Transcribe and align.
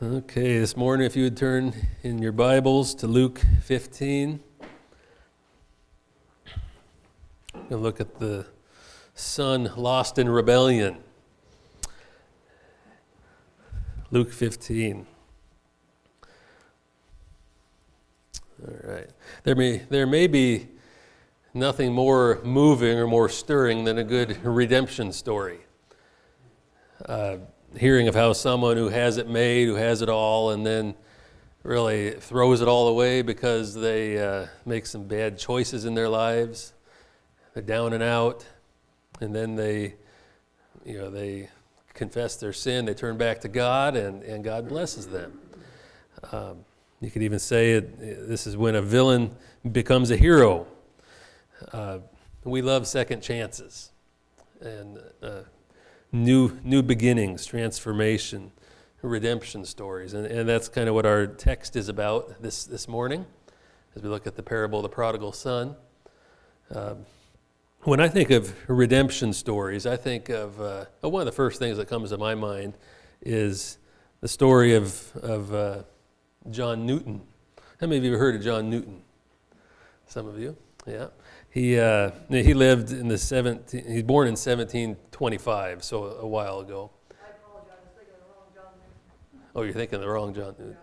Okay, 0.00 0.60
this 0.60 0.76
morning, 0.76 1.04
if 1.04 1.16
you 1.16 1.24
would 1.24 1.36
turn 1.36 1.74
in 2.04 2.22
your 2.22 2.30
Bibles 2.30 2.94
to 2.94 3.08
Luke 3.08 3.40
15, 3.64 4.38
we'll 7.68 7.80
look 7.80 8.00
at 8.00 8.20
the 8.20 8.46
son 9.16 9.72
lost 9.76 10.16
in 10.16 10.28
rebellion. 10.28 10.98
Luke 14.12 14.30
15. 14.32 15.04
All 18.68 18.74
right. 18.84 19.10
There 19.42 19.56
may, 19.56 19.78
there 19.78 20.06
may 20.06 20.28
be 20.28 20.68
nothing 21.52 21.92
more 21.92 22.40
moving 22.44 22.96
or 22.96 23.08
more 23.08 23.28
stirring 23.28 23.82
than 23.82 23.98
a 23.98 24.04
good 24.04 24.44
redemption 24.44 25.10
story. 25.12 25.58
Uh, 27.04 27.38
hearing 27.76 28.08
of 28.08 28.14
how 28.14 28.32
someone 28.32 28.76
who 28.76 28.88
has 28.88 29.16
it 29.16 29.28
made, 29.28 29.66
who 29.66 29.74
has 29.74 30.02
it 30.02 30.08
all, 30.08 30.50
and 30.50 30.64
then 30.64 30.94
really 31.62 32.12
throws 32.12 32.60
it 32.60 32.68
all 32.68 32.88
away 32.88 33.22
because 33.22 33.74
they 33.74 34.18
uh, 34.18 34.46
make 34.64 34.86
some 34.86 35.04
bad 35.04 35.38
choices 35.38 35.84
in 35.84 35.94
their 35.94 36.08
lives. 36.08 36.72
They're 37.54 37.62
down 37.62 37.92
and 37.92 38.02
out, 38.02 38.46
and 39.20 39.34
then 39.34 39.56
they, 39.56 39.96
you 40.84 40.98
know, 40.98 41.10
they 41.10 41.50
confess 41.94 42.36
their 42.36 42.52
sin, 42.52 42.84
they 42.84 42.94
turn 42.94 43.16
back 43.16 43.40
to 43.40 43.48
God, 43.48 43.96
and, 43.96 44.22
and 44.22 44.44
God 44.44 44.68
blesses 44.68 45.08
them. 45.08 45.38
Um, 46.32 46.64
you 47.00 47.10
could 47.10 47.22
even 47.22 47.38
say 47.38 47.72
it, 47.72 48.28
this 48.28 48.46
is 48.46 48.56
when 48.56 48.74
a 48.74 48.82
villain 48.82 49.36
becomes 49.70 50.10
a 50.10 50.16
hero. 50.16 50.66
Uh, 51.72 51.98
we 52.44 52.62
love 52.62 52.86
second 52.86 53.20
chances. 53.20 53.90
And 54.60 54.98
uh, 55.22 55.40
new 56.12 56.58
new 56.62 56.82
beginnings, 56.82 57.44
transformation, 57.46 58.52
redemption 59.02 59.64
stories. 59.64 60.14
And, 60.14 60.26
and 60.26 60.48
that's 60.48 60.68
kind 60.68 60.88
of 60.88 60.94
what 60.94 61.06
our 61.06 61.26
text 61.26 61.76
is 61.76 61.88
about 61.88 62.42
this, 62.42 62.64
this 62.64 62.88
morning 62.88 63.26
as 63.94 64.02
we 64.02 64.08
look 64.08 64.26
at 64.26 64.36
the 64.36 64.42
parable 64.42 64.80
of 64.80 64.82
the 64.82 64.88
prodigal 64.88 65.32
son. 65.32 65.76
Um, 66.74 67.06
when 67.82 68.00
I 68.00 68.08
think 68.08 68.30
of 68.30 68.54
redemption 68.68 69.32
stories, 69.32 69.86
I 69.86 69.96
think 69.96 70.28
of 70.28 70.60
uh, 70.60 70.86
one 71.00 71.20
of 71.22 71.26
the 71.26 71.32
first 71.32 71.58
things 71.58 71.76
that 71.78 71.88
comes 71.88 72.10
to 72.10 72.18
my 72.18 72.34
mind 72.34 72.74
is 73.22 73.78
the 74.20 74.28
story 74.28 74.74
of, 74.74 75.14
of 75.16 75.54
uh, 75.54 75.82
John 76.50 76.86
Newton. 76.86 77.22
How 77.80 77.86
many 77.86 77.98
of 77.98 78.04
you 78.04 78.12
have 78.12 78.20
heard 78.20 78.34
of 78.34 78.42
John 78.42 78.68
Newton? 78.68 79.02
Some 80.06 80.26
of 80.26 80.38
you, 80.38 80.56
yeah. 80.88 81.06
He, 81.50 81.78
uh, 81.78 82.10
he 82.28 82.54
lived 82.54 82.92
in 82.92 83.08
the 83.08 83.18
17, 83.18 83.84
he's 83.86 84.02
born 84.02 84.28
in 84.28 84.32
1725, 84.32 85.82
so 85.82 86.04
a 86.04 86.26
while 86.26 86.60
ago. 86.60 86.90
Oh, 89.54 89.62
you're 89.62 89.72
thinking 89.72 90.00
the 90.00 90.08
wrong 90.08 90.34
John 90.34 90.54
Newton. 90.58 90.76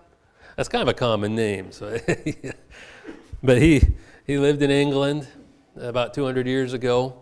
That's 0.58 0.68
kind 0.70 0.82
of 0.82 0.88
a 0.88 0.94
common 0.94 1.36
name. 1.36 1.72
So, 1.72 1.98
But 3.46 3.62
he, 3.62 3.82
he 4.26 4.40
lived 4.40 4.64
in 4.64 4.72
England 4.72 5.28
about 5.76 6.16
200 6.16 6.48
years 6.48 6.74
ago. 6.74 7.22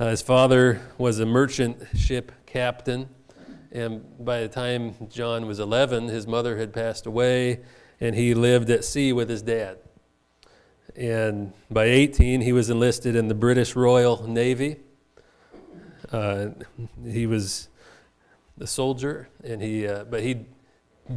Uh, 0.00 0.08
his 0.08 0.20
father 0.20 0.80
was 0.98 1.20
a 1.20 1.26
merchant 1.26 1.78
ship 1.96 2.32
captain. 2.44 3.08
And 3.70 4.04
by 4.24 4.40
the 4.40 4.48
time 4.48 4.94
John 5.08 5.46
was 5.46 5.60
11, 5.60 6.08
his 6.08 6.26
mother 6.26 6.58
had 6.58 6.72
passed 6.72 7.06
away, 7.06 7.60
and 8.00 8.16
he 8.16 8.34
lived 8.34 8.68
at 8.68 8.84
sea 8.84 9.12
with 9.12 9.28
his 9.28 9.42
dad. 9.42 9.78
And 10.96 11.52
by 11.70 11.84
18, 11.84 12.40
he 12.40 12.52
was 12.52 12.70
enlisted 12.70 13.16
in 13.16 13.28
the 13.28 13.34
British 13.34 13.74
Royal 13.74 14.26
Navy. 14.26 14.76
Uh, 16.12 16.48
he 17.04 17.26
was 17.26 17.68
a 18.60 18.66
soldier, 18.66 19.28
and 19.42 19.60
he, 19.60 19.86
uh, 19.86 20.04
but 20.04 20.22
he 20.22 20.46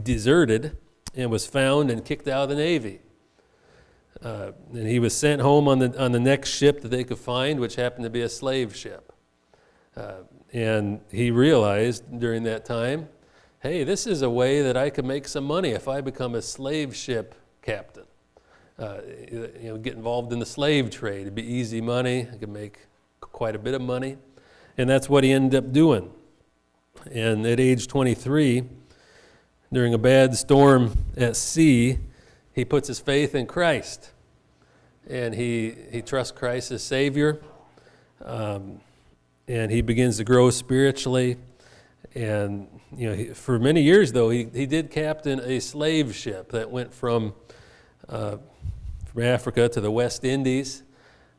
deserted 0.03 0.77
and 1.15 1.29
was 1.29 1.45
found 1.45 1.91
and 1.91 2.03
kicked 2.03 2.27
out 2.27 2.43
of 2.43 2.49
the 2.49 2.55
Navy. 2.55 3.01
Uh, 4.23 4.51
and 4.73 4.88
he 4.88 4.97
was 4.97 5.16
sent 5.16 5.41
home 5.41 5.67
on 5.67 5.79
the, 5.79 6.01
on 6.01 6.11
the 6.11 6.19
next 6.19 6.50
ship 6.50 6.81
that 6.81 6.89
they 6.89 7.03
could 7.03 7.19
find, 7.19 7.59
which 7.59 7.75
happened 7.75 8.03
to 8.03 8.09
be 8.09 8.22
a 8.22 8.29
slave 8.29 8.75
ship. 8.75 9.13
Uh, 9.95 10.23
and 10.53 11.01
he 11.11 11.29
realized 11.29 12.19
during 12.19 12.44
that 12.44 12.66
time 12.66 13.09
hey, 13.59 13.83
this 13.83 14.07
is 14.07 14.22
a 14.22 14.29
way 14.29 14.61
that 14.61 14.77
I 14.77 14.89
could 14.89 15.03
make 15.03 15.27
some 15.27 15.44
money 15.44 15.72
if 15.72 15.88
I 15.88 16.00
become 16.00 16.35
a 16.35 16.41
slave 16.41 16.95
ship 16.95 17.35
captain 17.61 18.06
uh, 18.79 18.97
you 19.31 19.51
know, 19.63 19.77
get 19.77 19.93
involved 19.93 20.31
in 20.31 20.39
the 20.39 20.45
slave 20.45 20.89
trade. 20.89 21.21
It'd 21.21 21.35
be 21.35 21.45
easy 21.45 21.81
money. 21.81 22.27
I 22.31 22.38
could 22.38 22.49
make 22.49 22.79
quite 23.21 23.55
a 23.55 23.59
bit 23.59 23.73
of 23.73 23.81
money. 23.81 24.17
And 24.77 24.89
that's 24.89 25.09
what 25.09 25.23
he 25.23 25.31
ended 25.31 25.57
up 25.57 25.73
doing. 25.73 26.11
And 27.11 27.45
at 27.45 27.59
age 27.59 27.88
23, 27.88 28.63
during 29.71 29.93
a 29.93 29.97
bad 29.97 30.35
storm 30.35 30.97
at 31.15 31.35
sea, 31.35 31.99
he 32.53 32.65
puts 32.65 32.88
his 32.88 32.99
faith 32.99 33.33
in 33.33 33.47
Christ. 33.47 34.11
And 35.09 35.33
he, 35.33 35.73
he 35.91 36.01
trusts 36.01 36.38
Christ 36.38 36.71
as 36.71 36.83
Savior. 36.83 37.41
Um, 38.23 38.81
and 39.47 39.71
he 39.71 39.81
begins 39.81 40.17
to 40.17 40.23
grow 40.23 40.49
spiritually. 40.49 41.38
And 42.13 42.67
you 42.95 43.09
know, 43.09 43.15
he, 43.15 43.25
for 43.27 43.57
many 43.59 43.81
years, 43.81 44.11
though, 44.11 44.29
he, 44.29 44.47
he 44.53 44.65
did 44.65 44.91
captain 44.91 45.39
a 45.39 45.59
slave 45.59 46.15
ship 46.15 46.51
that 46.51 46.69
went 46.69 46.94
from 46.94 47.33
uh, 48.09 48.38
from 49.06 49.23
Africa 49.23 49.69
to 49.69 49.81
the 49.81 49.91
West 49.91 50.23
Indies. 50.23 50.84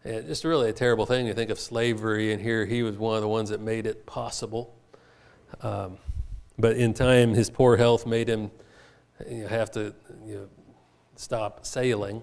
And 0.04 0.26
just 0.26 0.44
really 0.44 0.70
a 0.70 0.72
terrible 0.72 1.06
thing 1.06 1.26
to 1.26 1.34
think 1.34 1.50
of 1.50 1.58
slavery, 1.58 2.32
and 2.32 2.40
here 2.40 2.64
he 2.64 2.82
was 2.82 2.96
one 2.96 3.16
of 3.16 3.22
the 3.22 3.28
ones 3.28 3.50
that 3.50 3.60
made 3.60 3.86
it 3.86 4.06
possible. 4.06 4.74
Um, 5.60 5.98
but 6.58 6.76
in 6.76 6.94
time, 6.94 7.34
his 7.34 7.50
poor 7.50 7.76
health 7.76 8.06
made 8.06 8.28
him 8.28 8.50
you 9.28 9.42
know, 9.42 9.48
have 9.48 9.70
to 9.72 9.94
you 10.24 10.34
know, 10.34 10.48
stop 11.16 11.66
sailing. 11.66 12.22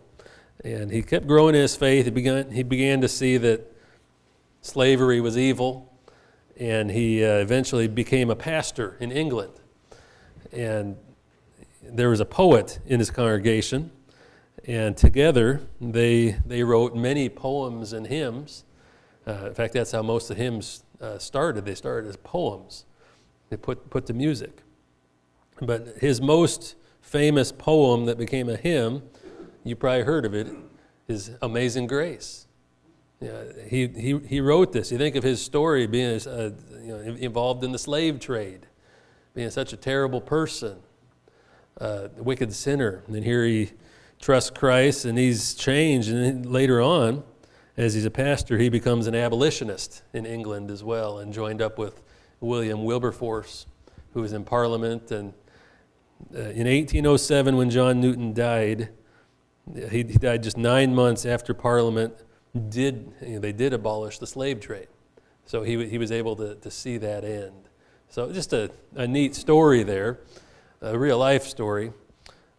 And 0.63 0.89
he 0.89 1.01
kept 1.01 1.27
growing 1.27 1.55
in 1.55 1.61
his 1.61 1.75
faith. 1.75 2.05
He 2.05 2.11
began, 2.11 2.51
he 2.51 2.63
began 2.63 3.01
to 3.01 3.07
see 3.07 3.37
that 3.37 3.71
slavery 4.61 5.21
was 5.21 5.37
evil, 5.37 5.93
and 6.57 6.89
he 6.89 7.23
uh, 7.23 7.35
eventually 7.37 7.87
became 7.87 8.29
a 8.29 8.35
pastor 8.35 8.97
in 8.99 9.11
England. 9.11 9.53
And 10.51 10.95
there 11.83 12.09
was 12.09 12.19
a 12.19 12.25
poet 12.25 12.79
in 12.85 12.99
his 12.99 13.11
congregation 13.11 13.91
and 14.63 14.95
together, 14.95 15.61
they, 15.79 16.37
they 16.45 16.63
wrote 16.63 16.95
many 16.95 17.29
poems 17.29 17.93
and 17.93 18.07
hymns. 18.07 18.63
Uh, 19.27 19.47
in 19.47 19.53
fact, 19.53 19.73
that's 19.73 19.91
how 19.91 20.01
most 20.01 20.29
of 20.29 20.37
the 20.37 20.43
hymns 20.43 20.83
uh, 21.01 21.17
started. 21.17 21.65
They 21.65 21.75
started 21.75 22.07
as 22.07 22.17
poems, 22.17 22.85
they 23.49 23.57
put, 23.57 23.89
put 23.89 24.05
to 24.07 24.13
music. 24.13 24.61
But 25.61 25.97
his 25.99 26.19
most 26.21 26.75
famous 27.01 27.51
poem 27.51 28.05
that 28.05 28.17
became 28.17 28.49
a 28.49 28.57
hymn, 28.57 29.03
you 29.63 29.75
probably 29.75 30.03
heard 30.03 30.25
of 30.25 30.33
it, 30.33 30.47
is 31.07 31.31
Amazing 31.41 31.87
Grace. 31.87 32.47
Yeah, 33.21 33.43
he, 33.67 33.87
he, 33.87 34.19
he 34.27 34.41
wrote 34.41 34.73
this. 34.73 34.91
You 34.91 34.97
think 34.97 35.15
of 35.15 35.23
his 35.23 35.41
story 35.41 35.87
being 35.87 36.19
uh, 36.27 36.51
you 36.81 36.87
know, 36.87 36.99
involved 36.99 37.63
in 37.63 37.71
the 37.71 37.79
slave 37.79 38.19
trade, 38.19 38.67
being 39.33 39.49
such 39.49 39.71
a 39.71 39.77
terrible 39.77 40.19
person, 40.19 40.77
uh, 41.79 42.09
wicked 42.17 42.53
sinner. 42.53 43.03
And 43.05 43.15
then 43.15 43.23
here 43.23 43.45
he 43.45 43.71
trust 44.19 44.55
Christ 44.55 45.05
and 45.05 45.17
he's 45.17 45.53
changed. 45.53 46.09
And 46.09 46.45
later 46.45 46.81
on, 46.81 47.23
as 47.77 47.93
he's 47.93 48.05
a 48.05 48.11
pastor, 48.11 48.57
he 48.57 48.69
becomes 48.69 49.07
an 49.07 49.15
abolitionist 49.15 50.03
in 50.13 50.25
England 50.25 50.71
as 50.71 50.83
well 50.83 51.19
and 51.19 51.33
joined 51.33 51.61
up 51.61 51.77
with 51.77 52.01
William 52.39 52.83
Wilberforce, 52.83 53.65
who 54.13 54.21
was 54.21 54.33
in 54.33 54.45
Parliament. 54.45 55.11
And 55.11 55.33
uh, 56.33 56.39
in 56.39 56.67
1807, 56.67 57.57
when 57.57 57.69
John 57.69 57.99
Newton 57.99 58.33
died, 58.33 58.89
he, 59.73 60.03
he 60.03 60.03
died 60.03 60.43
just 60.43 60.57
nine 60.57 60.95
months 60.95 61.25
after 61.25 61.53
Parliament 61.53 62.13
did, 62.69 63.11
you 63.21 63.33
know, 63.33 63.39
they 63.39 63.51
did 63.51 63.73
abolish 63.73 64.19
the 64.19 64.27
slave 64.27 64.59
trade. 64.59 64.87
So 65.45 65.63
he, 65.63 65.87
he 65.87 65.97
was 65.97 66.11
able 66.11 66.35
to, 66.37 66.55
to 66.55 66.71
see 66.71 66.97
that 66.97 67.23
end. 67.23 67.69
So 68.07 68.31
just 68.31 68.53
a, 68.53 68.71
a 68.95 69.07
neat 69.07 69.35
story 69.35 69.83
there, 69.83 70.19
a 70.81 70.97
real 70.97 71.17
life 71.17 71.43
story. 71.43 71.91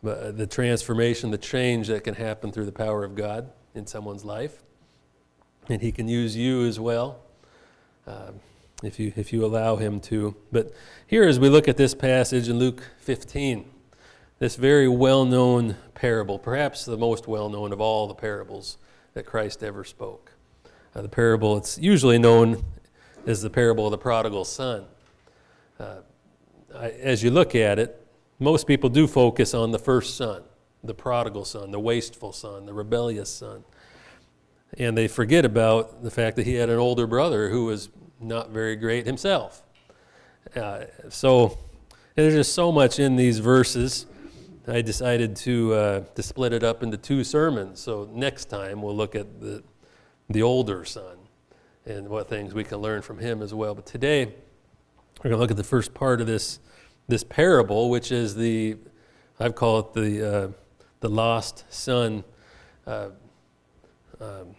Uh, 0.07 0.31
the 0.31 0.47
transformation, 0.47 1.31
the 1.31 1.39
change 1.39 1.89
that 1.89 2.05
can 2.05 2.15
happen 2.15 2.53
through 2.53 2.67
the 2.67 2.73
power 2.73 3.03
of 3.03 3.15
God 3.15 3.51
in 3.75 3.87
someone's 3.87 4.25
life. 4.25 4.63
And 5.69 5.83
He 5.83 5.91
can 5.91 6.07
use 6.07 6.37
you 6.37 6.65
as 6.65 6.79
well 6.79 7.21
um, 8.07 8.41
if, 8.83 9.01
you, 9.01 9.13
if 9.17 9.33
you 9.33 9.45
allow 9.45 9.77
Him 9.77 10.01
to. 10.03 10.37
But 10.53 10.73
here, 11.07 11.25
as 11.25 11.41
we 11.41 11.49
look 11.49 11.67
at 11.67 11.77
this 11.77 11.95
passage 11.95 12.49
in 12.49 12.59
Luke 12.59 12.83
15, 13.01 13.69
this 14.39 14.57
very 14.57 14.87
well 14.87 15.25
known 15.25 15.77
parable, 15.95 16.39
perhaps 16.39 16.85
the 16.85 16.99
most 16.99 17.27
well 17.27 17.49
known 17.49 17.73
of 17.73 17.81
all 17.81 18.07
the 18.07 18.15
parables 18.15 18.79
that 19.15 19.27
Christ 19.27 19.63
ever 19.63 19.83
spoke. 19.83 20.33
Uh, 20.95 21.03
the 21.03 21.09
parable, 21.09 21.57
it's 21.57 21.79
usually 21.79 22.19
known 22.19 22.63
as 23.27 23.43
the 23.43 23.51
parable 23.51 23.87
of 23.87 23.91
the 23.91 23.99
prodigal 23.99 24.45
son. 24.45 24.85
Uh, 25.81 25.97
I, 26.75 26.91
as 26.91 27.25
you 27.25 27.31
look 27.31 27.55
at 27.55 27.79
it, 27.79 28.06
most 28.39 28.67
people 28.67 28.91
do 28.91 29.07
focus 29.07 29.55
on 29.55 29.71
the 29.71 29.79
first 29.79 30.17
son, 30.17 30.43
the 30.85 30.95
prodigal 30.95 31.45
son, 31.45 31.71
the 31.71 31.81
wasteful 31.81 32.33
son, 32.33 32.67
the 32.67 32.75
rebellious 32.75 33.31
son. 33.31 33.65
And 34.79 34.97
they 34.97 35.09
forget 35.09 35.45
about 35.45 36.03
the 36.03 36.11
fact 36.11 36.37
that 36.37 36.47
he 36.47 36.55
had 36.55 36.69
an 36.69 36.79
older 36.79 37.07
brother 37.07 37.51
who 37.51 37.67
was 37.67 37.89
not 38.21 38.51
very 38.51 38.77
great 38.77 39.07
himself. 39.07 39.63
Uh, 40.55 40.85
so, 41.09 41.59
there's 42.17 42.33
just 42.33 42.55
so 42.55 42.73
much 42.73 42.99
in 42.99 43.17
these 43.17 43.41
verses. 43.41 44.07
I 44.67 44.81
decided 44.81 45.37
to, 45.37 45.75
uh, 45.75 46.01
to 46.15 46.23
split 46.23 46.55
it 46.55 46.65
up 46.65 46.83
into 46.83 46.97
two 46.97 47.23
sermons. 47.23 47.79
So 47.79 48.09
next 48.11 48.47
time 48.47 48.81
we'll 48.81 48.97
look 48.97 49.15
at 49.15 49.39
the, 49.39 49.63
the 50.31 50.43
older 50.43 50.87
son 50.87 51.19
and 51.85 52.09
what 52.09 52.31
things 52.31 52.55
we 52.55 52.65
can 52.65 52.79
learn 52.79 53.03
from 53.03 53.19
him 53.19 53.43
as 53.43 53.53
well. 53.53 53.75
But 53.75 53.85
today 53.85 54.25
we're 55.19 55.25
going 55.31 55.33
to 55.33 55.37
look 55.37 55.51
at 55.51 55.59
the 55.59 55.63
first 55.63 55.93
part 55.93 56.23
of 56.23 56.27
this, 56.27 56.59
this 57.09 57.25
parable, 57.25 57.91
which 57.91 58.11
is 58.13 58.35
the, 58.35 58.77
I've 59.39 59.55
called 59.55 59.87
it 59.87 60.01
the, 60.01 60.37
uh, 60.37 60.49
the 61.01 61.09
lost 61.09 61.65
son, 61.69 62.25
uh, 62.87 63.09
um, 64.21 64.57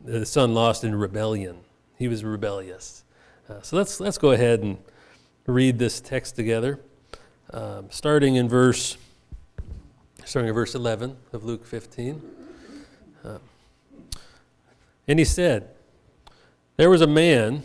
the 0.00 0.26
son 0.26 0.54
lost 0.54 0.84
in 0.84 0.94
rebellion. 0.94 1.58
He 1.96 2.08
was 2.08 2.24
rebellious. 2.24 3.04
Uh, 3.48 3.62
so 3.62 3.76
let's, 3.76 4.00
let's 4.00 4.18
go 4.18 4.32
ahead 4.32 4.60
and 4.60 4.78
read 5.46 5.78
this 5.78 6.00
text 6.00 6.36
together, 6.36 6.80
um, 7.52 7.86
starting 7.90 8.36
in 8.36 8.48
verse 8.48 8.96
starting 10.24 10.48
in 10.48 10.54
verse 10.54 10.74
11 10.74 11.16
of 11.32 11.44
Luke 11.44 11.66
15. 11.66 12.22
Uh, 13.24 13.38
and 15.08 15.18
he 15.18 15.24
said, 15.24 15.70
There 16.76 16.90
was 16.90 17.00
a 17.00 17.06
man 17.06 17.64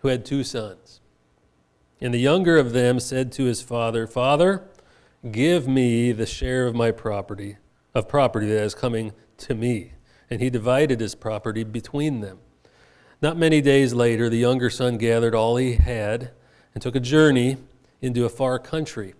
who 0.00 0.08
had 0.08 0.24
two 0.24 0.44
sons. 0.44 1.00
And 2.00 2.12
the 2.12 2.18
younger 2.18 2.56
of 2.56 2.72
them 2.72 3.00
said 3.00 3.32
to 3.32 3.44
his 3.44 3.62
father, 3.62 4.06
Father, 4.06 4.64
give 5.30 5.66
me 5.66 6.12
the 6.12 6.26
share 6.26 6.66
of 6.66 6.74
my 6.74 6.90
property, 6.90 7.56
of 7.94 8.08
property 8.08 8.48
that 8.48 8.62
is 8.62 8.74
coming 8.74 9.12
to 9.38 9.54
me. 9.54 9.92
And 10.28 10.40
he 10.40 10.50
divided 10.50 11.00
his 11.00 11.14
property 11.14 11.64
between 11.64 12.20
them. 12.20 12.38
Not 13.22 13.36
many 13.36 13.60
days 13.60 13.94
later, 13.94 14.28
the 14.28 14.36
younger 14.36 14.68
son 14.68 14.98
gathered 14.98 15.34
all 15.34 15.56
he 15.56 15.74
had 15.74 16.32
and 16.74 16.82
took 16.82 16.96
a 16.96 17.00
journey 17.00 17.56
into 18.02 18.24
a 18.24 18.28
far 18.28 18.58
country. 18.58 19.14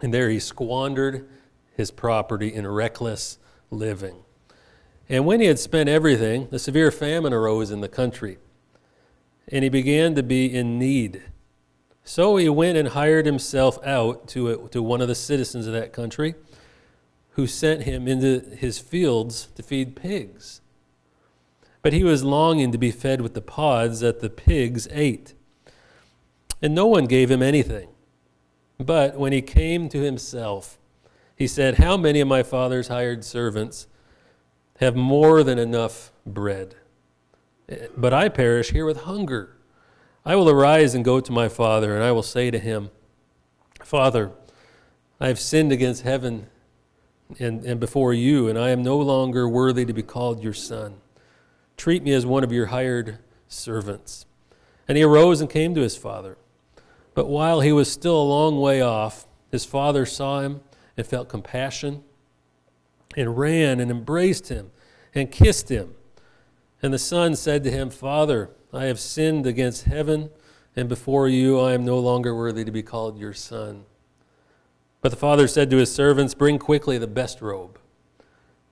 And 0.00 0.12
there 0.12 0.30
he 0.30 0.38
squandered 0.38 1.28
his 1.74 1.90
property 1.90 2.52
in 2.52 2.66
reckless 2.66 3.38
living. 3.70 4.16
And 5.08 5.26
when 5.26 5.40
he 5.40 5.46
had 5.46 5.58
spent 5.58 5.88
everything, 5.88 6.48
a 6.52 6.58
severe 6.58 6.90
famine 6.90 7.32
arose 7.32 7.70
in 7.70 7.80
the 7.80 7.88
country, 7.88 8.38
and 9.48 9.64
he 9.64 9.68
began 9.68 10.14
to 10.14 10.22
be 10.22 10.54
in 10.54 10.78
need. 10.78 11.22
So 12.04 12.36
he 12.36 12.48
went 12.48 12.76
and 12.76 12.88
hired 12.88 13.26
himself 13.26 13.78
out 13.84 14.26
to, 14.28 14.48
a, 14.48 14.68
to 14.70 14.82
one 14.82 15.00
of 15.00 15.08
the 15.08 15.14
citizens 15.14 15.66
of 15.66 15.72
that 15.72 15.92
country, 15.92 16.34
who 17.30 17.46
sent 17.46 17.82
him 17.82 18.06
into 18.06 18.40
his 18.56 18.78
fields 18.78 19.48
to 19.54 19.62
feed 19.62 19.96
pigs. 19.96 20.60
But 21.80 21.92
he 21.92 22.04
was 22.04 22.22
longing 22.22 22.72
to 22.72 22.78
be 22.78 22.90
fed 22.90 23.20
with 23.20 23.34
the 23.34 23.40
pods 23.40 24.00
that 24.00 24.20
the 24.20 24.30
pigs 24.30 24.86
ate. 24.90 25.34
And 26.60 26.74
no 26.74 26.86
one 26.86 27.06
gave 27.06 27.30
him 27.30 27.42
anything. 27.42 27.88
But 28.78 29.16
when 29.16 29.32
he 29.32 29.42
came 29.42 29.88
to 29.88 30.00
himself, 30.00 30.78
he 31.36 31.46
said, 31.46 31.76
How 31.76 31.96
many 31.96 32.20
of 32.20 32.28
my 32.28 32.42
father's 32.42 32.88
hired 32.88 33.24
servants 33.24 33.86
have 34.78 34.94
more 34.94 35.42
than 35.42 35.58
enough 35.58 36.12
bread? 36.26 36.76
Eh, 37.68 37.86
but 37.96 38.12
I 38.12 38.28
perish 38.28 38.70
here 38.70 38.84
with 38.84 39.02
hunger. 39.02 39.56
I 40.24 40.36
will 40.36 40.48
arise 40.48 40.94
and 40.94 41.04
go 41.04 41.20
to 41.20 41.32
my 41.32 41.48
father, 41.48 41.94
and 41.94 42.04
I 42.04 42.12
will 42.12 42.22
say 42.22 42.50
to 42.50 42.58
him, 42.58 42.90
Father, 43.82 44.30
I 45.18 45.28
have 45.28 45.40
sinned 45.40 45.72
against 45.72 46.02
heaven 46.02 46.46
and, 47.38 47.64
and 47.64 47.80
before 47.80 48.12
you, 48.12 48.48
and 48.48 48.58
I 48.58 48.70
am 48.70 48.82
no 48.82 48.98
longer 48.98 49.48
worthy 49.48 49.84
to 49.84 49.92
be 49.92 50.02
called 50.02 50.42
your 50.42 50.52
son. 50.52 50.96
Treat 51.76 52.02
me 52.02 52.12
as 52.12 52.24
one 52.24 52.44
of 52.44 52.52
your 52.52 52.66
hired 52.66 53.18
servants. 53.48 54.26
And 54.86 54.96
he 54.96 55.04
arose 55.04 55.40
and 55.40 55.50
came 55.50 55.74
to 55.74 55.80
his 55.80 55.96
father. 55.96 56.36
But 57.14 57.28
while 57.28 57.60
he 57.60 57.72
was 57.72 57.90
still 57.90 58.20
a 58.20 58.22
long 58.22 58.60
way 58.60 58.80
off, 58.80 59.26
his 59.50 59.64
father 59.64 60.06
saw 60.06 60.40
him 60.40 60.60
and 60.96 61.06
felt 61.06 61.28
compassion 61.28 62.02
and 63.16 63.36
ran 63.36 63.80
and 63.80 63.90
embraced 63.90 64.48
him 64.48 64.70
and 65.14 65.30
kissed 65.30 65.68
him. 65.68 65.94
And 66.82 66.92
the 66.92 66.98
son 66.98 67.36
said 67.36 67.64
to 67.64 67.70
him, 67.70 67.90
Father, 67.90 68.50
I 68.72 68.84
have 68.84 68.98
sinned 68.98 69.46
against 69.46 69.84
heaven, 69.84 70.30
and 70.74 70.88
before 70.88 71.28
you 71.28 71.60
I 71.60 71.72
am 71.72 71.84
no 71.84 71.98
longer 71.98 72.34
worthy 72.34 72.64
to 72.64 72.70
be 72.70 72.82
called 72.82 73.18
your 73.18 73.34
son. 73.34 73.84
But 75.02 75.10
the 75.10 75.16
father 75.16 75.46
said 75.46 75.68
to 75.70 75.76
his 75.76 75.92
servants, 75.92 76.34
Bring 76.34 76.58
quickly 76.58 76.96
the 76.96 77.06
best 77.06 77.42
robe 77.42 77.78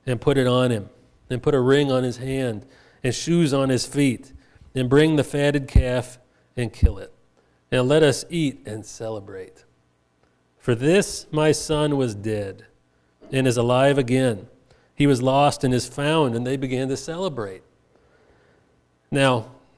and 0.06 0.20
put 0.20 0.38
it 0.38 0.46
on 0.46 0.70
him, 0.70 0.88
and 1.28 1.42
put 1.42 1.54
a 1.54 1.60
ring 1.60 1.92
on 1.92 2.02
his 2.02 2.16
hand 2.16 2.64
and 3.02 3.14
shoes 3.14 3.52
on 3.52 3.68
his 3.68 3.86
feet, 3.86 4.32
and 4.74 4.88
bring 4.88 5.16
the 5.16 5.24
fatted 5.24 5.68
calf 5.68 6.18
and 6.56 6.72
kill 6.72 6.98
it. 6.98 7.12
And 7.70 7.88
let 7.88 8.02
us 8.02 8.24
eat 8.30 8.66
and 8.66 8.84
celebrate. 8.84 9.64
For 10.58 10.74
this 10.74 11.26
my 11.30 11.52
son 11.52 11.96
was 11.96 12.14
dead 12.14 12.66
and 13.32 13.46
is 13.46 13.56
alive 13.56 13.98
again. 13.98 14.48
He 14.94 15.06
was 15.06 15.22
lost 15.22 15.64
and 15.64 15.72
is 15.72 15.88
found, 15.88 16.34
and 16.34 16.46
they 16.46 16.56
began 16.56 16.88
to 16.88 16.96
celebrate. 16.96 17.62
Now, 19.10 19.46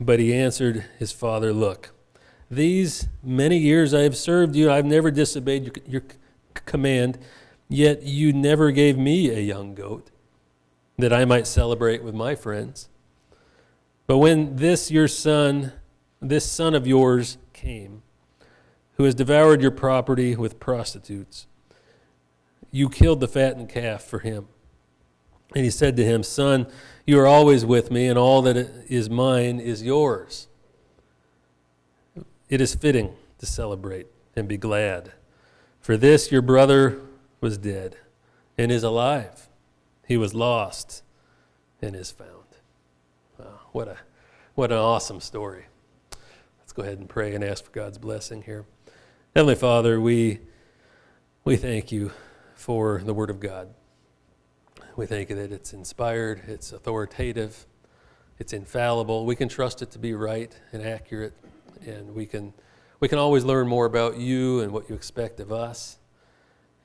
But 0.00 0.18
he 0.18 0.32
answered 0.32 0.86
his 0.98 1.12
father, 1.12 1.52
Look, 1.52 1.94
these 2.50 3.06
many 3.22 3.58
years 3.58 3.92
I 3.92 4.00
have 4.00 4.16
served 4.16 4.56
you, 4.56 4.70
I've 4.70 4.86
never 4.86 5.10
disobeyed 5.10 5.64
your, 5.64 5.74
your 5.86 6.02
command, 6.54 7.18
yet 7.68 8.02
you 8.02 8.32
never 8.32 8.70
gave 8.70 8.96
me 8.96 9.30
a 9.30 9.40
young 9.40 9.74
goat 9.74 10.10
that 10.98 11.12
I 11.12 11.24
might 11.26 11.46
celebrate 11.46 12.02
with 12.02 12.14
my 12.14 12.34
friends. 12.34 12.88
But 14.06 14.18
when 14.18 14.56
this 14.56 14.90
your 14.90 15.06
son, 15.06 15.72
this 16.20 16.50
son 16.50 16.74
of 16.74 16.86
yours 16.86 17.38
came, 17.52 18.02
who 18.96 19.04
has 19.04 19.14
devoured 19.14 19.62
your 19.62 19.70
property 19.70 20.34
with 20.34 20.60
prostitutes. 20.60 21.46
You 22.70 22.88
killed 22.88 23.20
the 23.20 23.28
fattened 23.28 23.68
calf 23.68 24.02
for 24.02 24.18
him. 24.18 24.48
And 25.54 25.64
he 25.64 25.70
said 25.70 25.96
to 25.96 26.04
him, 26.04 26.22
Son, 26.22 26.66
you 27.06 27.18
are 27.18 27.26
always 27.26 27.64
with 27.64 27.90
me, 27.90 28.06
and 28.06 28.18
all 28.18 28.42
that 28.42 28.56
is 28.56 29.10
mine 29.10 29.58
is 29.58 29.82
yours. 29.82 30.46
It 32.48 32.60
is 32.60 32.74
fitting 32.74 33.14
to 33.38 33.46
celebrate 33.46 34.06
and 34.36 34.46
be 34.46 34.56
glad. 34.56 35.12
For 35.80 35.96
this 35.96 36.30
your 36.30 36.42
brother 36.42 37.00
was 37.40 37.58
dead 37.58 37.96
and 38.56 38.70
is 38.70 38.82
alive. 38.82 39.48
He 40.06 40.16
was 40.16 40.34
lost 40.34 41.02
and 41.80 41.96
is 41.96 42.10
found. 42.10 42.28
Wow, 43.38 43.60
what, 43.72 43.88
a, 43.88 43.96
what 44.54 44.70
an 44.70 44.78
awesome 44.78 45.20
story. 45.20 45.66
Let's 46.58 46.72
go 46.72 46.82
ahead 46.82 46.98
and 46.98 47.08
pray 47.08 47.34
and 47.34 47.42
ask 47.42 47.64
for 47.64 47.70
God's 47.70 47.98
blessing 47.98 48.42
here. 48.42 48.66
Heavenly 49.34 49.54
Father, 49.54 50.00
we, 50.00 50.40
we 51.44 51.56
thank 51.56 51.90
you 51.90 52.12
for 52.54 53.00
the 53.04 53.14
Word 53.14 53.30
of 53.30 53.40
God. 53.40 53.74
We 55.00 55.06
thank 55.06 55.30
you 55.30 55.36
that 55.36 55.50
it's 55.50 55.72
inspired, 55.72 56.42
it's 56.46 56.72
authoritative, 56.72 57.64
it's 58.38 58.52
infallible. 58.52 59.24
We 59.24 59.34
can 59.34 59.48
trust 59.48 59.80
it 59.80 59.90
to 59.92 59.98
be 59.98 60.12
right 60.12 60.54
and 60.74 60.82
accurate, 60.82 61.32
and 61.86 62.14
we 62.14 62.26
can, 62.26 62.52
we 63.00 63.08
can 63.08 63.16
always 63.16 63.42
learn 63.42 63.66
more 63.66 63.86
about 63.86 64.18
you 64.18 64.60
and 64.60 64.72
what 64.72 64.90
you 64.90 64.94
expect 64.94 65.40
of 65.40 65.52
us. 65.52 65.96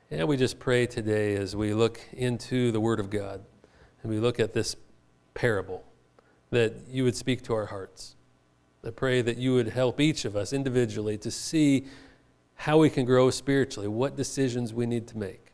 And 0.09 0.29
we 0.29 0.37
just 0.37 0.59
pray 0.59 0.85
today 0.85 1.35
as 1.35 1.57
we 1.57 1.73
look 1.73 1.99
into 2.13 2.71
the 2.71 2.79
Word 2.79 3.01
of 3.01 3.09
God 3.09 3.43
and 4.01 4.09
we 4.09 4.19
look 4.19 4.39
at 4.39 4.53
this 4.53 4.77
parable 5.33 5.83
that 6.51 6.73
you 6.89 7.03
would 7.03 7.17
speak 7.17 7.41
to 7.43 7.53
our 7.53 7.65
hearts. 7.65 8.15
I 8.87 8.91
pray 8.91 9.23
that 9.23 9.35
you 9.35 9.55
would 9.55 9.67
help 9.67 9.99
each 9.99 10.23
of 10.23 10.37
us 10.37 10.53
individually 10.53 11.17
to 11.17 11.29
see 11.29 11.85
how 12.53 12.77
we 12.77 12.89
can 12.89 13.03
grow 13.03 13.29
spiritually, 13.29 13.89
what 13.89 14.15
decisions 14.15 14.73
we 14.73 14.85
need 14.85 15.05
to 15.07 15.17
make, 15.17 15.47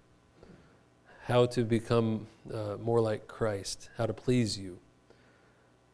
how 1.24 1.48
to 1.48 1.64
become 1.64 2.28
uh, 2.54 2.78
more 2.82 3.02
like 3.02 3.28
Christ, 3.28 3.90
how 3.98 4.06
to 4.06 4.14
please 4.14 4.58
you. 4.58 4.80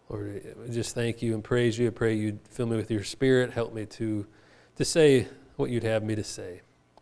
Lord, 0.09 0.55
I 0.65 0.71
just 0.71 0.95
thank 0.95 1.21
you 1.21 1.33
and 1.33 1.43
praise 1.43 1.77
you. 1.77 1.87
I 1.87 1.89
pray 1.89 2.13
you'd 2.13 2.39
fill 2.49 2.67
me 2.67 2.77
with 2.77 2.89
your 2.89 3.03
spirit, 3.03 3.51
help 3.51 3.73
me 3.73 3.85
to, 3.85 4.25
to 4.77 4.85
say 4.85 5.27
what 5.57 5.69
you'd 5.69 5.83
have 5.83 6.03
me 6.03 6.15
to 6.15 6.23
say. 6.23 6.61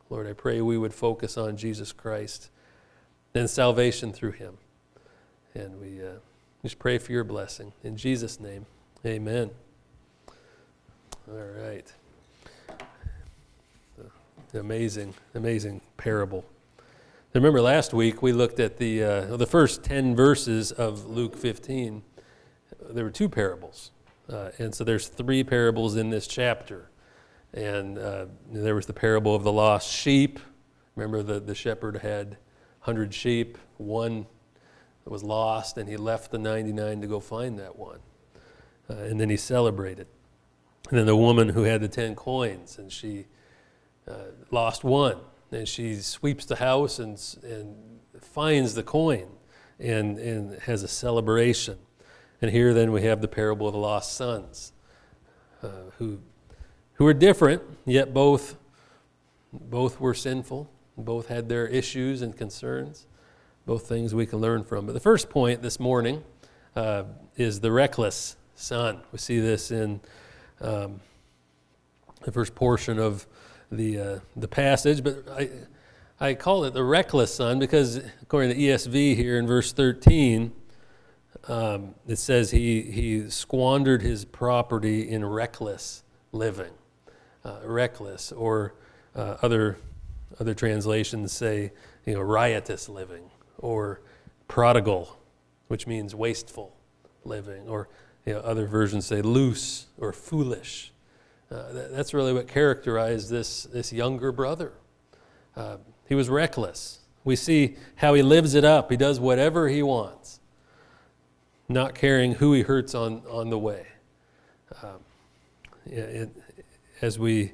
Lord, 0.09 0.27
I 0.27 0.33
pray 0.33 0.61
we 0.61 0.77
would 0.77 0.93
focus 0.93 1.37
on 1.37 1.57
Jesus 1.57 1.91
Christ 1.91 2.49
and 3.33 3.49
salvation 3.49 4.11
through 4.11 4.31
him. 4.31 4.57
And 5.53 5.79
we 5.79 6.03
uh, 6.03 6.19
just 6.63 6.79
pray 6.79 6.97
for 6.97 7.11
your 7.11 7.23
blessing. 7.23 7.73
In 7.83 7.97
Jesus' 7.97 8.39
name, 8.39 8.65
amen. 9.05 9.51
All 11.27 11.35
right. 11.35 11.91
Amazing, 14.53 15.13
amazing 15.33 15.81
parable. 15.97 16.45
Remember 17.35 17.59
last 17.59 17.93
week 17.93 18.21
we 18.21 18.31
looked 18.31 18.61
at 18.61 18.77
the, 18.77 19.03
uh, 19.03 19.35
the 19.35 19.45
first 19.45 19.83
10 19.83 20.15
verses 20.15 20.71
of 20.71 21.05
Luke 21.05 21.35
15. 21.35 22.01
There 22.91 23.03
were 23.03 23.11
two 23.11 23.27
parables. 23.27 23.91
Uh, 24.31 24.51
and 24.57 24.73
so 24.73 24.85
there's 24.85 25.09
three 25.09 25.43
parables 25.43 25.97
in 25.97 26.09
this 26.09 26.27
chapter. 26.27 26.89
And 27.53 27.97
uh, 27.97 28.27
there 28.49 28.73
was 28.73 28.85
the 28.85 28.93
parable 28.93 29.35
of 29.35 29.43
the 29.43 29.51
lost 29.51 29.91
sheep. 29.91 30.39
Remember, 30.95 31.21
the, 31.21 31.41
the 31.41 31.53
shepherd 31.53 31.97
had 31.97 32.37
100 32.85 33.13
sheep, 33.13 33.57
one 33.75 34.27
was 35.03 35.21
lost, 35.21 35.77
and 35.77 35.89
he 35.89 35.97
left 35.97 36.31
the 36.31 36.37
99 36.37 37.01
to 37.01 37.07
go 37.07 37.19
find 37.19 37.59
that 37.59 37.77
one. 37.77 37.99
Uh, 38.89 38.93
and 38.93 39.19
then 39.19 39.29
he 39.29 39.35
celebrated. 39.35 40.07
And 40.89 40.99
then 40.99 41.05
the 41.05 41.17
woman 41.17 41.49
who 41.49 41.63
had 41.63 41.81
the 41.81 41.89
10 41.89 42.15
coins, 42.15 42.77
and 42.77 42.89
she 42.89 43.25
uh, 44.07 44.31
lost 44.51 44.85
one. 44.85 45.17
And 45.51 45.67
she 45.67 45.95
sweeps 45.95 46.45
the 46.45 46.57
house 46.57 46.99
and, 46.99 47.19
and 47.43 47.75
finds 48.19 48.73
the 48.73 48.83
coin 48.83 49.27
and, 49.79 50.17
and 50.17 50.59
has 50.61 50.83
a 50.83 50.87
celebration. 50.87 51.77
And 52.41 52.51
here 52.51 52.73
then 52.73 52.91
we 52.91 53.03
have 53.03 53.21
the 53.21 53.27
parable 53.27 53.67
of 53.67 53.73
the 53.73 53.79
lost 53.79 54.13
sons, 54.13 54.73
uh, 55.63 55.69
who, 55.97 56.19
who 56.93 57.07
are 57.07 57.13
different, 57.13 57.61
yet 57.85 58.13
both, 58.13 58.57
both 59.53 59.99
were 59.99 60.13
sinful. 60.13 60.69
Both 60.97 61.27
had 61.27 61.49
their 61.49 61.67
issues 61.67 62.21
and 62.21 62.37
concerns, 62.37 63.05
both 63.65 63.87
things 63.87 64.15
we 64.15 64.25
can 64.25 64.39
learn 64.39 64.63
from. 64.63 64.85
But 64.85 64.93
the 64.93 65.01
first 65.01 65.29
point 65.29 65.61
this 65.61 65.77
morning 65.77 66.23
uh, 66.73 67.03
is 67.35 67.59
the 67.59 67.71
reckless 67.71 68.37
son. 68.55 69.01
We 69.11 69.17
see 69.17 69.39
this 69.39 69.71
in 69.71 69.99
um, 70.61 71.01
the 72.23 72.31
first 72.31 72.55
portion 72.55 72.97
of 72.97 73.27
the, 73.71 73.99
uh, 73.99 74.19
the 74.35 74.47
passage, 74.47 75.03
but 75.03 75.23
I, 75.29 75.49
I 76.19 76.33
call 76.33 76.63
it 76.63 76.73
the 76.73 76.83
reckless 76.83 77.35
son 77.35 77.59
because, 77.59 77.97
according 78.21 78.51
to 78.51 78.57
ESV 78.57 79.15
here 79.15 79.37
in 79.37 79.47
verse 79.47 79.73
13, 79.73 80.51
um, 81.47 81.95
it 82.07 82.17
says 82.17 82.51
he, 82.51 82.81
he 82.81 83.29
squandered 83.29 84.01
his 84.01 84.25
property 84.25 85.09
in 85.09 85.25
reckless 85.25 86.03
living. 86.31 86.71
Uh, 87.43 87.59
reckless, 87.63 88.31
or 88.31 88.73
uh, 89.15 89.37
other, 89.43 89.77
other 90.39 90.55
translations 90.55 91.31
say, 91.31 91.71
you 92.03 92.15
know, 92.15 92.21
riotous 92.21 92.89
living, 92.89 93.29
or 93.59 94.01
prodigal, 94.47 95.19
which 95.67 95.85
means 95.85 96.15
wasteful 96.15 96.75
living, 97.23 97.67
or 97.67 97.87
you 98.25 98.33
know, 98.33 98.39
other 98.39 98.65
versions 98.65 99.05
say 99.05 99.21
loose 99.21 99.85
or 99.99 100.11
foolish. 100.11 100.91
Uh, 101.51 101.71
that, 101.71 101.91
that's 101.91 102.13
really 102.13 102.33
what 102.33 102.47
characterized 102.47 103.29
this, 103.29 103.63
this 103.63 103.93
younger 103.93 104.31
brother. 104.31 104.73
Uh, 105.55 105.77
he 106.07 106.15
was 106.15 106.29
reckless. 106.29 106.99
We 107.23 107.35
see 107.35 107.75
how 107.95 108.13
he 108.13 108.21
lives 108.21 108.55
it 108.55 108.63
up. 108.63 108.91
He 108.91 108.97
does 108.97 109.19
whatever 109.19 109.67
he 109.67 109.81
wants, 109.81 110.39
not 111.67 111.95
caring 111.95 112.35
who 112.35 112.53
he 112.53 112.61
hurts 112.61 112.93
on, 112.93 113.23
on 113.29 113.49
the 113.49 113.57
way. 113.57 113.87
Um, 114.83 114.99
it, 115.85 116.29
as 117.01 117.17
we 117.19 117.53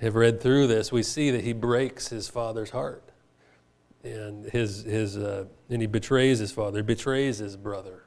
have 0.00 0.14
read 0.14 0.40
through 0.40 0.66
this, 0.66 0.92
we 0.92 1.02
see 1.02 1.30
that 1.30 1.44
he 1.44 1.52
breaks 1.52 2.08
his 2.08 2.28
father's 2.28 2.70
heart. 2.70 3.02
And, 4.04 4.46
his, 4.46 4.84
his, 4.84 5.16
uh, 5.16 5.46
and 5.68 5.80
he 5.80 5.86
betrays 5.86 6.38
his 6.38 6.52
father, 6.52 6.82
betrays 6.82 7.38
his 7.38 7.56
brother. 7.56 8.04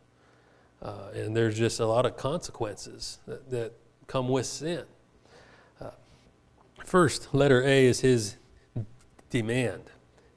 Uh, 0.81 1.09
and 1.13 1.35
there's 1.35 1.57
just 1.57 1.79
a 1.79 1.85
lot 1.85 2.05
of 2.05 2.17
consequences 2.17 3.19
that, 3.27 3.51
that 3.51 3.73
come 4.11 4.27
with 4.27 4.45
sin. 4.45 4.83
Uh, 5.79 5.91
first, 6.83 7.33
letter 7.33 7.63
A 7.63 7.85
is 7.85 8.01
his 8.01 8.35
demand. 9.29 9.83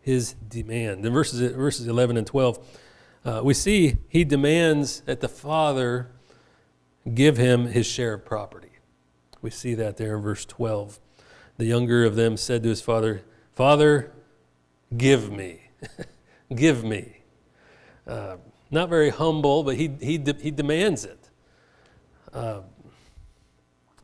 His 0.00 0.34
demand. 0.48 1.04
In 1.04 1.12
verses, 1.12 1.52
verses 1.52 1.88
11 1.88 2.16
and 2.16 2.24
12, 2.24 2.80
uh, 3.24 3.40
we 3.42 3.52
see 3.52 3.96
he 4.08 4.22
demands 4.22 5.00
that 5.06 5.20
the 5.20 5.28
father 5.28 6.12
give 7.12 7.36
him 7.36 7.66
his 7.66 7.84
share 7.84 8.14
of 8.14 8.24
property. 8.24 8.70
We 9.42 9.50
see 9.50 9.74
that 9.74 9.96
there 9.96 10.16
in 10.16 10.22
verse 10.22 10.44
12. 10.44 11.00
The 11.56 11.64
younger 11.64 12.04
of 12.04 12.14
them 12.14 12.36
said 12.36 12.62
to 12.62 12.68
his 12.68 12.80
father, 12.80 13.22
Father, 13.52 14.12
give 14.96 15.32
me. 15.32 15.62
give 16.54 16.84
me. 16.84 17.22
Uh, 18.06 18.36
not 18.70 18.88
very 18.88 19.10
humble, 19.10 19.64
but 19.64 19.74
he, 19.74 19.90
he, 20.00 20.16
de- 20.16 20.40
he 20.40 20.52
demands 20.52 21.04
it. 21.04 21.30
Uh, 22.32 22.60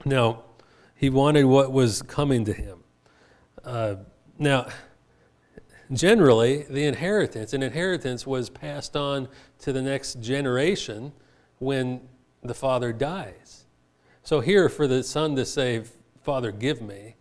now, 0.05 0.45
he 0.95 1.11
wanted 1.11 1.45
what 1.45 1.73
was 1.73 2.03
coming 2.03 2.45
to 2.45 2.53
him. 2.53 2.85
Uh, 3.65 3.97
now, 4.39 4.67
generally, 5.93 6.65
the 6.69 6.85
inheritance, 6.85 7.53
an 7.53 7.63
inheritance 7.63 8.27
was 8.27 8.51
passed 8.51 8.97
on 8.97 9.29
to 9.61 9.73
the 9.73 9.83
next 9.83 10.21
generation 10.21 11.13
when 11.59 12.01
the 12.43 12.55
father 12.55 12.93
dies. 12.93 13.65
So, 14.23 14.41
here 14.41 14.69
for 14.69 14.87
the 14.87 15.03
son 15.03 15.37
to 15.37 15.45
say, 15.45 15.85
Father, 16.23 16.53
give 16.53 16.81
me 16.81 17.17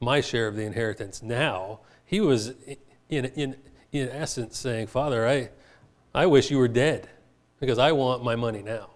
my 0.00 0.20
share 0.20 0.46
of 0.46 0.56
the 0.56 0.62
inheritance 0.62 1.22
now, 1.22 1.80
he 2.04 2.20
was 2.20 2.54
in, 3.08 3.24
in, 3.26 3.56
in 3.92 4.08
essence 4.10 4.58
saying, 4.58 4.86
Father, 4.86 5.26
I, 5.26 5.50
I 6.14 6.26
wish 6.26 6.50
you 6.50 6.58
were 6.58 6.68
dead 6.68 7.08
because 7.60 7.78
I 7.78 7.92
want 7.92 8.22
my 8.22 8.36
money 8.36 8.62
now. 8.62 8.90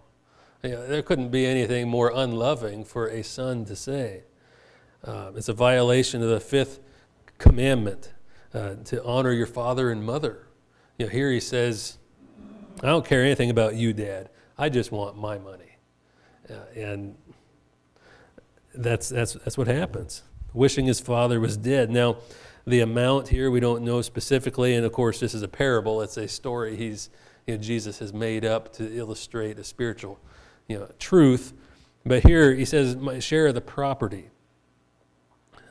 You 0.62 0.70
know, 0.70 0.86
there 0.86 1.02
couldn't 1.02 1.30
be 1.30 1.46
anything 1.46 1.88
more 1.88 2.12
unloving 2.14 2.84
for 2.84 3.06
a 3.06 3.24
son 3.24 3.64
to 3.64 3.74
say. 3.74 4.24
Uh, 5.02 5.32
it's 5.34 5.48
a 5.48 5.54
violation 5.54 6.22
of 6.22 6.28
the 6.28 6.40
fifth 6.40 6.80
commandment 7.38 8.12
uh, 8.52 8.74
to 8.84 9.02
honor 9.02 9.32
your 9.32 9.46
father 9.46 9.90
and 9.90 10.04
mother. 10.04 10.46
You 10.98 11.06
know, 11.06 11.12
here 11.12 11.32
he 11.32 11.40
says, 11.40 11.96
I 12.82 12.88
don't 12.88 13.06
care 13.06 13.24
anything 13.24 13.48
about 13.48 13.74
you, 13.74 13.94
Dad. 13.94 14.28
I 14.58 14.68
just 14.68 14.92
want 14.92 15.16
my 15.16 15.38
money. 15.38 15.76
Uh, 16.50 16.54
and 16.76 17.16
that's, 18.74 19.08
that's, 19.08 19.32
that's 19.32 19.56
what 19.56 19.66
happens. 19.66 20.22
Wishing 20.52 20.84
his 20.84 21.00
father 21.00 21.40
was 21.40 21.56
dead. 21.56 21.90
Now, 21.90 22.18
the 22.66 22.80
amount 22.80 23.28
here 23.28 23.50
we 23.50 23.60
don't 23.60 23.82
know 23.82 24.02
specifically, 24.02 24.74
and 24.74 24.84
of 24.84 24.92
course, 24.92 25.20
this 25.20 25.32
is 25.32 25.42
a 25.42 25.48
parable. 25.48 26.02
It's 26.02 26.18
a 26.18 26.28
story 26.28 26.76
he's, 26.76 27.08
you 27.46 27.56
know, 27.56 27.62
Jesus 27.62 27.98
has 28.00 28.12
made 28.12 28.44
up 28.44 28.74
to 28.74 28.94
illustrate 28.94 29.58
a 29.58 29.64
spiritual 29.64 30.20
you 30.70 30.78
know, 30.78 30.88
truth. 31.00 31.52
But 32.06 32.22
here 32.22 32.54
he 32.54 32.64
says, 32.64 32.94
my 32.94 33.18
share 33.18 33.48
of 33.48 33.54
the 33.54 33.60
property. 33.60 34.30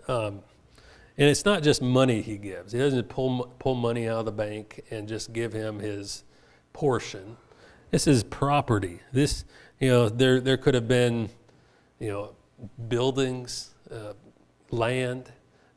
Um, 0.09 0.41
and 1.17 1.29
it's 1.29 1.45
not 1.45 1.63
just 1.63 1.81
money 1.81 2.21
he 2.21 2.37
gives. 2.37 2.73
He 2.73 2.79
doesn't 2.79 3.07
pull, 3.07 3.45
pull 3.59 3.75
money 3.75 4.09
out 4.09 4.19
of 4.19 4.25
the 4.25 4.33
bank 4.33 4.83
and 4.91 5.07
just 5.07 5.31
give 5.31 5.53
him 5.53 5.79
his 5.79 6.25
portion. 6.73 7.37
This 7.91 8.07
is 8.07 8.23
property. 8.23 8.99
This, 9.13 9.45
you 9.79 9.89
know, 9.89 10.09
there, 10.09 10.41
there 10.41 10.57
could 10.57 10.73
have 10.73 10.87
been, 10.87 11.29
you 11.97 12.09
know, 12.09 12.35
buildings, 12.89 13.73
uh, 13.89 14.13
land, 14.69 15.31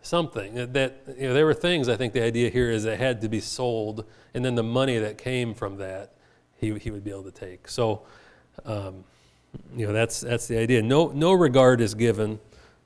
something 0.04 0.54
that 0.72 0.96
you 1.16 1.28
know 1.28 1.32
there 1.32 1.46
were 1.46 1.54
things 1.54 1.88
i 1.88 1.96
think 1.96 2.12
the 2.12 2.20
idea 2.20 2.50
here 2.50 2.72
is 2.72 2.82
that 2.82 2.98
had 2.98 3.20
to 3.20 3.28
be 3.28 3.38
sold 3.38 4.04
and 4.34 4.44
then 4.44 4.56
the 4.56 4.62
money 4.62 4.98
that 4.98 5.16
came 5.16 5.54
from 5.54 5.76
that 5.76 6.14
he, 6.56 6.76
he 6.80 6.90
would 6.90 7.04
be 7.04 7.10
able 7.12 7.22
to 7.22 7.30
take 7.30 7.68
so 7.68 8.02
um, 8.64 9.04
you 9.76 9.86
know 9.86 9.92
that's 9.92 10.20
that's 10.20 10.46
the 10.46 10.58
idea. 10.58 10.82
No 10.82 11.08
no 11.08 11.32
regard 11.32 11.80
is 11.80 11.94
given 11.94 12.40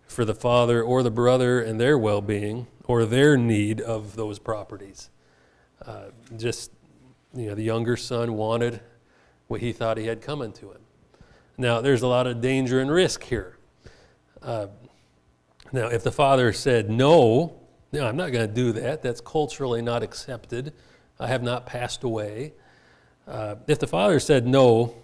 for 0.06 0.25
the 0.25 0.35
father 0.35 0.82
or 0.82 1.02
the 1.02 1.11
brother 1.11 1.61
and 1.61 1.80
their 1.80 1.99
well-being 1.99 2.66
or 2.85 3.04
their 3.04 3.37
need 3.37 3.80
of 3.80 4.16
those 4.16 4.38
properties. 4.38 5.11
Uh, 5.85 6.06
just 6.37 6.70
you 7.35 7.46
know 7.46 7.54
the 7.54 7.62
younger 7.62 7.96
son 7.96 8.35
wanted 8.35 8.80
what 9.49 9.61
he 9.61 9.73
thought 9.73 9.96
he 9.96 10.06
had 10.06 10.20
coming 10.20 10.52
to 10.52 10.73
him. 10.73 10.80
Now 11.58 11.80
there's 11.80 12.02
a 12.02 12.08
lot 12.08 12.26
of 12.26 12.40
danger 12.40 12.80
and 12.80 12.90
risk 12.90 13.25
here. 13.25 13.58
Uh, 14.42 14.68
now, 15.73 15.88
if 15.88 16.02
the 16.02 16.12
father 16.12 16.52
said, 16.52 16.88
no, 16.90 17.61
no 17.92 18.06
I'm 18.06 18.16
not 18.16 18.30
going 18.32 18.46
to 18.46 18.54
do 18.54 18.73
that, 18.73 19.02
that's 19.02 19.20
culturally 19.20 19.82
not 19.82 20.02
accepted, 20.02 20.73
I 21.18 21.26
have 21.26 21.42
not 21.42 21.66
passed 21.66 22.04
away. 22.04 22.52
Uh, 23.26 23.56
if 23.66 23.78
the 23.78 23.87
father 23.87 24.20
said 24.20 24.46
no, 24.46 24.94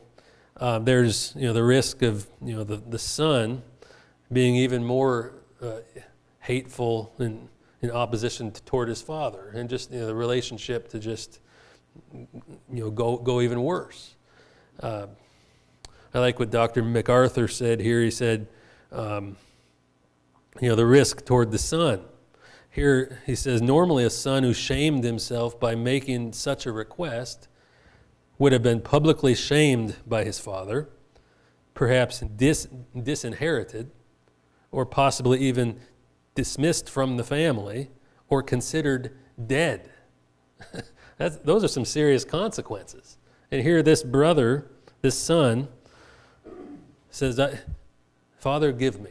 uh, 0.57 0.79
there's 0.79 1.33
you 1.37 1.47
know, 1.47 1.53
the 1.53 1.65
risk 1.65 2.03
of 2.03 2.27
you 2.45 2.55
know, 2.57 2.65
the, 2.65 2.77
the 2.77 2.99
son 2.99 3.63
being 4.33 4.57
even 4.57 4.85
more 4.85 5.35
uh, 5.63 5.79
hateful 6.41 7.13
in, 7.19 7.49
in 7.81 7.91
opposition 7.91 8.51
to, 8.51 8.63
toward 8.65 8.89
his 8.89 9.03
father, 9.03 9.51
and 9.55 9.69
just 9.69 9.91
you 9.91 10.01
know, 10.01 10.07
the 10.07 10.15
relationship 10.15 10.89
to 10.89 10.99
just 10.99 11.41
you 12.13 12.29
know, 12.69 12.91
go, 12.91 13.17
go 13.17 13.41
even 13.41 13.63
worse. 13.63 14.15
Uh, 14.81 15.07
I 16.15 16.19
like 16.19 16.39
what 16.39 16.51
Dr. 16.51 16.83
MacArthur 16.83 17.49
said 17.49 17.81
here. 17.81 18.03
He 18.03 18.11
said, 18.11 18.47
um, 18.91 19.37
you 20.61 20.69
know, 20.69 20.77
the 20.77 20.87
risk 20.87 21.25
toward 21.25 21.51
the 21.51 21.59
son. 21.59 22.03
Here 22.71 23.21
he 23.27 23.35
says, 23.35 23.61
normally 23.61 24.05
a 24.05 24.11
son 24.11 24.43
who 24.43 24.53
shamed 24.53 25.05
himself 25.05 25.59
by 25.59 25.75
making 25.75 26.33
such 26.33 26.67
a 26.67 26.73
request 26.73 27.49
would 28.39 28.53
have 28.53 28.63
been 28.63 28.81
publicly 28.81 29.35
shamed 29.35 29.97
by 30.07 30.25
his 30.25 30.39
father, 30.39 30.89
perhaps 31.75 32.21
dis- 32.21 32.69
disinherited, 33.01 33.91
or 34.71 34.87
possibly 34.87 35.39
even 35.41 35.79
dismissed 36.35 36.89
from 36.89 37.17
the 37.17 37.25
family 37.25 37.91
or 38.29 38.43
considered 38.43 39.17
dead. 39.47 39.91
Those 41.19 41.63
are 41.63 41.69
some 41.69 41.85
serious 41.85 42.25
consequences. 42.25 43.19
And 43.51 43.63
here, 43.63 43.83
this 43.83 44.03
brother, 44.03 44.71
this 45.03 45.19
son, 45.19 45.69
says, 47.11 47.39
Father, 48.39 48.73
give 48.73 49.01
me. 49.01 49.11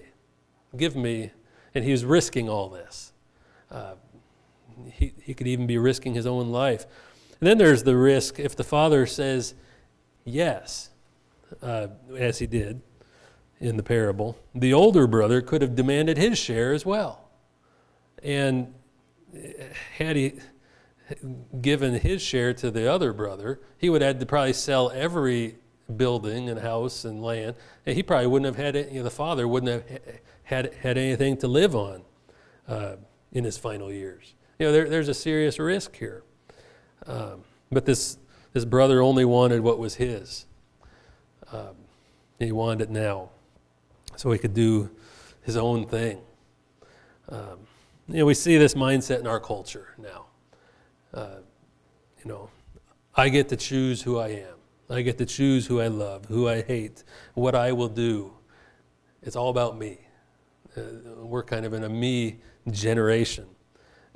Give 0.75 0.95
me. 0.95 1.31
And 1.73 1.85
he 1.85 1.91
was 1.91 2.03
risking 2.03 2.49
all 2.49 2.69
this. 2.69 3.13
Uh, 3.69 3.93
he, 4.91 5.13
he 5.21 5.33
could 5.33 5.47
even 5.47 5.67
be 5.67 5.77
risking 5.77 6.15
his 6.15 6.25
own 6.25 6.49
life. 6.51 6.85
And 7.41 7.49
then 7.49 7.57
there's 7.57 7.83
the 7.83 7.97
risk 7.97 8.39
if 8.39 8.55
the 8.55 8.63
father 8.63 9.07
says 9.07 9.55
yes, 10.23 10.91
uh, 11.61 11.87
as 12.15 12.37
he 12.37 12.45
did 12.45 12.81
in 13.59 13.77
the 13.77 13.83
parable, 13.83 14.37
the 14.53 14.73
older 14.73 15.07
brother 15.07 15.41
could 15.41 15.63
have 15.63 15.75
demanded 15.75 16.17
his 16.17 16.37
share 16.37 16.71
as 16.71 16.85
well. 16.85 17.29
And 18.23 18.73
had 19.97 20.15
he 20.15 20.33
given 21.61 21.95
his 21.95 22.21
share 22.21 22.53
to 22.53 22.69
the 22.69 22.91
other 22.91 23.11
brother, 23.11 23.59
he 23.77 23.89
would 23.89 24.01
have 24.01 24.15
had 24.15 24.19
to 24.19 24.25
probably 24.27 24.53
sell 24.53 24.91
every 24.91 25.55
building 25.97 26.47
and 26.47 26.59
house 26.59 27.05
and 27.05 27.23
land. 27.23 27.55
And 27.87 27.95
he 27.95 28.03
probably 28.03 28.27
wouldn't 28.27 28.55
have 28.55 28.75
had, 28.75 28.91
you 28.91 28.99
know, 28.99 29.03
the 29.03 29.09
father 29.09 29.47
wouldn't 29.47 29.71
have 29.71 30.01
had, 30.43 30.73
had 30.75 30.97
anything 30.97 31.37
to 31.37 31.47
live 31.47 31.75
on 31.75 32.03
uh, 32.67 32.97
in 33.31 33.43
his 33.43 33.57
final 33.57 33.91
years. 33.91 34.35
You 34.59 34.67
know, 34.67 34.71
there, 34.71 34.87
there's 34.87 35.09
a 35.09 35.13
serious 35.13 35.57
risk 35.57 35.95
here. 35.95 36.23
Um, 37.05 37.43
but 37.71 37.85
this, 37.85 38.17
this 38.53 38.65
brother 38.65 39.01
only 39.01 39.25
wanted 39.25 39.61
what 39.61 39.79
was 39.79 39.95
his. 39.95 40.45
Um, 41.51 41.75
he 42.39 42.51
wanted 42.51 42.81
it 42.81 42.89
now 42.89 43.29
so 44.15 44.31
he 44.31 44.39
could 44.39 44.53
do 44.53 44.89
his 45.41 45.57
own 45.57 45.87
thing. 45.87 46.21
Um, 47.29 47.59
you 48.07 48.19
know, 48.19 48.25
we 48.25 48.33
see 48.33 48.57
this 48.57 48.73
mindset 48.73 49.19
in 49.19 49.27
our 49.27 49.39
culture 49.39 49.95
now. 49.97 50.25
Uh, 51.13 51.37
you 52.23 52.29
know, 52.29 52.49
I 53.15 53.29
get 53.29 53.49
to 53.49 53.55
choose 53.55 54.01
who 54.01 54.19
I 54.19 54.29
am. 54.29 54.55
I 54.89 55.01
get 55.01 55.17
to 55.19 55.25
choose 55.25 55.67
who 55.67 55.79
I 55.79 55.87
love, 55.87 56.25
who 56.25 56.47
I 56.49 56.61
hate, 56.61 57.03
what 57.33 57.55
I 57.55 57.71
will 57.71 57.87
do. 57.87 58.33
It's 59.23 59.35
all 59.35 59.49
about 59.49 59.77
me. 59.77 59.99
Uh, 60.75 60.81
we're 61.17 61.43
kind 61.43 61.65
of 61.65 61.73
in 61.73 61.83
a 61.83 61.89
me 61.89 62.39
generation. 62.69 63.45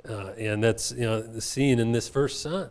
Uh, 0.08 0.32
and 0.38 0.62
that's 0.62 0.92
you 0.92 1.00
know, 1.00 1.38
seen 1.40 1.78
in 1.78 1.92
this 1.92 2.08
first 2.08 2.40
son. 2.40 2.70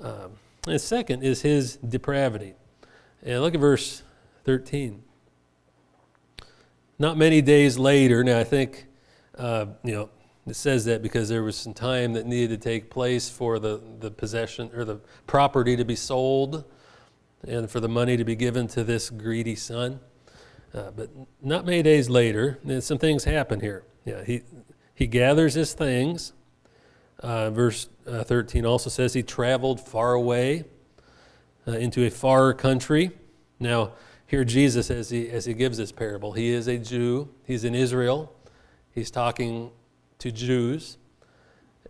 Um, 0.00 0.32
and 0.66 0.80
second 0.80 1.22
is 1.22 1.42
his 1.42 1.76
depravity. 1.76 2.54
And 3.22 3.40
look 3.42 3.54
at 3.54 3.60
verse 3.60 4.02
13. 4.44 5.02
Not 6.98 7.16
many 7.16 7.42
days 7.42 7.78
later, 7.78 8.22
now 8.24 8.38
I 8.38 8.44
think, 8.44 8.86
uh, 9.36 9.66
you 9.84 9.94
know, 9.94 10.10
it 10.46 10.56
says 10.56 10.84
that 10.86 11.02
because 11.02 11.28
there 11.28 11.42
was 11.42 11.56
some 11.56 11.74
time 11.74 12.14
that 12.14 12.26
needed 12.26 12.60
to 12.60 12.68
take 12.68 12.90
place 12.90 13.28
for 13.28 13.58
the, 13.58 13.80
the 14.00 14.10
possession 14.10 14.70
or 14.74 14.84
the 14.84 14.96
property 15.26 15.76
to 15.76 15.84
be 15.84 15.94
sold 15.94 16.64
and 17.46 17.70
for 17.70 17.80
the 17.80 17.88
money 17.88 18.16
to 18.16 18.24
be 18.24 18.34
given 18.34 18.66
to 18.68 18.82
this 18.82 19.10
greedy 19.10 19.54
son. 19.54 20.00
Uh, 20.74 20.90
but 20.90 21.10
not 21.42 21.64
many 21.64 21.82
days 21.82 22.08
later, 22.08 22.58
some 22.80 22.98
things 22.98 23.24
happen 23.24 23.60
here. 23.60 23.84
Yeah, 24.04 24.24
he, 24.24 24.42
he 24.98 25.06
gathers 25.06 25.54
his 25.54 25.74
things. 25.74 26.32
Uh, 27.20 27.50
verse 27.50 27.88
uh, 28.04 28.24
13 28.24 28.66
also 28.66 28.90
says 28.90 29.14
he 29.14 29.22
traveled 29.22 29.80
far 29.80 30.14
away 30.14 30.64
uh, 31.68 31.72
into 31.72 32.04
a 32.04 32.10
far 32.10 32.52
country. 32.52 33.12
Now, 33.60 33.92
here 34.26 34.44
Jesus, 34.44 34.90
as 34.90 35.10
he, 35.10 35.30
as 35.30 35.44
he 35.44 35.54
gives 35.54 35.78
this 35.78 35.92
parable, 35.92 36.32
he 36.32 36.48
is 36.48 36.66
a 36.66 36.78
Jew, 36.78 37.28
he's 37.44 37.62
in 37.62 37.76
Israel, 37.76 38.34
he's 38.90 39.08
talking 39.12 39.70
to 40.18 40.32
Jews. 40.32 40.98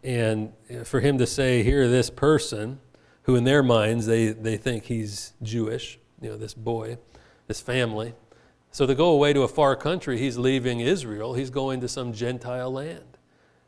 And 0.04 0.52
for 0.84 1.00
him 1.00 1.16
to 1.16 1.26
say, 1.26 1.62
here, 1.62 1.88
this 1.88 2.10
person, 2.10 2.78
who 3.22 3.36
in 3.36 3.44
their 3.44 3.62
minds 3.62 4.04
they, 4.04 4.32
they 4.32 4.58
think 4.58 4.84
he's 4.84 5.32
Jewish, 5.42 5.98
you 6.20 6.28
know, 6.28 6.36
this 6.36 6.52
boy, 6.52 6.98
this 7.46 7.62
family. 7.62 8.12
So 8.78 8.86
to 8.86 8.94
go 8.94 9.08
away 9.10 9.32
to 9.32 9.42
a 9.42 9.48
far 9.48 9.74
country, 9.74 10.20
he's 10.20 10.38
leaving 10.38 10.78
Israel, 10.78 11.34
he's 11.34 11.50
going 11.50 11.80
to 11.80 11.88
some 11.88 12.12
Gentile 12.12 12.70
land, 12.70 13.18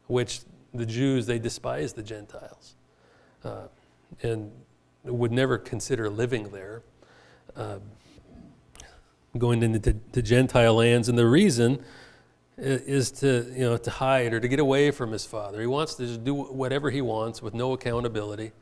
which 0.07 0.42
the 0.73 0.87
Jews, 0.87 1.27
they 1.27 1.40
despise 1.40 1.94
the 1.94 2.03
Gentiles 2.05 2.77
uh, 3.42 3.62
and 4.23 4.53
would 5.03 5.33
never 5.33 5.59
consider 5.59 6.09
living 6.09 6.53
there. 6.53 6.83
Uh, 7.57 7.81
going 9.37 9.64
into 9.64 9.96
the 10.12 10.23
Gentile 10.23 10.75
lands, 10.75 11.09
and 11.09 11.18
the 11.18 11.27
reason 11.27 11.83
is 12.57 13.11
to 13.11 13.53
you 13.53 13.64
know 13.68 13.77
to 13.79 13.90
hide 13.90 14.33
or 14.33 14.38
to 14.38 14.46
get 14.46 14.61
away 14.61 14.92
from 14.92 15.11
his 15.11 15.27
father. 15.27 15.61
He 15.61 15.66
wants 15.66 15.96
to 15.96 16.07
just 16.07 16.23
do 16.23 16.35
whatever 16.35 16.88
he 16.88 17.01
wants 17.01 17.42
with 17.42 17.53
no 17.53 17.73
accountability. 17.73 18.53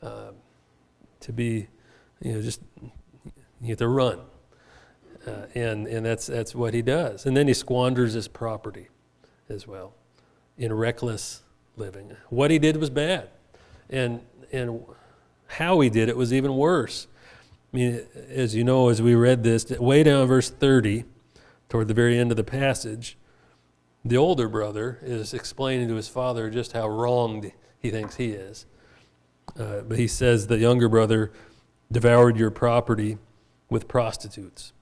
Uh, 0.00 0.30
to 1.18 1.32
be, 1.32 1.66
you 2.22 2.34
know, 2.34 2.42
just 2.42 2.60
you 3.60 3.70
have 3.70 3.78
to 3.78 3.88
run, 3.88 4.20
uh, 5.26 5.46
and 5.54 5.86
and 5.86 6.04
that's 6.04 6.26
that's 6.26 6.54
what 6.54 6.74
he 6.74 6.82
does. 6.82 7.26
And 7.26 7.36
then 7.36 7.46
he 7.48 7.54
squanders 7.54 8.14
his 8.14 8.28
property, 8.28 8.88
as 9.48 9.66
well, 9.66 9.94
in 10.56 10.72
reckless 10.72 11.42
living. 11.76 12.16
What 12.28 12.50
he 12.50 12.58
did 12.58 12.76
was 12.76 12.90
bad, 12.90 13.28
and 13.88 14.20
and 14.52 14.82
how 15.46 15.80
he 15.80 15.90
did 15.90 16.08
it 16.08 16.16
was 16.16 16.32
even 16.32 16.56
worse. 16.56 17.06
I 17.72 17.76
mean, 17.76 18.02
as 18.28 18.54
you 18.54 18.64
know, 18.64 18.88
as 18.88 19.00
we 19.00 19.14
read 19.14 19.44
this, 19.44 19.70
way 19.70 20.02
down 20.02 20.26
verse 20.26 20.50
30, 20.50 21.04
toward 21.68 21.86
the 21.86 21.94
very 21.94 22.18
end 22.18 22.32
of 22.32 22.36
the 22.36 22.44
passage, 22.44 23.16
the 24.04 24.16
older 24.16 24.48
brother 24.48 24.98
is 25.02 25.32
explaining 25.32 25.86
to 25.88 25.94
his 25.94 26.08
father 26.08 26.50
just 26.50 26.72
how 26.72 26.88
wronged 26.88 27.52
he 27.78 27.90
thinks 27.90 28.16
he 28.16 28.30
is. 28.30 28.66
Uh, 29.58 29.82
but 29.82 29.98
he 29.98 30.08
says 30.08 30.46
the 30.46 30.58
younger 30.58 30.88
brother 30.88 31.32
devoured 31.92 32.36
your 32.36 32.50
property 32.50 33.18
with 33.68 33.86
prostitutes. 33.88 34.72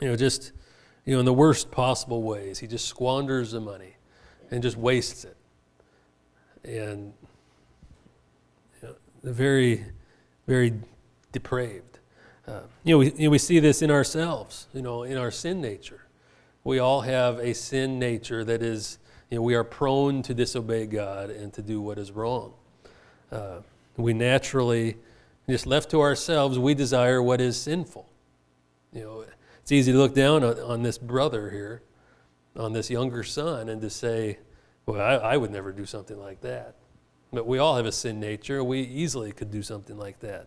You 0.00 0.08
know, 0.08 0.16
just, 0.16 0.52
you 1.04 1.14
know, 1.14 1.20
in 1.20 1.26
the 1.26 1.32
worst 1.32 1.70
possible 1.70 2.22
ways. 2.22 2.58
He 2.58 2.66
just 2.66 2.86
squanders 2.86 3.52
the 3.52 3.60
money 3.60 3.96
and 4.50 4.62
just 4.62 4.76
wastes 4.76 5.24
it. 5.24 5.36
And 6.64 7.12
you 8.82 8.88
know, 8.88 8.94
very, 9.22 9.84
very 10.46 10.74
depraved. 11.32 11.98
Uh, 12.46 12.60
you, 12.84 12.94
know, 12.94 12.98
we, 12.98 13.12
you 13.12 13.24
know, 13.24 13.30
we 13.30 13.38
see 13.38 13.58
this 13.58 13.82
in 13.82 13.90
ourselves, 13.90 14.68
you 14.72 14.82
know, 14.82 15.02
in 15.02 15.16
our 15.16 15.30
sin 15.30 15.60
nature. 15.60 16.06
We 16.64 16.78
all 16.78 17.00
have 17.00 17.38
a 17.38 17.54
sin 17.54 17.98
nature 17.98 18.44
that 18.44 18.62
is, 18.62 18.98
you 19.30 19.38
know, 19.38 19.42
we 19.42 19.54
are 19.54 19.64
prone 19.64 20.22
to 20.22 20.34
disobey 20.34 20.86
God 20.86 21.30
and 21.30 21.52
to 21.54 21.62
do 21.62 21.80
what 21.80 21.98
is 21.98 22.12
wrong. 22.12 22.54
Uh, 23.30 23.60
we 23.96 24.12
naturally, 24.12 24.96
just 25.48 25.66
left 25.66 25.90
to 25.90 26.00
ourselves, 26.00 26.58
we 26.58 26.74
desire 26.74 27.22
what 27.22 27.40
is 27.40 27.56
sinful. 27.56 28.08
You 28.92 29.00
know, 29.02 29.24
it's 29.66 29.72
easy 29.72 29.90
to 29.90 29.98
look 29.98 30.14
down 30.14 30.44
on, 30.44 30.60
on 30.60 30.82
this 30.84 30.96
brother 30.96 31.50
here, 31.50 31.82
on 32.56 32.72
this 32.72 32.88
younger 32.88 33.24
son, 33.24 33.68
and 33.68 33.80
to 33.80 33.90
say, 33.90 34.38
well, 34.86 35.00
I, 35.00 35.32
I 35.32 35.36
would 35.36 35.50
never 35.50 35.72
do 35.72 35.84
something 35.84 36.16
like 36.16 36.40
that. 36.42 36.76
But 37.32 37.48
we 37.48 37.58
all 37.58 37.74
have 37.74 37.84
a 37.84 37.90
sin 37.90 38.20
nature. 38.20 38.62
We 38.62 38.82
easily 38.82 39.32
could 39.32 39.50
do 39.50 39.64
something 39.64 39.98
like 39.98 40.20
that. 40.20 40.46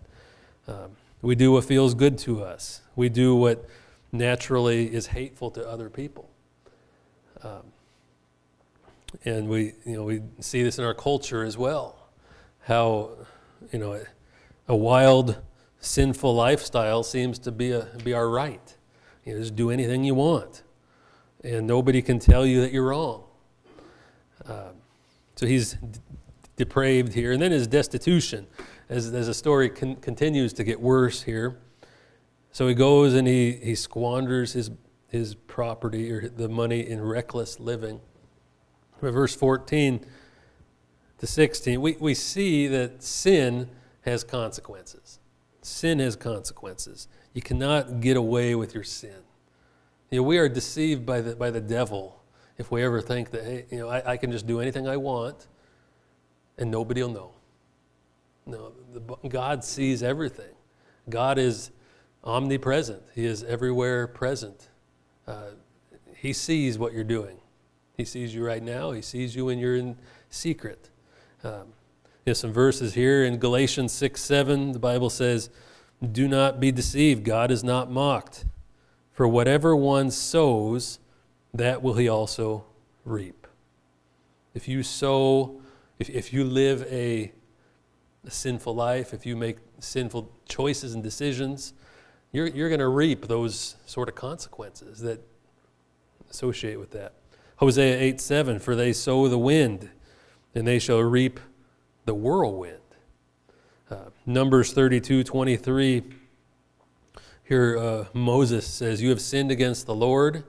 Um, 0.69 0.91
we 1.21 1.35
do 1.35 1.51
what 1.51 1.65
feels 1.65 1.95
good 1.95 2.17
to 2.19 2.41
us. 2.41 2.79
We 2.95 3.09
do 3.09 3.35
what 3.35 3.67
naturally 4.13 4.85
is 4.85 5.07
hateful 5.07 5.51
to 5.51 5.67
other 5.67 5.89
people. 5.89 6.29
Um, 7.43 7.63
and 9.25 9.49
we, 9.49 9.73
you 9.85 9.97
know, 9.97 10.03
we 10.03 10.21
see 10.39 10.63
this 10.63 10.79
in 10.79 10.85
our 10.85 10.93
culture 10.93 11.43
as 11.43 11.57
well. 11.57 12.07
How, 12.61 13.09
you 13.73 13.79
know, 13.79 14.01
a, 14.69 14.75
wild, 14.77 15.41
sinful 15.81 16.33
lifestyle 16.33 17.03
seems 17.03 17.37
to 17.39 17.51
be, 17.51 17.73
a, 17.73 17.85
be 18.01 18.13
our 18.13 18.29
right. 18.29 18.77
You 19.29 19.37
just 19.37 19.55
do 19.55 19.69
anything 19.69 20.03
you 20.03 20.15
want, 20.15 20.63
and 21.43 21.67
nobody 21.67 22.01
can 22.01 22.19
tell 22.19 22.45
you 22.45 22.61
that 22.61 22.71
you're 22.71 22.87
wrong. 22.87 23.23
Um, 24.45 24.73
so 25.35 25.45
he's 25.45 25.77
depraved 26.55 27.13
here. 27.13 27.31
And 27.31 27.41
then 27.41 27.51
his 27.51 27.67
destitution 27.67 28.47
as, 28.89 29.13
as 29.13 29.27
the 29.27 29.33
story 29.33 29.69
con- 29.69 29.95
continues 29.97 30.51
to 30.53 30.63
get 30.63 30.81
worse 30.81 31.21
here. 31.23 31.57
So 32.51 32.67
he 32.67 32.73
goes 32.73 33.13
and 33.13 33.27
he, 33.27 33.53
he 33.53 33.75
squanders 33.75 34.53
his, 34.53 34.71
his 35.07 35.35
property 35.35 36.11
or 36.11 36.27
the 36.27 36.49
money 36.49 36.87
in 36.87 37.01
reckless 37.01 37.59
living. 37.59 38.01
But 38.99 39.11
verse 39.11 39.35
14 39.35 40.05
to 41.19 41.27
16, 41.27 41.79
we, 41.79 41.95
we 41.99 42.13
see 42.13 42.67
that 42.67 43.03
sin 43.03 43.69
has 44.01 44.23
consequences. 44.23 45.18
Sin 45.61 45.99
has 45.99 46.15
consequences. 46.15 47.07
You 47.33 47.41
cannot 47.41 47.99
get 47.99 48.17
away 48.17 48.55
with 48.55 48.73
your 48.73 48.83
sin. 48.83 49.23
You 50.09 50.19
know, 50.19 50.23
we 50.23 50.37
are 50.37 50.49
deceived 50.49 51.05
by 51.05 51.21
the, 51.21 51.35
by 51.35 51.51
the 51.51 51.61
devil 51.61 52.21
if 52.57 52.71
we 52.71 52.83
ever 52.83 53.01
think 53.01 53.31
that, 53.31 53.43
hey, 53.43 53.65
you 53.69 53.79
know, 53.79 53.89
I, 53.89 54.13
I 54.13 54.17
can 54.17 54.31
just 54.31 54.47
do 54.47 54.59
anything 54.59 54.87
I 54.87 54.97
want 54.97 55.47
and 56.57 56.69
nobody 56.69 57.01
will 57.01 57.09
know. 57.09 57.31
No, 58.45 58.73
the, 58.93 59.29
God 59.29 59.63
sees 59.63 60.03
everything. 60.03 60.53
God 61.09 61.37
is 61.37 61.71
omnipresent. 62.23 63.01
He 63.15 63.25
is 63.25 63.43
everywhere 63.43 64.07
present. 64.07 64.69
Uh, 65.27 65.51
he 66.15 66.33
sees 66.33 66.77
what 66.77 66.93
you're 66.93 67.03
doing. 67.03 67.37
He 67.95 68.05
sees 68.05 68.33
you 68.33 68.45
right 68.45 68.63
now. 68.63 68.91
He 68.91 69.01
sees 69.01 69.35
you 69.35 69.45
when 69.45 69.59
you're 69.59 69.75
in 69.75 69.97
secret. 70.29 70.89
Um, 71.43 71.73
there's 72.29 72.39
some 72.39 72.53
verses 72.53 72.93
here 72.93 73.25
in 73.25 73.37
Galatians 73.37 73.91
6 73.91 74.21
7. 74.21 74.73
The 74.73 74.77
Bible 74.77 75.09
says, 75.09 75.49
Do 76.11 76.27
not 76.27 76.59
be 76.59 76.71
deceived. 76.71 77.23
God 77.23 77.49
is 77.49 77.63
not 77.63 77.89
mocked. 77.89 78.45
For 79.11 79.27
whatever 79.27 79.75
one 79.75 80.11
sows, 80.11 80.99
that 81.55 81.81
will 81.81 81.95
he 81.95 82.07
also 82.07 82.65
reap. 83.03 83.47
If 84.53 84.67
you 84.67 84.83
sow, 84.83 85.59
if, 85.97 86.07
if 86.07 86.31
you 86.31 86.43
live 86.43 86.83
a, 86.91 87.31
a 88.23 88.29
sinful 88.29 88.75
life, 88.75 89.11
if 89.11 89.25
you 89.25 89.35
make 89.35 89.57
sinful 89.79 90.31
choices 90.47 90.93
and 90.93 91.01
decisions, 91.01 91.73
you're, 92.31 92.45
you're 92.45 92.69
going 92.69 92.77
to 92.77 92.89
reap 92.89 93.27
those 93.27 93.75
sort 93.87 94.07
of 94.07 94.13
consequences 94.13 94.99
that 94.99 95.19
associate 96.29 96.79
with 96.79 96.91
that. 96.91 97.13
Hosea 97.55 97.99
8 97.99 98.21
7, 98.21 98.59
for 98.59 98.75
they 98.75 98.93
sow 98.93 99.27
the 99.27 99.39
wind, 99.39 99.89
and 100.53 100.67
they 100.67 100.77
shall 100.77 100.99
reap 100.99 101.39
the 102.05 102.13
whirlwind. 102.13 102.77
Uh, 103.89 104.09
Numbers 104.25 104.71
32 104.73 105.23
23, 105.23 106.03
here 107.43 107.77
uh, 107.77 108.05
Moses 108.13 108.67
says, 108.67 109.01
You 109.01 109.09
have 109.09 109.21
sinned 109.21 109.49
against 109.49 109.87
the 109.87 109.95
Lord, 109.95 110.43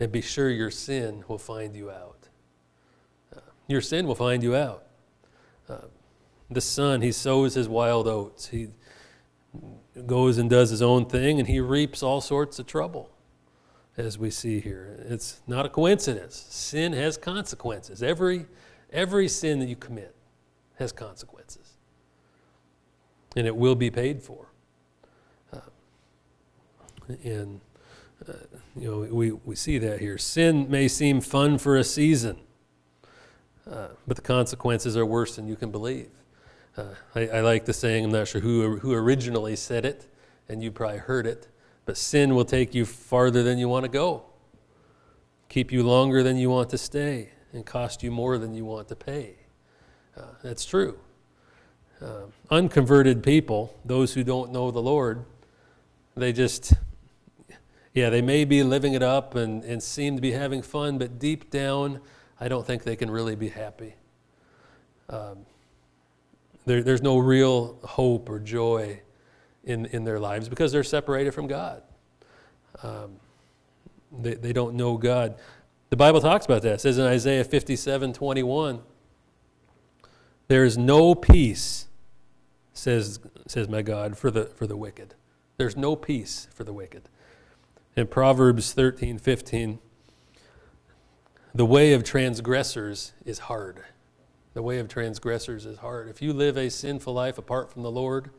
and 0.00 0.10
be 0.10 0.22
sure 0.22 0.48
your 0.48 0.70
sin 0.70 1.24
will 1.28 1.38
find 1.38 1.76
you 1.76 1.90
out. 1.90 2.28
Uh, 3.36 3.40
your 3.68 3.82
sin 3.82 4.06
will 4.06 4.14
find 4.14 4.42
you 4.42 4.56
out. 4.56 4.84
Uh, 5.68 5.80
the 6.50 6.62
son, 6.62 7.02
he 7.02 7.12
sows 7.12 7.54
his 7.54 7.68
wild 7.68 8.08
oats. 8.08 8.48
He 8.48 8.68
goes 10.06 10.38
and 10.38 10.48
does 10.48 10.70
his 10.70 10.80
own 10.80 11.04
thing, 11.04 11.38
and 11.38 11.46
he 11.46 11.60
reaps 11.60 12.02
all 12.02 12.22
sorts 12.22 12.58
of 12.58 12.66
trouble, 12.66 13.10
as 13.98 14.18
we 14.18 14.30
see 14.30 14.60
here. 14.60 15.04
It's 15.06 15.42
not 15.46 15.66
a 15.66 15.68
coincidence. 15.68 16.46
Sin 16.48 16.94
has 16.94 17.18
consequences. 17.18 18.02
Every, 18.02 18.46
every 18.90 19.28
sin 19.28 19.58
that 19.58 19.68
you 19.68 19.76
commit 19.76 20.14
has 20.78 20.92
consequences, 20.92 21.74
and 23.36 23.46
it 23.46 23.56
will 23.56 23.74
be 23.74 23.90
paid 23.90 24.22
for. 24.22 24.48
Uh, 25.52 25.60
and 27.22 27.60
uh, 28.28 28.32
you 28.76 28.90
know, 28.90 29.14
we, 29.14 29.32
we 29.32 29.54
see 29.54 29.78
that 29.78 30.00
here. 30.00 30.18
Sin 30.18 30.70
may 30.70 30.88
seem 30.88 31.20
fun 31.20 31.58
for 31.58 31.76
a 31.76 31.84
season, 31.84 32.38
uh, 33.70 33.88
but 34.06 34.16
the 34.16 34.22
consequences 34.22 34.96
are 34.96 35.06
worse 35.06 35.36
than 35.36 35.46
you 35.48 35.56
can 35.56 35.70
believe. 35.70 36.10
Uh, 36.76 36.86
I, 37.14 37.28
I, 37.28 37.40
like 37.40 37.66
the 37.66 37.72
saying, 37.72 38.04
I'm 38.04 38.10
not 38.10 38.28
sure 38.28 38.40
who, 38.40 38.78
who 38.78 38.92
originally 38.92 39.56
said 39.56 39.84
it, 39.84 40.08
and 40.48 40.62
you 40.62 40.72
probably 40.72 40.98
heard 40.98 41.26
it, 41.26 41.48
but 41.84 41.96
sin 41.96 42.34
will 42.34 42.44
take 42.44 42.74
you 42.74 42.84
farther 42.84 43.42
than 43.42 43.58
you 43.58 43.68
want 43.68 43.84
to 43.84 43.90
go, 43.90 44.24
keep 45.48 45.70
you 45.70 45.84
longer 45.84 46.22
than 46.22 46.36
you 46.36 46.50
want 46.50 46.70
to 46.70 46.78
stay, 46.78 47.30
and 47.52 47.64
cost 47.64 48.02
you 48.02 48.10
more 48.10 48.38
than 48.38 48.54
you 48.54 48.64
want 48.64 48.88
to 48.88 48.96
pay. 48.96 49.36
Uh, 50.16 50.22
that's 50.42 50.64
true. 50.64 50.98
Uh, 52.00 52.22
unconverted 52.50 53.22
people, 53.22 53.74
those 53.84 54.14
who 54.14 54.22
don't 54.22 54.52
know 54.52 54.70
the 54.70 54.82
Lord, 54.82 55.24
they 56.16 56.32
just, 56.32 56.74
yeah, 57.92 58.10
they 58.10 58.22
may 58.22 58.44
be 58.44 58.62
living 58.62 58.94
it 58.94 59.02
up 59.02 59.34
and, 59.34 59.64
and 59.64 59.82
seem 59.82 60.16
to 60.16 60.22
be 60.22 60.32
having 60.32 60.62
fun, 60.62 60.98
but 60.98 61.18
deep 61.18 61.50
down, 61.50 62.00
I 62.40 62.48
don't 62.48 62.66
think 62.66 62.84
they 62.84 62.96
can 62.96 63.10
really 63.10 63.36
be 63.36 63.48
happy. 63.48 63.94
Um, 65.08 65.46
there, 66.66 66.82
there's 66.82 67.02
no 67.02 67.18
real 67.18 67.78
hope 67.82 68.28
or 68.28 68.38
joy 68.38 69.00
in, 69.64 69.86
in 69.86 70.04
their 70.04 70.20
lives 70.20 70.48
because 70.48 70.72
they're 70.72 70.84
separated 70.84 71.32
from 71.32 71.46
God. 71.46 71.82
Um, 72.82 73.16
they, 74.12 74.34
they 74.34 74.52
don't 74.52 74.74
know 74.74 74.96
God. 74.96 75.36
The 75.90 75.96
Bible 75.96 76.20
talks 76.20 76.44
about 76.44 76.62
that. 76.62 76.74
It 76.74 76.80
says 76.80 76.98
in 76.98 77.04
Isaiah 77.04 77.44
57 77.44 78.12
21, 78.12 78.80
there 80.48 80.64
is 80.64 80.76
no 80.76 81.14
peace, 81.14 81.86
says, 82.72 83.20
says 83.46 83.68
my 83.68 83.82
God, 83.82 84.16
for 84.16 84.30
the, 84.30 84.46
for 84.46 84.66
the 84.66 84.76
wicked. 84.76 85.14
There's 85.56 85.76
no 85.76 85.96
peace 85.96 86.48
for 86.52 86.64
the 86.64 86.72
wicked. 86.72 87.08
In 87.96 88.08
Proverbs 88.08 88.72
13 88.72 89.18
15, 89.18 89.78
the 91.54 91.64
way 91.64 91.92
of 91.92 92.02
transgressors 92.02 93.12
is 93.24 93.38
hard. 93.38 93.84
The 94.54 94.62
way 94.62 94.78
of 94.78 94.88
transgressors 94.88 95.66
is 95.66 95.78
hard. 95.78 96.08
If 96.08 96.20
you 96.20 96.32
live 96.32 96.56
a 96.56 96.68
sinful 96.68 97.14
life 97.14 97.38
apart 97.38 97.72
from 97.72 97.82
the 97.82 97.90
Lord, 97.90 98.30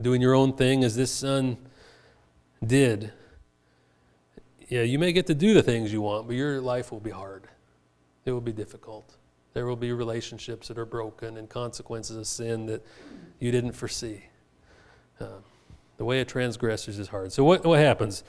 doing 0.00 0.22
your 0.22 0.34
own 0.34 0.54
thing 0.54 0.82
as 0.82 0.96
this 0.96 1.10
son 1.10 1.58
did, 2.64 3.12
yeah, 4.68 4.82
you 4.82 4.98
may 4.98 5.12
get 5.12 5.26
to 5.26 5.34
do 5.34 5.54
the 5.54 5.62
things 5.62 5.92
you 5.92 6.00
want, 6.00 6.26
but 6.26 6.34
your 6.34 6.60
life 6.60 6.90
will 6.90 7.00
be 7.00 7.10
hard. 7.10 7.44
It 8.24 8.32
will 8.32 8.40
be 8.40 8.52
difficult. 8.52 9.16
There 9.56 9.64
will 9.64 9.74
be 9.74 9.90
relationships 9.90 10.68
that 10.68 10.76
are 10.76 10.84
broken 10.84 11.38
and 11.38 11.48
consequences 11.48 12.14
of 12.18 12.26
sin 12.26 12.66
that 12.66 12.84
you 13.40 13.50
didn't 13.50 13.72
foresee. 13.72 14.24
Uh, 15.18 15.38
the 15.96 16.04
way 16.04 16.20
of 16.20 16.26
transgressors 16.26 16.98
is 16.98 17.08
hard. 17.08 17.32
So, 17.32 17.42
what, 17.42 17.64
what 17.64 17.78
happens? 17.78 18.22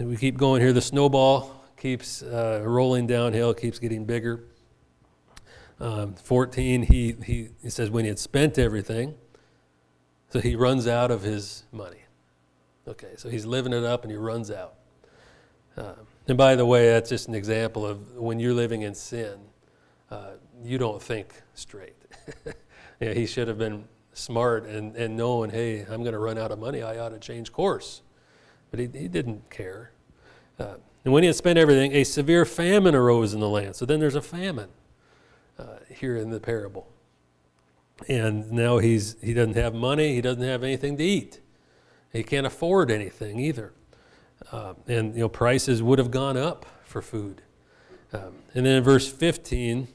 And 0.00 0.08
we 0.08 0.16
keep 0.16 0.36
going 0.36 0.60
here. 0.60 0.72
The 0.72 0.80
snowball 0.80 1.54
keeps 1.76 2.24
uh, 2.24 2.62
rolling 2.64 3.06
downhill, 3.06 3.54
keeps 3.54 3.78
getting 3.78 4.06
bigger. 4.06 4.42
Um, 5.78 6.14
14, 6.14 6.82
he, 6.82 7.14
he, 7.24 7.50
he 7.62 7.70
says, 7.70 7.88
when 7.88 8.02
he 8.04 8.08
had 8.08 8.18
spent 8.18 8.58
everything, 8.58 9.14
so 10.30 10.40
he 10.40 10.56
runs 10.56 10.88
out 10.88 11.12
of 11.12 11.22
his 11.22 11.62
money. 11.70 12.02
Okay, 12.88 13.12
so 13.18 13.28
he's 13.28 13.46
living 13.46 13.72
it 13.72 13.84
up 13.84 14.02
and 14.02 14.10
he 14.10 14.16
runs 14.16 14.50
out. 14.50 14.74
Uh, 15.76 15.92
and 16.26 16.36
by 16.36 16.56
the 16.56 16.66
way, 16.66 16.88
that's 16.88 17.08
just 17.08 17.28
an 17.28 17.36
example 17.36 17.86
of 17.86 18.16
when 18.16 18.40
you're 18.40 18.52
living 18.52 18.82
in 18.82 18.96
sin, 18.96 19.38
uh, 20.10 20.32
you 20.64 20.78
don't 20.78 21.02
think 21.02 21.34
straight. 21.54 21.96
yeah, 23.00 23.12
he 23.12 23.26
should 23.26 23.48
have 23.48 23.58
been 23.58 23.84
smart 24.12 24.66
and, 24.66 24.94
and 24.96 25.16
knowing, 25.16 25.50
hey, 25.50 25.80
I'm 25.80 26.02
going 26.02 26.12
to 26.12 26.18
run 26.18 26.38
out 26.38 26.52
of 26.52 26.58
money, 26.58 26.82
I 26.82 26.98
ought 26.98 27.10
to 27.10 27.18
change 27.18 27.52
course. 27.52 28.02
But 28.70 28.80
he, 28.80 28.86
he 28.86 29.08
didn't 29.08 29.50
care. 29.50 29.92
Uh, 30.58 30.74
and 31.04 31.12
when 31.12 31.22
he 31.22 31.26
had 31.26 31.36
spent 31.36 31.58
everything, 31.58 31.92
a 31.92 32.04
severe 32.04 32.44
famine 32.44 32.94
arose 32.94 33.34
in 33.34 33.40
the 33.40 33.48
land. 33.48 33.76
So 33.76 33.84
then 33.84 34.00
there's 34.00 34.14
a 34.14 34.22
famine 34.22 34.68
uh, 35.58 35.78
here 35.88 36.16
in 36.16 36.30
the 36.30 36.40
parable. 36.40 36.88
And 38.08 38.50
now 38.52 38.78
he's, 38.78 39.16
he 39.20 39.34
doesn't 39.34 39.56
have 39.56 39.74
money, 39.74 40.14
he 40.14 40.20
doesn't 40.20 40.42
have 40.42 40.62
anything 40.62 40.96
to 40.98 41.04
eat. 41.04 41.40
He 42.12 42.22
can't 42.22 42.46
afford 42.46 42.90
anything 42.90 43.38
either. 43.38 43.72
Uh, 44.50 44.74
and 44.86 45.14
you 45.14 45.20
know 45.20 45.28
prices 45.28 45.82
would 45.82 45.98
have 45.98 46.10
gone 46.10 46.36
up 46.36 46.66
for 46.84 47.00
food. 47.00 47.42
Um, 48.12 48.34
and 48.54 48.66
then 48.66 48.76
in 48.76 48.82
verse 48.82 49.10
15, 49.10 49.88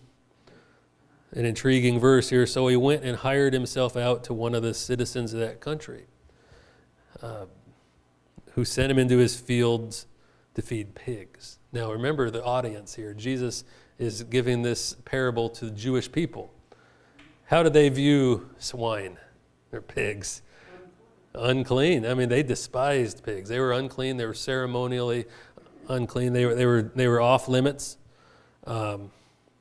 an 1.37 1.45
intriguing 1.45 1.99
verse 1.99 2.29
here. 2.29 2.47
So 2.47 2.67
he 2.67 2.75
went 2.75 3.03
and 3.03 3.15
hired 3.15 3.53
himself 3.53 3.95
out 3.95 4.23
to 4.25 4.33
one 4.33 4.55
of 4.55 4.63
the 4.63 4.73
citizens 4.73 5.33
of 5.33 5.39
that 5.39 5.61
country, 5.61 6.05
uh, 7.21 7.45
who 8.53 8.65
sent 8.65 8.91
him 8.91 8.97
into 8.97 9.19
his 9.19 9.39
fields 9.39 10.07
to 10.55 10.63
feed 10.63 10.95
pigs. 10.95 11.59
Now 11.71 11.91
remember 11.91 12.31
the 12.31 12.43
audience 12.43 12.95
here. 12.95 13.13
Jesus 13.13 13.63
is 13.99 14.23
giving 14.23 14.63
this 14.63 14.95
parable 15.05 15.47
to 15.49 15.65
the 15.65 15.71
Jewish 15.71 16.11
people. 16.11 16.51
How 17.45 17.61
do 17.61 17.69
they 17.69 17.87
view 17.89 18.49
swine 18.57 19.17
or 19.71 19.81
pigs? 19.81 20.41
Unclean. 21.35 22.03
I 22.03 22.15
mean, 22.15 22.29
they 22.29 22.41
despised 22.41 23.23
pigs. 23.23 23.47
They 23.47 23.59
were 23.59 23.73
unclean. 23.73 24.17
They 24.17 24.25
were 24.25 24.33
ceremonially 24.33 25.25
unclean. 25.87 26.33
They 26.33 26.47
were, 26.47 26.55
they 26.55 26.65
were, 26.65 26.81
they 26.81 27.07
were 27.07 27.21
off 27.21 27.47
limits. 27.47 27.97
Um, 28.65 29.11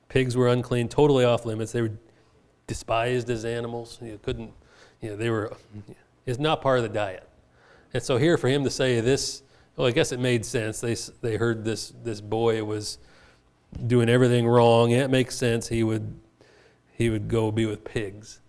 pigs 0.09 0.35
were 0.35 0.47
unclean, 0.47 0.87
totally 0.87 1.25
off 1.25 1.45
limits. 1.45 1.71
They 1.71 1.81
were 1.81 1.97
despised 2.65 3.29
as 3.29 3.45
animals. 3.45 3.99
You 4.01 4.19
couldn't, 4.21 4.51
you 5.01 5.11
know, 5.11 5.15
they 5.15 5.29
were, 5.29 5.55
it's 6.25 6.39
not 6.39 6.61
part 6.61 6.77
of 6.77 6.83
the 6.83 6.89
diet. 6.89 7.27
And 7.93 8.03
so 8.03 8.17
here 8.17 8.37
for 8.37 8.47
him 8.47 8.63
to 8.63 8.69
say 8.69 8.99
this, 8.99 9.43
well, 9.75 9.87
I 9.87 9.91
guess 9.91 10.11
it 10.11 10.19
made 10.19 10.45
sense. 10.45 10.79
They, 10.79 10.95
they 11.21 11.37
heard 11.37 11.63
this, 11.63 11.93
this 12.03 12.19
boy 12.19 12.63
was 12.63 12.97
doing 13.85 14.09
everything 14.09 14.47
wrong. 14.47 14.91
It 14.91 15.09
makes 15.09 15.35
sense. 15.35 15.67
He 15.67 15.83
would, 15.83 16.19
he 16.93 17.09
would 17.09 17.27
go 17.27 17.51
be 17.51 17.65
with 17.65 17.83
pigs. 17.83 18.41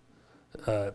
Uh, 0.65 0.91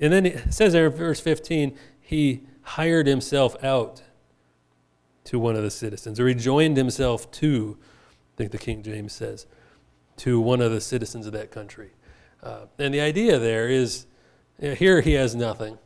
and 0.00 0.12
then 0.12 0.26
it 0.26 0.52
says 0.52 0.72
there 0.72 0.86
in 0.86 0.92
verse 0.92 1.20
15, 1.20 1.76
he 2.00 2.42
hired 2.62 3.06
himself 3.06 3.62
out 3.64 4.02
to 5.24 5.38
one 5.38 5.56
of 5.56 5.62
the 5.62 5.70
citizens, 5.70 6.18
or 6.20 6.28
he 6.28 6.34
joined 6.34 6.76
himself 6.76 7.30
to, 7.32 7.76
think 8.38 8.52
the 8.52 8.58
King 8.58 8.82
James 8.82 9.12
says, 9.12 9.46
to 10.18 10.40
one 10.40 10.60
of 10.60 10.70
the 10.70 10.80
citizens 10.80 11.26
of 11.26 11.32
that 11.32 11.50
country. 11.50 11.90
Uh, 12.42 12.66
and 12.78 12.94
the 12.94 13.00
idea 13.00 13.38
there 13.38 13.68
is 13.68 14.06
you 14.60 14.68
know, 14.68 14.74
here 14.74 15.00
he 15.00 15.14
has 15.14 15.34
nothing, 15.34 15.76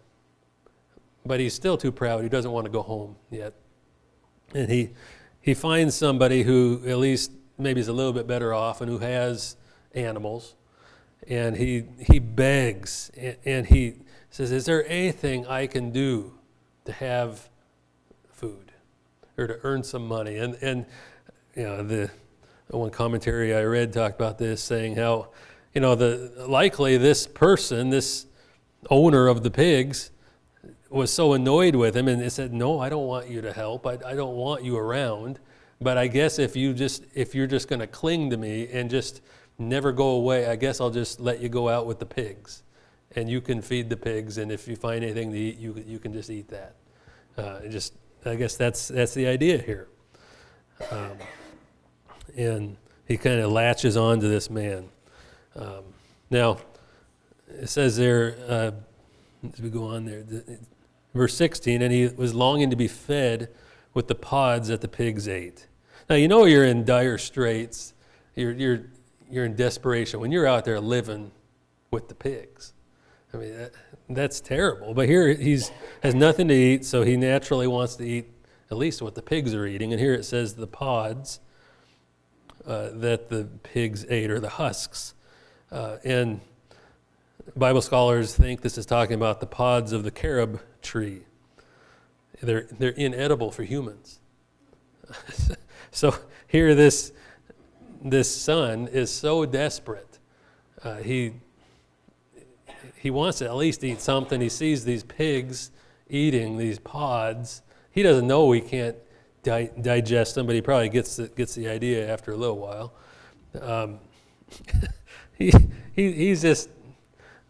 but 1.25 1.41
he's 1.41 1.55
still 1.55 1.79
too 1.79 1.91
proud. 1.91 2.23
He 2.23 2.29
doesn't 2.29 2.53
want 2.53 2.67
to 2.67 2.71
go 2.71 2.83
home 2.83 3.17
yet. 3.31 3.55
And 4.55 4.69
he, 4.71 4.91
he 5.41 5.55
finds 5.55 5.95
somebody 5.95 6.43
who 6.43 6.83
at 6.87 6.99
least 6.99 7.33
maybe 7.57 7.81
is 7.81 7.89
a 7.89 7.93
little 7.93 8.13
bit 8.13 8.27
better 8.27 8.53
off 8.53 8.83
and 8.83 8.91
who 8.91 8.99
has 8.99 9.57
animals. 9.95 10.55
And 11.27 11.57
he, 11.57 11.85
he 11.99 12.19
begs 12.19 13.11
and, 13.17 13.37
and 13.47 13.67
he 13.67 13.95
says, 14.29 14.53
Is 14.53 14.67
there 14.67 14.87
anything 14.87 15.47
I 15.47 15.67
can 15.67 15.91
do 15.91 16.35
to 16.85 16.93
have 16.93 17.49
food 18.29 18.73
or 19.39 19.47
to 19.47 19.59
earn 19.63 19.85
some 19.85 20.07
money? 20.07 20.37
And, 20.37 20.55
and 20.61 20.85
you 21.55 21.63
know, 21.63 21.83
the, 21.83 22.11
one 22.69 22.91
commentary 22.91 23.55
I 23.55 23.63
read 23.63 23.93
talked 23.93 24.15
about 24.15 24.39
this, 24.39 24.63
saying 24.63 24.97
how, 24.97 25.29
you 25.75 25.81
know, 25.81 25.95
the 25.95 26.47
likely 26.49 26.97
this 26.97 27.27
person, 27.27 27.91
this 27.91 28.27
owner 28.91 29.29
of 29.29 29.43
the 29.43 29.51
pigs, 29.51 30.11
was 30.91 31.13
so 31.13 31.33
annoyed 31.33 31.75
with 31.75 31.97
him 31.97 32.09
and 32.09 32.21
they 32.21 32.29
said, 32.29 32.53
"No, 32.53 32.81
I 32.81 32.89
don't 32.89 33.07
want 33.07 33.29
you 33.29 33.41
to 33.41 33.53
help. 33.53 33.87
I, 33.87 33.99
I 34.07 34.15
don't 34.15 34.37
want 34.37 34.65
you 34.65 34.77
around." 34.77 35.39
But 35.81 35.99
I 35.99 36.07
guess 36.07 36.39
if 36.39 36.55
you 36.55 36.75
just 36.75 37.05
if 37.15 37.35
you're 37.35 37.47
just 37.47 37.69
going 37.69 37.81
to 37.81 37.87
cling 37.87 38.31
to 38.31 38.37
me 38.37 38.69
and 38.71 38.91
just 38.91 39.21
never 39.59 39.93
go 39.93 40.11
away, 40.11 40.47
I 40.47 40.57
guess 40.57 40.81
I'll 40.81 40.91
just 40.91 41.21
let 41.21 41.41
you 41.41 41.49
go 41.49 41.69
out 41.69 41.87
with 41.87 41.99
the 41.99 42.07
pigs, 42.07 42.63
and 43.17 43.29
you 43.29 43.41
can 43.41 43.61
feed 43.63 43.91
the 43.91 43.97
pigs. 43.97 44.39
And 44.39 44.53
if 44.53 44.69
you 44.69 44.77
find 44.77 45.03
anything 45.03 45.33
to 45.33 45.39
eat, 45.39 45.59
you 45.59 45.83
you 45.87 45.99
can 45.99 46.13
just 46.13 46.31
eat 46.31 46.49
that. 46.49 46.77
Uh, 47.37 47.61
just 47.69 47.95
I 48.25 48.37
guess 48.37 48.57
that's 48.57 48.89
that's 48.89 49.15
the 49.15 49.27
idea 49.27 49.59
here. 49.59 49.89
Um, 50.91 51.17
and 52.37 52.77
he 53.07 53.17
kind 53.17 53.41
of 53.41 53.51
latches 53.53 53.97
on 53.97 54.21
to 54.21 54.29
this 54.29 54.51
man. 54.51 54.89
Um, 55.57 55.85
now, 56.31 56.59
it 57.49 57.69
says 57.69 57.97
there, 57.97 58.37
uh, 58.49 58.71
as 59.53 59.61
we 59.61 59.69
go 59.69 59.85
on 59.85 60.05
there, 60.05 60.25
verse 61.15 61.35
16, 61.37 61.83
and 61.83 61.93
he 61.93 62.09
was 62.09 62.35
longing 62.35 62.71
to 62.71 62.77
be 62.77 62.89
fed 62.89 63.49
with 63.95 64.09
the 64.09 64.15
pods 64.15 64.69
that 64.69 64.81
the 64.81 64.89
pigs 64.89 65.29
ate. 65.29 65.67
Now, 66.09 66.17
you 66.17 66.29
know 66.29 66.45
you're 66.47 66.65
in 66.65 66.85
dire 66.85 67.19
straits, 67.19 67.95
you're, 68.35 68.53
you're, 68.53 68.85
you're 69.31 69.45
in 69.45 69.55
desperation 69.55 70.21
when 70.21 70.33
you're 70.33 70.47
out 70.47 70.65
there 70.65 70.81
living 70.81 71.33
with 71.91 72.09
the 72.09 72.15
pigs. 72.15 72.73
I 73.35 73.37
mean, 73.37 73.57
that, 73.57 73.73
that's 74.09 74.41
terrible. 74.41 74.95
But 74.95 75.09
here 75.09 75.33
he's 75.35 75.71
has 76.03 76.15
nothing 76.15 76.49
to 76.49 76.55
eat, 76.55 76.85
so 76.85 77.03
he 77.03 77.17
naturally 77.17 77.67
wants 77.67 77.97
to 77.97 78.05
eat 78.05 78.31
at 78.71 78.77
least 78.77 79.03
what 79.03 79.15
the 79.15 79.23
pigs 79.23 79.55
are 79.55 79.67
eating. 79.67 79.93
And 79.93 80.01
here 80.01 80.15
it 80.15 80.25
says 80.25 80.55
the 80.55 80.67
pods 80.67 81.41
uh, 82.67 82.91
that 82.95 83.29
the 83.29 83.49
pigs 83.63 84.07
ate, 84.09 84.31
or 84.31 84.41
the 84.41 84.49
husks. 84.49 85.15
Uh, 85.71 85.97
and 86.05 86.41
Bible 87.57 87.83
scholars 87.83 88.35
think 88.35 88.61
this 88.61 88.79
is 88.79 88.87
talking 88.87 89.15
about 89.15 89.41
the 89.41 89.47
pods 89.47 89.93
of 89.93 90.05
the 90.05 90.11
carob 90.11 90.61
tree. 90.81 91.23
They're, 92.43 92.67
they're 92.79 92.91
inedible 92.91 93.51
for 93.51 93.63
humans. 93.63 94.21
so 95.91 96.15
here, 96.47 96.75
this, 96.75 97.13
this 98.03 98.35
son 98.35 98.89
is 98.89 99.11
so 99.11 99.45
desperate. 99.45 100.19
Uh, 100.83 100.97
he, 100.97 101.35
he 102.97 103.11
wants 103.11 103.39
to 103.39 103.47
at 103.47 103.57
least 103.57 103.85
eat 103.85 104.01
something. 104.01 104.41
He 104.41 104.49
sees 104.49 104.85
these 104.85 105.05
pigs 105.05 105.71
eating 106.09 106.59
these 106.59 106.79
pods. 106.79 107.63
He 107.91 108.03
doesn't 108.03 108.27
know 108.27 108.53
he 108.53 108.61
can't 108.61 108.97
di- 109.43 109.71
digest 109.81 110.35
them, 110.35 110.47
but 110.47 110.55
he 110.55 110.63
probably 110.63 110.89
gets 110.89 111.17
the, 111.17 111.29
gets 111.29 111.55
the 111.55 111.69
idea 111.69 112.11
after 112.11 112.33
a 112.33 112.37
little 112.37 112.59
while. 112.59 112.93
Um, 113.61 113.99
he, 115.39 115.53
he, 115.95 116.13
he's 116.13 116.43
just, 116.43 116.69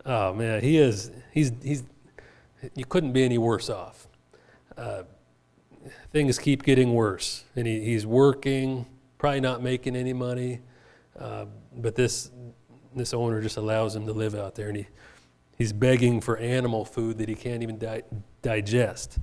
oh 0.04 0.32
man, 0.32 0.62
he 0.62 0.78
is, 0.78 1.10
he's, 1.32 1.52
he's, 1.62 1.84
you 2.74 2.84
couldn't 2.84 3.12
be 3.12 3.24
any 3.24 3.38
worse 3.38 3.68
off. 3.68 4.06
Uh, 4.76 5.02
things 6.12 6.38
keep 6.38 6.62
getting 6.62 6.94
worse, 6.94 7.44
and 7.56 7.66
he, 7.66 7.84
he's 7.84 8.06
working, 8.06 8.86
probably 9.18 9.40
not 9.40 9.62
making 9.62 9.96
any 9.96 10.12
money, 10.12 10.60
uh, 11.18 11.44
but 11.76 11.94
this, 11.94 12.30
this 12.94 13.12
owner 13.14 13.40
just 13.40 13.56
allows 13.56 13.94
him 13.94 14.06
to 14.06 14.12
live 14.12 14.34
out 14.34 14.54
there, 14.54 14.68
and 14.68 14.78
he, 14.78 14.86
he's 15.56 15.72
begging 15.72 16.20
for 16.20 16.36
animal 16.38 16.84
food 16.84 17.18
that 17.18 17.28
he 17.28 17.34
can't 17.34 17.62
even 17.62 17.78
di- 17.78 18.02
digest. 18.42 19.18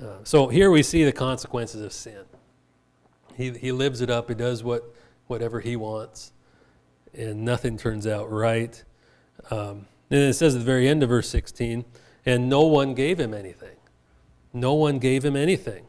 Uh, 0.00 0.18
so 0.24 0.48
here 0.48 0.70
we 0.70 0.82
see 0.82 1.04
the 1.04 1.12
consequences 1.12 1.82
of 1.82 1.92
sin. 1.92 2.24
He, 3.34 3.50
he 3.50 3.72
lives 3.72 4.00
it 4.00 4.10
up, 4.10 4.28
he 4.28 4.34
does 4.34 4.62
what, 4.62 4.94
whatever 5.26 5.60
he 5.60 5.76
wants, 5.76 6.32
and 7.14 7.44
nothing 7.44 7.76
turns 7.76 8.06
out 8.06 8.30
right. 8.30 8.82
Um, 9.50 9.86
and 10.10 10.20
it 10.20 10.34
says 10.34 10.54
at 10.54 10.58
the 10.58 10.64
very 10.64 10.88
end 10.88 11.02
of 11.02 11.08
verse 11.08 11.28
16, 11.28 11.84
and 12.26 12.48
no 12.48 12.62
one 12.62 12.94
gave 12.94 13.18
him 13.18 13.32
anything. 13.32 13.76
No 14.52 14.74
one 14.74 14.98
gave 14.98 15.24
him 15.24 15.36
anything. 15.36 15.86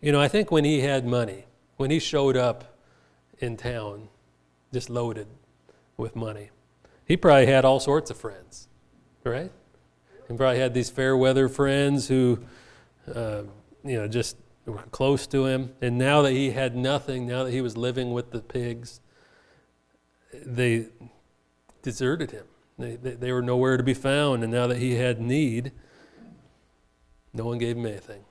You 0.00 0.12
know, 0.12 0.20
I 0.20 0.28
think 0.28 0.50
when 0.50 0.64
he 0.64 0.80
had 0.80 1.06
money, 1.06 1.44
when 1.76 1.90
he 1.90 1.98
showed 1.98 2.36
up 2.36 2.76
in 3.38 3.56
town, 3.56 4.08
just 4.72 4.88
loaded 4.88 5.26
with 5.96 6.16
money, 6.16 6.50
he 7.04 7.16
probably 7.16 7.46
had 7.46 7.64
all 7.64 7.78
sorts 7.78 8.10
of 8.10 8.16
friends, 8.16 8.68
right? 9.24 9.52
He 10.28 10.36
probably 10.36 10.58
had 10.58 10.72
these 10.72 10.88
fair 10.88 11.16
weather 11.16 11.48
friends 11.48 12.08
who 12.08 12.40
uh, 13.14 13.42
you 13.84 13.98
know, 13.98 14.08
just 14.08 14.36
were 14.66 14.78
close 14.90 15.26
to 15.28 15.46
him. 15.46 15.74
And 15.80 15.98
now 15.98 16.22
that 16.22 16.32
he 16.32 16.50
had 16.50 16.76
nothing, 16.76 17.26
now 17.26 17.44
that 17.44 17.52
he 17.52 17.60
was 17.60 17.76
living 17.76 18.12
with 18.12 18.30
the 18.30 18.40
pigs, 18.40 19.00
they 20.32 20.86
deserted 21.82 22.30
him. 22.30 22.46
They, 22.78 22.96
they, 22.96 23.14
they 23.14 23.32
were 23.32 23.42
nowhere 23.42 23.76
to 23.76 23.82
be 23.82 23.94
found. 23.94 24.42
And 24.42 24.52
now 24.52 24.66
that 24.66 24.78
he 24.78 24.94
had 24.94 25.20
need, 25.20 25.72
no 27.32 27.44
one 27.44 27.58
gave 27.58 27.76
him 27.76 27.86
anything. 27.86 28.24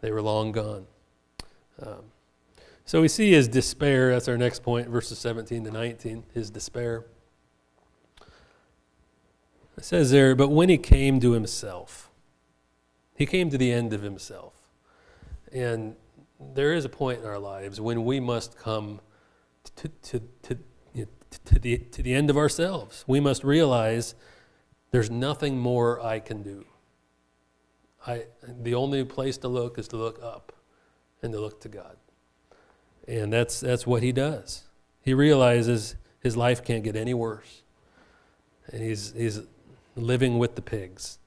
They 0.00 0.10
were 0.10 0.22
long 0.22 0.52
gone. 0.52 0.86
Um, 1.82 2.04
so 2.84 3.00
we 3.00 3.08
see 3.08 3.32
his 3.32 3.48
despair. 3.48 4.10
That's 4.10 4.28
our 4.28 4.38
next 4.38 4.62
point, 4.62 4.88
verses 4.88 5.18
17 5.18 5.64
to 5.64 5.70
19, 5.70 6.24
his 6.32 6.50
despair. 6.50 7.04
It 9.76 9.84
says 9.84 10.10
there, 10.10 10.34
but 10.34 10.48
when 10.48 10.68
he 10.68 10.78
came 10.78 11.20
to 11.20 11.32
himself, 11.32 12.10
he 13.16 13.26
came 13.26 13.50
to 13.50 13.58
the 13.58 13.72
end 13.72 13.92
of 13.92 14.02
himself. 14.02 14.54
And 15.52 15.96
there 16.38 16.72
is 16.72 16.84
a 16.84 16.88
point 16.88 17.20
in 17.20 17.26
our 17.26 17.38
lives 17.38 17.80
when 17.80 18.04
we 18.04 18.20
must 18.20 18.58
come 18.58 19.00
to, 19.76 19.88
to, 19.88 20.22
to, 20.42 20.58
to, 21.44 21.58
the, 21.58 21.78
to 21.78 22.02
the 22.02 22.14
end 22.14 22.30
of 22.30 22.36
ourselves. 22.36 23.04
We 23.06 23.20
must 23.20 23.44
realize 23.44 24.14
there's 24.90 25.10
nothing 25.10 25.58
more 25.58 26.00
I 26.00 26.20
can 26.20 26.42
do. 26.42 26.64
I, 28.06 28.26
the 28.46 28.74
only 28.74 29.04
place 29.04 29.36
to 29.38 29.48
look 29.48 29.78
is 29.78 29.88
to 29.88 29.96
look 29.96 30.22
up 30.22 30.52
and 31.22 31.32
to 31.32 31.40
look 31.40 31.60
to 31.62 31.68
God. 31.68 31.96
And 33.08 33.32
that's, 33.32 33.60
that's 33.60 33.86
what 33.86 34.02
he 34.02 34.12
does. 34.12 34.64
He 35.00 35.14
realizes 35.14 35.96
his 36.20 36.36
life 36.36 36.64
can't 36.64 36.84
get 36.84 36.96
any 36.96 37.14
worse. 37.14 37.62
And 38.72 38.82
he's, 38.82 39.12
he's 39.12 39.40
living 39.94 40.38
with 40.38 40.56
the 40.56 40.62
pigs. 40.62 41.18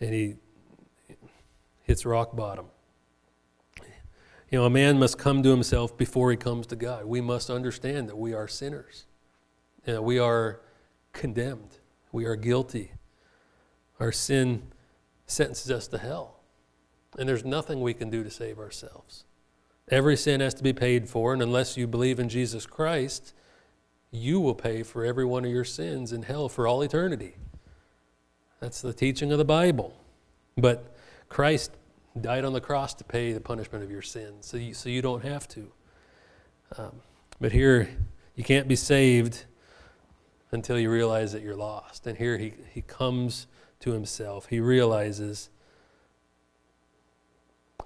And 0.00 0.14
he 0.14 0.36
hits 1.88 2.06
rock 2.06 2.36
bottom. 2.36 2.66
You 4.50 4.60
know, 4.60 4.64
a 4.64 4.70
man 4.70 4.98
must 4.98 5.18
come 5.18 5.42
to 5.42 5.50
himself 5.50 5.96
before 5.96 6.30
he 6.30 6.36
comes 6.36 6.66
to 6.68 6.76
God. 6.76 7.04
We 7.06 7.20
must 7.20 7.50
understand 7.50 8.08
that 8.08 8.16
we 8.16 8.32
are 8.32 8.46
sinners. 8.46 9.04
that 9.84 10.04
we 10.04 10.18
are 10.18 10.60
condemned. 11.14 11.78
We 12.12 12.26
are 12.26 12.36
guilty. 12.36 12.92
Our 13.98 14.12
sin 14.12 14.64
sentences 15.26 15.70
us 15.70 15.88
to 15.88 15.98
hell. 15.98 16.40
And 17.18 17.26
there's 17.26 17.44
nothing 17.44 17.80
we 17.80 17.94
can 17.94 18.10
do 18.10 18.22
to 18.22 18.30
save 18.30 18.58
ourselves. 18.58 19.24
Every 19.90 20.16
sin 20.16 20.40
has 20.40 20.52
to 20.54 20.62
be 20.62 20.74
paid 20.74 21.08
for, 21.08 21.32
and 21.32 21.40
unless 21.40 21.78
you 21.78 21.86
believe 21.86 22.20
in 22.20 22.28
Jesus 22.28 22.66
Christ, 22.66 23.32
you 24.10 24.40
will 24.40 24.54
pay 24.54 24.82
for 24.82 25.04
every 25.04 25.24
one 25.24 25.46
of 25.46 25.50
your 25.50 25.64
sins 25.64 26.12
in 26.12 26.24
hell 26.24 26.50
for 26.50 26.66
all 26.66 26.82
eternity. 26.82 27.36
That's 28.60 28.82
the 28.82 28.92
teaching 28.92 29.32
of 29.32 29.38
the 29.38 29.44
Bible. 29.46 29.98
But 30.58 30.94
Christ 31.28 31.72
died 32.20 32.44
on 32.44 32.52
the 32.52 32.60
cross 32.60 32.94
to 32.94 33.04
pay 33.04 33.32
the 33.32 33.40
punishment 33.40 33.84
of 33.84 33.90
your 33.90 34.02
sins, 34.02 34.46
so 34.46 34.56
you, 34.56 34.74
so 34.74 34.88
you 34.88 35.02
don't 35.02 35.24
have 35.24 35.46
to. 35.48 35.72
Um, 36.76 37.00
but 37.40 37.52
here, 37.52 37.88
you 38.34 38.44
can't 38.44 38.68
be 38.68 38.76
saved 38.76 39.44
until 40.50 40.78
you 40.78 40.90
realize 40.90 41.32
that 41.32 41.42
you're 41.42 41.56
lost. 41.56 42.06
And 42.06 42.16
here 42.16 42.38
he, 42.38 42.54
he 42.72 42.82
comes 42.82 43.46
to 43.80 43.92
himself. 43.92 44.46
He 44.46 44.60
realizes, 44.60 45.50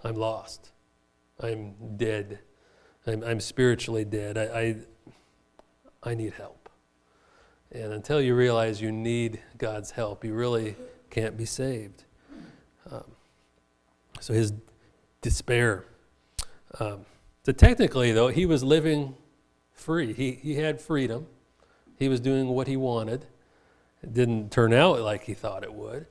I'm 0.04 0.14
lost. 0.14 0.70
I'm 1.40 1.96
dead. 1.96 2.40
I'm, 3.06 3.22
I'm 3.24 3.40
spiritually 3.40 4.04
dead. 4.04 4.38
I, 4.38 4.76
I, 6.04 6.10
I 6.10 6.14
need 6.14 6.34
help. 6.34 6.68
And 7.70 7.92
until 7.92 8.20
you 8.20 8.34
realize 8.34 8.80
you 8.80 8.92
need 8.92 9.40
God's 9.58 9.92
help, 9.92 10.24
you 10.24 10.34
really 10.34 10.76
can't 11.10 11.36
be 11.36 11.46
saved. 11.46 12.04
So 14.22 14.32
his 14.32 14.52
despair. 15.20 15.84
Um, 16.78 17.06
so 17.44 17.50
technically, 17.50 18.12
though, 18.12 18.28
he 18.28 18.46
was 18.46 18.62
living 18.62 19.16
free. 19.72 20.12
He, 20.12 20.32
he 20.32 20.54
had 20.54 20.80
freedom. 20.80 21.26
He 21.98 22.08
was 22.08 22.20
doing 22.20 22.48
what 22.48 22.68
he 22.68 22.76
wanted. 22.76 23.26
It 24.00 24.14
didn't 24.14 24.52
turn 24.52 24.72
out 24.72 25.00
like 25.00 25.24
he 25.24 25.34
thought 25.34 25.64
it 25.64 25.74
would. 25.74 26.06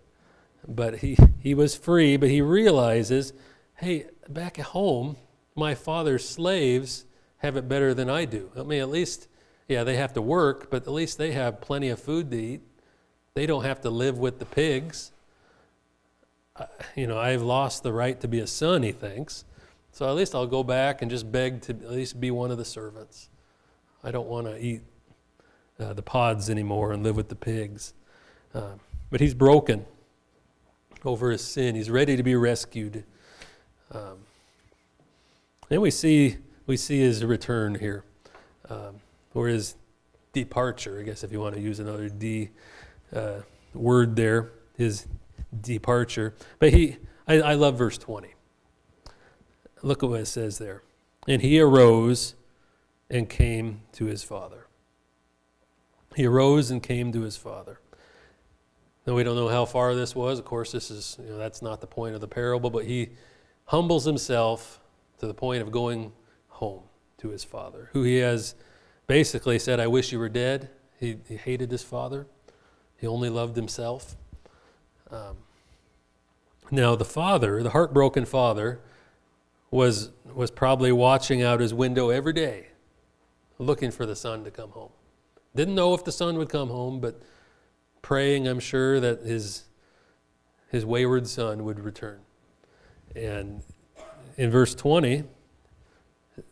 But 0.67 0.99
he, 0.99 1.17
he 1.39 1.55
was 1.55 1.75
free, 1.75 2.17
but 2.17 2.29
he 2.29 2.41
realizes 2.41 3.31
hey, 3.75 4.05
back 4.29 4.59
at 4.59 4.65
home, 4.65 5.15
my 5.55 5.73
father's 5.73 6.27
slaves 6.27 7.05
have 7.37 7.55
it 7.55 7.67
better 7.67 7.93
than 7.93 8.09
I 8.09 8.25
do. 8.25 8.51
I 8.55 8.61
mean, 8.61 8.79
at 8.79 8.89
least, 8.89 9.27
yeah, 9.67 9.83
they 9.83 9.95
have 9.95 10.13
to 10.13 10.21
work, 10.21 10.69
but 10.69 10.83
at 10.83 10.91
least 10.91 11.17
they 11.17 11.31
have 11.31 11.61
plenty 11.61 11.89
of 11.89 11.99
food 11.99 12.29
to 12.29 12.37
eat. 12.37 12.61
They 13.33 13.47
don't 13.47 13.63
have 13.63 13.81
to 13.81 13.89
live 13.89 14.19
with 14.19 14.37
the 14.37 14.45
pigs 14.45 15.11
you 16.95 17.07
know, 17.07 17.17
I've 17.17 17.41
lost 17.41 17.83
the 17.83 17.93
right 17.93 18.19
to 18.21 18.27
be 18.27 18.39
a 18.39 18.47
son, 18.47 18.83
he 18.83 18.91
thinks. 18.91 19.45
So 19.91 20.07
at 20.07 20.15
least 20.15 20.33
I'll 20.33 20.47
go 20.47 20.63
back 20.63 21.01
and 21.01 21.11
just 21.11 21.31
beg 21.31 21.61
to 21.63 21.73
at 21.73 21.91
least 21.91 22.19
be 22.19 22.31
one 22.31 22.51
of 22.51 22.57
the 22.57 22.65
servants. 22.65 23.29
I 24.03 24.11
don't 24.11 24.27
want 24.27 24.47
to 24.47 24.57
eat 24.57 24.81
uh, 25.79 25.93
the 25.93 26.01
pods 26.01 26.49
anymore 26.49 26.91
and 26.91 27.03
live 27.03 27.15
with 27.15 27.29
the 27.29 27.35
pigs. 27.35 27.93
Uh, 28.53 28.73
but 29.09 29.19
he's 29.19 29.33
broken 29.33 29.85
over 31.03 31.31
his 31.31 31.43
sin. 31.43 31.75
He's 31.75 31.89
ready 31.89 32.15
to 32.15 32.23
be 32.23 32.35
rescued. 32.35 33.03
Um, 33.91 34.19
and 35.69 35.81
we 35.81 35.91
see 35.91 36.37
we 36.67 36.77
see 36.77 36.99
his 36.99 37.25
return 37.25 37.75
here, 37.75 38.03
um, 38.69 39.01
or 39.33 39.47
his 39.47 39.75
departure. 40.31 40.99
I 40.99 41.03
guess 41.03 41.23
if 41.23 41.31
you 41.31 41.39
want 41.39 41.55
to 41.55 41.61
use 41.61 41.79
another 41.79 42.07
D 42.07 42.49
uh, 43.13 43.39
word 43.73 44.15
there, 44.15 44.51
his 44.77 45.07
departure. 45.59 46.33
But 46.59 46.73
he, 46.73 46.97
I, 47.27 47.41
I 47.41 47.53
love 47.53 47.77
verse 47.77 47.97
twenty. 47.97 48.33
Look 49.81 50.03
at 50.03 50.09
what 50.09 50.21
it 50.21 50.25
says 50.27 50.57
there. 50.57 50.83
And 51.27 51.41
he 51.41 51.59
arose 51.59 52.35
and 53.09 53.29
came 53.29 53.81
to 53.93 54.05
his 54.05 54.23
father. 54.23 54.67
He 56.15 56.25
arose 56.25 56.71
and 56.71 56.83
came 56.83 57.11
to 57.13 57.21
his 57.21 57.37
father. 57.37 57.79
Now 59.07 59.15
we 59.15 59.23
don't 59.23 59.35
know 59.35 59.47
how 59.47 59.65
far 59.65 59.95
this 59.95 60.15
was. 60.15 60.39
Of 60.39 60.45
course, 60.45 60.71
this 60.71 60.91
is 60.91 61.17
you 61.19 61.31
know, 61.31 61.37
that's 61.37 61.61
not 61.61 61.81
the 61.81 61.87
point 61.87 62.13
of 62.15 62.21
the 62.21 62.27
parable, 62.27 62.69
but 62.69 62.85
he 62.85 63.09
humbles 63.65 64.05
himself 64.05 64.79
to 65.19 65.27
the 65.27 65.33
point 65.33 65.61
of 65.61 65.71
going 65.71 66.11
home 66.49 66.83
to 67.17 67.29
his 67.29 67.43
father, 67.43 67.89
who 67.93 68.03
he 68.03 68.17
has 68.17 68.55
basically 69.07 69.57
said, 69.57 69.79
I 69.79 69.87
wish 69.87 70.11
you 70.11 70.19
were 70.19 70.29
dead. 70.29 70.69
He, 70.99 71.17
he 71.27 71.35
hated 71.35 71.71
his 71.71 71.81
father, 71.81 72.27
he 72.97 73.07
only 73.07 73.29
loved 73.29 73.55
himself. 73.55 74.15
Um, 75.11 75.37
now, 76.71 76.95
the 76.95 77.05
father, 77.05 77.61
the 77.61 77.71
heartbroken 77.71 78.25
father, 78.25 78.79
was, 79.69 80.11
was 80.33 80.51
probably 80.51 80.91
watching 80.91 81.41
out 81.41 81.59
his 81.59 81.73
window 81.73 82.09
every 82.09 82.33
day, 82.33 82.67
looking 83.59 83.91
for 83.91 84.05
the 84.05 84.15
son 84.15 84.43
to 84.45 84.51
come 84.51 84.71
home. 84.71 84.91
Didn't 85.55 85.75
know 85.75 85.93
if 85.93 86.05
the 86.05 86.11
son 86.11 86.37
would 86.37 86.49
come 86.49 86.69
home, 86.69 86.99
but 87.01 87.21
praying, 88.01 88.47
I'm 88.47 88.59
sure, 88.59 88.99
that 88.99 89.21
his, 89.23 89.65
his 90.69 90.85
wayward 90.85 91.27
son 91.27 91.65
would 91.65 91.79
return. 91.79 92.19
And 93.15 93.63
in 94.37 94.49
verse 94.49 94.73
20, 94.75 95.23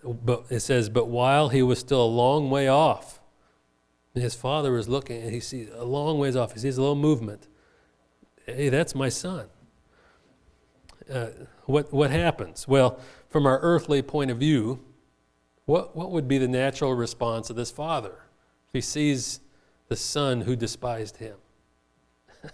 but 0.04 0.45
it 0.50 0.60
says, 0.60 0.89
But 0.89 1.08
while 1.08 1.50
he 1.50 1.62
was 1.62 1.80
still 1.80 2.04
a 2.04 2.08
long 2.08 2.50
way 2.50 2.67
off, 2.67 3.19
his 4.13 4.36
father 4.36 4.74
was 4.74 4.89
looking, 4.89 5.22
and 5.22 5.34
he 5.34 5.39
sees 5.39 5.69
a 5.74 5.86
long 5.86 6.19
ways 6.19 6.36
off. 6.36 6.54
He 6.54 6.60
sees 6.60 6.78
a 6.78 6.82
little 6.82 6.95
movement. 6.95 7.48
Hey, 8.55 8.69
that's 8.69 8.95
my 8.95 9.09
son. 9.09 9.47
Uh, 11.12 11.27
what, 11.65 11.91
what 11.91 12.12
happens? 12.12 12.67
Well, 12.67 12.99
from 13.29 13.45
our 13.45 13.59
earthly 13.59 14.01
point 14.01 14.31
of 14.31 14.38
view, 14.38 14.79
what, 15.65 15.95
what 15.95 16.12
would 16.12 16.27
be 16.27 16.38
the 16.38 16.47
natural 16.47 16.93
response 16.93 17.49
of 17.49 17.55
this 17.55 17.71
father 17.71 18.23
if 18.67 18.73
he 18.73 18.81
sees 18.81 19.39
the 19.88 19.95
son 19.95 20.41
who 20.41 20.55
despised 20.55 21.17
him? 21.17 21.35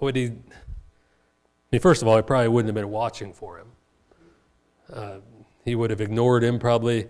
would 0.00 0.16
he? 0.16 0.26
I 0.26 0.32
mean, 1.72 1.80
first 1.80 2.02
of 2.02 2.08
all, 2.08 2.16
he 2.16 2.22
probably 2.22 2.48
wouldn't 2.48 2.68
have 2.68 2.82
been 2.82 2.90
watching 2.90 3.32
for 3.32 3.58
him. 3.58 3.66
Uh, 4.92 5.16
he 5.64 5.74
would 5.74 5.90
have 5.90 6.00
ignored 6.00 6.42
him, 6.42 6.58
probably 6.58 7.08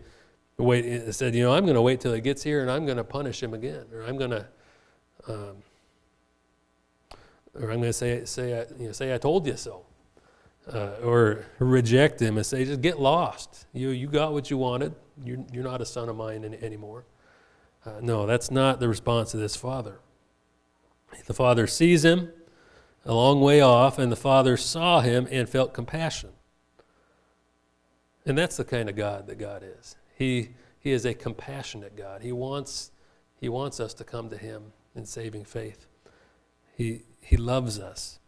wait, 0.59 1.15
said, 1.15 1.35
you 1.35 1.45
know, 1.45 1.55
I'm 1.55 1.65
going 1.65 1.77
to 1.77 1.83
wait 1.83 2.01
till 2.01 2.13
he 2.13 2.21
gets 2.21 2.43
here 2.43 2.63
and 2.63 2.71
I'm 2.71 2.85
going 2.85 2.97
to 2.97 3.05
punish 3.05 3.43
him 3.43 3.55
again, 3.55 3.87
or 3.93 4.03
I'm 4.03 4.17
going 4.17 4.31
to, 4.31 4.47
um, 5.29 5.57
or 7.61 7.71
I'm 7.71 7.81
going 7.81 7.83
to 7.83 7.93
say, 7.93 8.25
say, 8.25 8.67
you 8.79 8.87
know, 8.87 8.93
say 8.93 9.15
I 9.15 9.19
told 9.19 9.47
you 9.47 9.57
so, 9.57 9.85
uh, 10.73 10.95
or 11.03 11.47
reject 11.59 12.21
him 12.21 12.37
and 12.37 12.47
say, 12.47 12.65
just 12.65 12.81
get 12.81 12.99
lost. 12.99 13.67
You, 13.73 13.91
you 13.91 14.07
got 14.07 14.33
what 14.33 14.51
you 14.51 14.59
wanted. 14.59 14.95
You're, 15.25 15.45
you're 15.53 15.65
not 15.65 15.81
a 15.81 15.87
son 15.87 16.09
of 16.09 16.17
mine 16.17 16.45
any, 16.45 16.59
anymore. 16.59 17.05
Uh, 17.85 18.01
no, 18.01 18.27
that's 18.27 18.51
not 18.51 18.81
the 18.81 18.89
response 18.89 19.35
of 19.35 19.41
this 19.41 19.57
father. 19.57 20.01
The 21.27 21.35
father 21.35 21.67
sees 21.67 22.05
him 22.05 22.31
a 23.05 23.15
long 23.15 23.41
way 23.41 23.61
off, 23.61 23.99
and 23.99 24.13
the 24.13 24.17
father 24.17 24.57
saw 24.57 25.01
him 25.01 25.27
and 25.31 25.49
felt 25.49 25.73
compassion. 25.73 26.31
And 28.27 28.37
that's 28.37 28.59
the 28.59 28.65
kind 28.65 28.91
of 28.91 28.97
God 28.97 29.27
that 29.29 29.39
God 29.39 29.65
is. 29.65 29.97
He, 30.15 30.51
he 30.79 30.93
is 30.93 31.07
a 31.07 31.15
compassionate 31.15 31.97
God. 31.97 32.21
He 32.23 32.31
wants, 32.31 32.91
he 33.41 33.49
wants 33.49 33.81
us 33.81 33.95
to 33.95 34.05
come 34.05 34.29
to 34.29 34.37
Him 34.37 34.73
in 34.95 35.07
saving 35.07 35.45
faith. 35.45 35.87
He, 36.77 37.03
he 37.29 37.37
loves 37.37 37.79
us. 37.79 38.19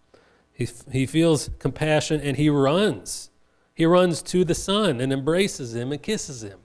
He, 0.52 0.68
he 0.92 1.06
feels 1.06 1.48
compassion 1.58 2.20
and 2.20 2.36
He 2.36 2.50
runs. 2.50 3.30
He 3.74 3.86
runs 3.86 4.20
to 4.24 4.44
the 4.44 4.54
Son 4.54 5.00
and 5.00 5.10
embraces 5.10 5.74
Him 5.74 5.90
and 5.90 6.02
kisses 6.02 6.44
Him. 6.44 6.58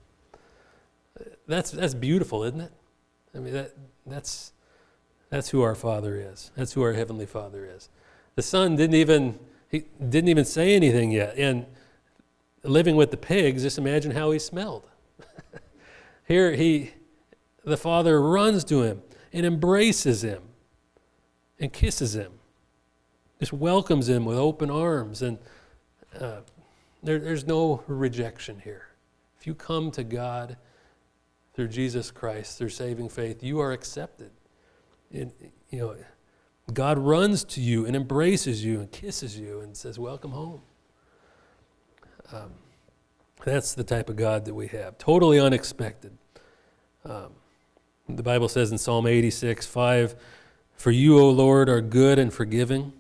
That's, 1.48 1.72
that's 1.72 1.94
beautiful, 1.94 2.44
isn't 2.44 2.60
it? 2.60 2.74
I 3.34 3.38
mean, 3.38 3.54
that, 3.54 3.72
that's, 4.06 4.52
that's 5.30 5.48
who 5.48 5.62
our 5.62 5.76
Father 5.76 6.18
is. 6.18 6.52
That's 6.58 6.74
who 6.74 6.82
our 6.82 6.92
Heavenly 6.92 7.26
Father 7.26 7.66
is. 7.74 7.88
The 8.36 8.42
Son 8.42 8.76
didn't 8.76 8.98
even, 8.98 9.40
he 9.70 9.86
didn't 9.98 10.28
even 10.28 10.44
say 10.44 10.76
anything 10.76 11.12
yet. 11.12 11.38
And 11.38 11.66
living 12.64 12.98
with 12.98 13.12
the 13.12 13.18
pigs, 13.18 13.64
just 13.64 13.78
imagine 13.78 14.12
how 14.12 14.32
he 14.32 14.40
smelled. 14.40 14.84
Here 16.28 16.52
he 16.52 16.92
the 17.64 17.78
father 17.78 18.22
runs 18.22 18.64
to 18.66 18.84
him 18.84 19.02
and 19.34 19.46
embraces 19.46 20.22
him 20.22 20.44
and 21.60 21.72
kisses 21.72 22.16
him. 22.16 22.34
Just 23.40 23.54
welcomes 23.54 24.10
him 24.10 24.26
with 24.26 24.38
open 24.38 24.70
arms. 24.70 25.22
And 25.22 25.38
uh, 26.20 26.42
there, 27.04 27.20
there's 27.20 27.46
no 27.46 27.84
rejection 27.88 28.60
here. 28.64 28.88
If 29.40 29.48
you 29.48 29.54
come 29.56 29.92
to 29.92 30.04
God 30.04 30.58
through 31.54 31.68
Jesus 31.68 32.12
Christ, 32.12 32.58
through 32.58 32.70
saving 32.70 33.10
faith, 33.10 33.44
you 33.44 33.60
are 33.60 33.72
accepted. 33.72 34.32
And, 35.12 35.32
you 35.70 35.80
know, 35.80 35.96
God 36.74 36.98
runs 36.98 37.44
to 37.46 37.62
you 37.62 37.86
and 37.86 37.96
embraces 37.96 38.64
you 38.66 38.80
and 38.80 38.92
kisses 38.92 39.38
you 39.38 39.62
and 39.62 39.76
says, 39.78 40.00
Welcome 40.00 40.32
home. 40.32 40.62
Um, 42.32 42.54
that's 43.44 43.76
the 43.76 43.84
type 43.84 44.10
of 44.10 44.16
God 44.16 44.46
that 44.46 44.56
we 44.56 44.68
have. 44.68 44.98
Totally 44.98 45.40
unexpected. 45.40 46.18
Um, 47.04 47.34
the 48.10 48.24
Bible 48.24 48.50
says 48.50 48.72
in 48.72 48.78
Psalm 48.78 49.06
86 49.06 49.68
5, 49.68 50.16
For 50.76 50.92
you, 50.92 51.20
O 51.20 51.30
Lord, 51.30 51.70
are 51.70 51.82
good 51.82 52.20
and 52.20 52.34
forgiving, 52.34 52.94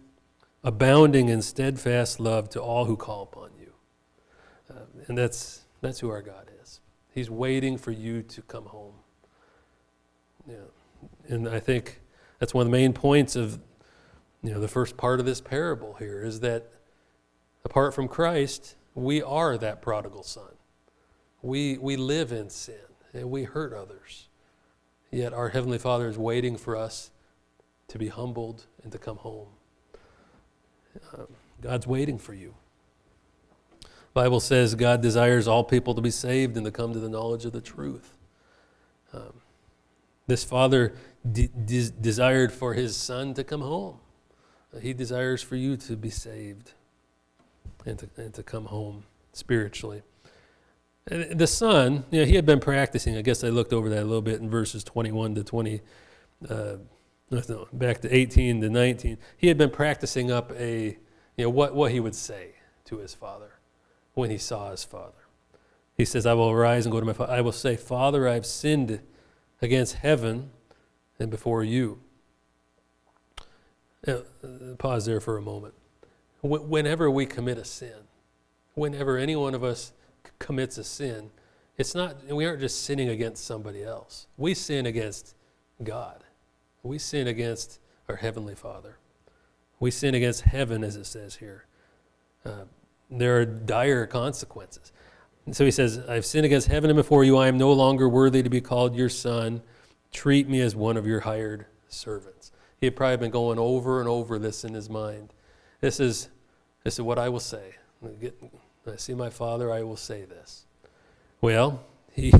abounding 0.64 1.30
in 1.30 1.42
steadfast 1.42 2.20
love 2.20 2.50
to 2.50 2.62
all 2.62 2.86
who 2.86 2.98
call 2.98 3.24
upon 3.24 3.52
you. 3.60 3.74
Uh, 4.70 4.80
and 5.08 5.18
that's, 5.18 5.62
that's 5.82 6.00
who 6.00 6.10
our 6.10 6.22
God 6.22 6.50
is. 6.64 6.80
He's 7.14 7.30
waiting 7.30 7.78
for 7.78 7.92
you 7.92 8.24
to 8.24 8.42
come 8.42 8.66
home. 8.66 8.96
Yeah. 10.48 10.56
And 11.28 11.48
I 11.48 11.60
think 11.60 12.02
that's 12.40 12.54
one 12.54 12.66
of 12.66 12.72
the 12.72 12.78
main 12.78 12.94
points 12.94 13.36
of 13.36 13.60
you 14.44 14.54
know, 14.54 14.60
the 14.60 14.68
first 14.68 14.96
part 14.96 15.20
of 15.20 15.26
this 15.26 15.42
parable 15.42 15.96
here 15.98 16.24
is 16.24 16.40
that 16.42 16.70
apart 17.64 17.96
from 17.96 18.08
Christ, 18.08 18.76
we 18.94 19.22
are 19.22 19.58
that 19.58 19.82
prodigal 19.82 20.24
son. 20.24 20.52
We, 21.42 21.78
we 21.78 21.96
live 21.96 22.32
in 22.32 22.50
sin 22.50 22.76
and 23.14 23.32
we 23.32 23.44
hurt 23.44 23.74
others. 23.74 24.28
Yet 25.12 25.34
our 25.34 25.50
Heavenly 25.50 25.78
Father 25.78 26.08
is 26.08 26.18
waiting 26.18 26.58
for 26.58 26.76
us 26.76 27.10
to 27.88 27.98
be 27.98 28.08
humbled 28.08 28.66
and 28.84 28.92
to 28.92 28.98
come 28.98 29.18
home. 29.18 29.48
Um, 31.14 31.28
God's 31.62 31.88
waiting 31.88 32.18
for 32.18 32.34
you. 32.34 32.56
Bible 34.14 34.40
says 34.40 34.76
God 34.76 35.02
desires 35.02 35.48
all 35.48 35.64
people 35.64 35.94
to 35.94 36.02
be 36.02 36.10
saved 36.10 36.56
and 36.56 36.66
to 36.66 36.72
come 36.72 36.94
to 36.94 37.00
the 37.00 37.10
knowledge 37.10 37.44
of 37.46 37.52
the 37.52 37.62
truth. 37.62 38.16
Um, 39.14 39.42
this 40.28 40.44
father 40.44 40.94
de- 41.30 41.48
de- 41.48 41.90
desired 41.90 42.52
for 42.52 42.74
his 42.74 42.96
son 42.96 43.34
to 43.34 43.44
come 43.44 43.62
home. 43.62 44.00
He 44.82 44.94
desires 44.94 45.42
for 45.42 45.56
you 45.56 45.78
to 45.78 45.96
be 45.96 46.10
saved 46.10 46.74
and 47.86 48.00
to, 48.00 48.10
and 48.18 48.34
to 48.34 48.44
come 48.44 48.66
home 48.66 49.04
spiritually. 49.34 50.02
And 51.08 51.38
the 51.38 51.48
son, 51.48 52.06
you 52.10 52.22
know, 52.22 52.26
he 52.26 52.36
had 52.36 52.46
been 52.46 52.60
practicing. 52.60 53.16
I 53.16 53.22
guess 53.22 53.44
I 53.44 53.50
looked 53.50 53.74
over 53.74 53.90
that 53.90 54.02
a 54.02 54.06
little 54.06 54.22
bit 54.22 54.42
in 54.42 54.50
verses 54.50 54.84
21 54.84 55.36
to 55.36 55.44
20, 55.44 55.82
uh, 56.50 56.76
no, 57.32 57.68
back 57.74 58.02
to 58.02 58.16
18 58.16 58.62
to 58.62 58.70
19. 58.70 59.18
He 59.38 59.48
had 59.48 59.58
been 59.58 59.70
practicing 59.70 60.32
up 60.32 60.52
a, 60.54 60.98
you 61.38 61.44
know, 61.44 61.50
what, 61.50 61.76
what 61.76 61.92
he 61.92 62.00
would 62.00 62.16
say 62.16 62.56
to 62.86 62.98
his 62.98 63.14
father 63.14 63.54
when 64.14 64.30
he 64.30 64.38
saw 64.38 64.72
his 64.72 64.84
father. 64.84 65.14
He 65.98 66.06
says, 66.06 66.26
I 66.26 66.34
will 66.34 66.50
arise 66.50 66.86
and 66.86 66.92
go 66.92 67.00
to 67.00 67.06
my 67.06 67.14
father. 67.14 67.34
I 67.34 67.42
will 67.42 67.52
say, 67.52 67.76
Father, 67.76 68.28
I 68.28 68.34
have 68.34 68.46
sinned 68.46 69.00
against 69.62 69.96
heaven 69.96 70.52
and 71.20 71.32
before 71.32 71.64
you. 71.64 72.02
Now, 74.06 74.22
uh, 74.44 74.76
pause 74.78 75.06
there 75.06 75.20
for 75.20 75.38
a 75.38 75.42
moment 75.42 75.74
whenever 76.48 77.10
we 77.10 77.26
commit 77.26 77.58
a 77.58 77.66
sin, 77.66 78.08
whenever 78.74 79.18
any 79.18 79.36
one 79.36 79.54
of 79.54 79.64
us 79.64 79.94
commits 80.40 80.78
a 80.78 80.84
sin, 80.84 81.32
it's 81.78 81.96
not, 81.96 82.24
we 82.28 82.46
aren't 82.46 82.60
just 82.60 82.84
sinning 82.84 83.10
against 83.10 83.46
somebody 83.46 83.84
else. 83.84 84.28
We 84.38 84.54
sin 84.54 84.86
against 84.86 85.36
God. 85.84 86.24
We 86.86 87.00
sin 87.00 87.28
against 87.28 87.80
our 88.08 88.16
Heavenly 88.16 88.54
Father. 88.54 89.00
We 89.80 89.90
sin 89.90 90.14
against 90.14 90.42
heaven, 90.42 90.84
as 90.84 90.96
it 90.96 91.06
says 91.06 91.38
here. 91.38 91.66
Uh, 92.46 92.66
there 93.10 93.38
are 93.40 93.46
dire 93.46 94.06
consequences. 94.06 94.92
And 95.48 95.56
so 95.56 95.66
he 95.66 95.72
says, 95.72 95.98
I've 96.08 96.26
sinned 96.26 96.46
against 96.46 96.68
heaven 96.68 96.92
and 96.92 96.96
before 96.98 97.24
you. 97.24 97.38
I 97.38 97.48
am 97.48 97.58
no 97.58 97.74
longer 97.74 98.08
worthy 98.08 98.44
to 98.44 98.50
be 98.50 98.62
called 98.62 98.96
your 98.96 99.10
son. 99.10 99.64
Treat 100.12 100.48
me 100.48 100.62
as 100.62 100.76
one 100.76 100.96
of 100.96 101.08
your 101.08 101.22
hired 101.22 101.66
servants. 101.88 102.52
He 102.80 102.86
had 102.86 102.96
probably 102.96 103.18
been 103.18 103.32
going 103.32 103.58
over 103.58 104.00
and 104.00 104.08
over 104.08 104.38
this 104.38 104.64
in 104.64 104.76
his 104.76 104.88
mind. 104.88 105.34
This 105.82 106.00
is, 106.00 106.30
this 106.84 106.94
is 106.94 107.02
what 107.02 107.18
I 107.18 107.30
will 107.30 107.40
say. 107.40 107.76
When 108.00 108.32
I 108.88 108.98
see 108.98 109.16
my 109.16 109.32
father, 109.32 109.72
I 109.72 109.82
will 109.82 109.98
say 109.98 110.26
this. 110.26 110.68
Well, 111.42 111.84
he, 112.12 112.32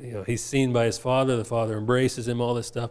you 0.00 0.12
know, 0.12 0.22
he's 0.22 0.42
seen 0.42 0.72
by 0.72 0.86
his 0.86 0.98
father. 0.98 1.36
The 1.36 1.44
father 1.44 1.78
embraces 1.78 2.28
him, 2.28 2.40
all 2.40 2.54
this 2.54 2.66
stuff. 2.66 2.90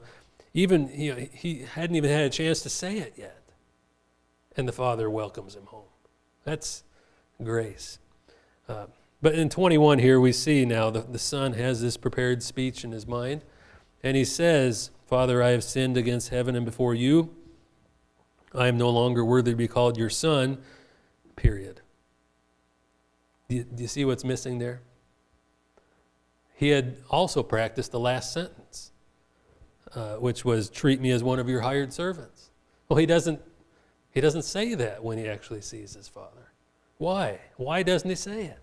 Even, 0.54 0.90
you 0.94 1.16
know, 1.16 1.28
he 1.34 1.60
hadn't 1.74 1.96
even 1.96 2.10
had 2.10 2.22
a 2.22 2.30
chance 2.30 2.62
to 2.64 2.70
say 2.70 2.98
it 2.98 3.14
yet. 3.16 3.42
And 4.58 4.68
the 4.68 4.74
father 4.74 5.10
welcomes 5.10 5.56
him 5.56 5.66
home. 5.68 5.86
That's 6.44 6.84
grace. 7.42 8.00
Uh, 8.68 8.88
but 9.22 9.36
in 9.36 9.50
21 9.50 10.00
here, 10.00 10.20
we 10.20 10.32
see 10.32 10.66
now 10.66 10.90
the, 10.90 11.02
the 11.02 11.20
son 11.20 11.54
has 11.54 11.82
this 11.82 11.96
prepared 11.96 12.44
speech 12.44 12.84
in 12.84 12.92
his 12.92 13.08
mind. 13.08 13.44
And 14.04 14.18
he 14.18 14.26
says, 14.26 14.90
Father, 15.06 15.44
I 15.44 15.50
have 15.50 15.64
sinned 15.64 15.96
against 15.96 16.30
heaven 16.30 16.56
and 16.56 16.66
before 16.66 16.96
you. 16.96 17.36
I 18.54 18.68
am 18.68 18.78
no 18.78 18.90
longer 18.90 19.24
worthy 19.24 19.52
to 19.52 19.58
be 19.58 19.68
called 19.68 19.98
your 19.98 20.10
son, 20.10 20.58
period. 21.36 21.82
Do 23.48 23.56
you, 23.58 23.64
do 23.64 23.84
you 23.84 23.88
see 23.88 24.04
what's 24.06 24.24
missing 24.24 24.60
there? 24.60 24.82
He 26.62 26.70
had 26.70 26.98
also 27.10 27.42
practiced 27.42 27.92
the 27.92 28.00
last 28.00 28.34
sentence, 28.34 28.92
uh, 29.96 30.18
which 30.18 30.46
was, 30.46 30.70
Treat 30.70 31.02
me 31.02 31.10
as 31.10 31.24
one 31.24 31.40
of 31.40 31.50
your 31.50 31.62
hired 31.62 31.92
servants. 31.92 32.52
Well, 32.88 32.98
he 32.98 33.08
doesn't, 33.08 33.42
he 34.12 34.22
doesn't 34.22 34.44
say 34.44 34.76
that 34.76 35.04
when 35.04 35.18
he 35.18 35.28
actually 35.28 35.62
sees 35.62 35.96
his 35.96 36.08
father. 36.08 36.52
Why? 37.00 37.40
Why 37.58 37.82
doesn't 37.82 38.08
he 38.08 38.16
say 38.16 38.46
it? 38.46 38.62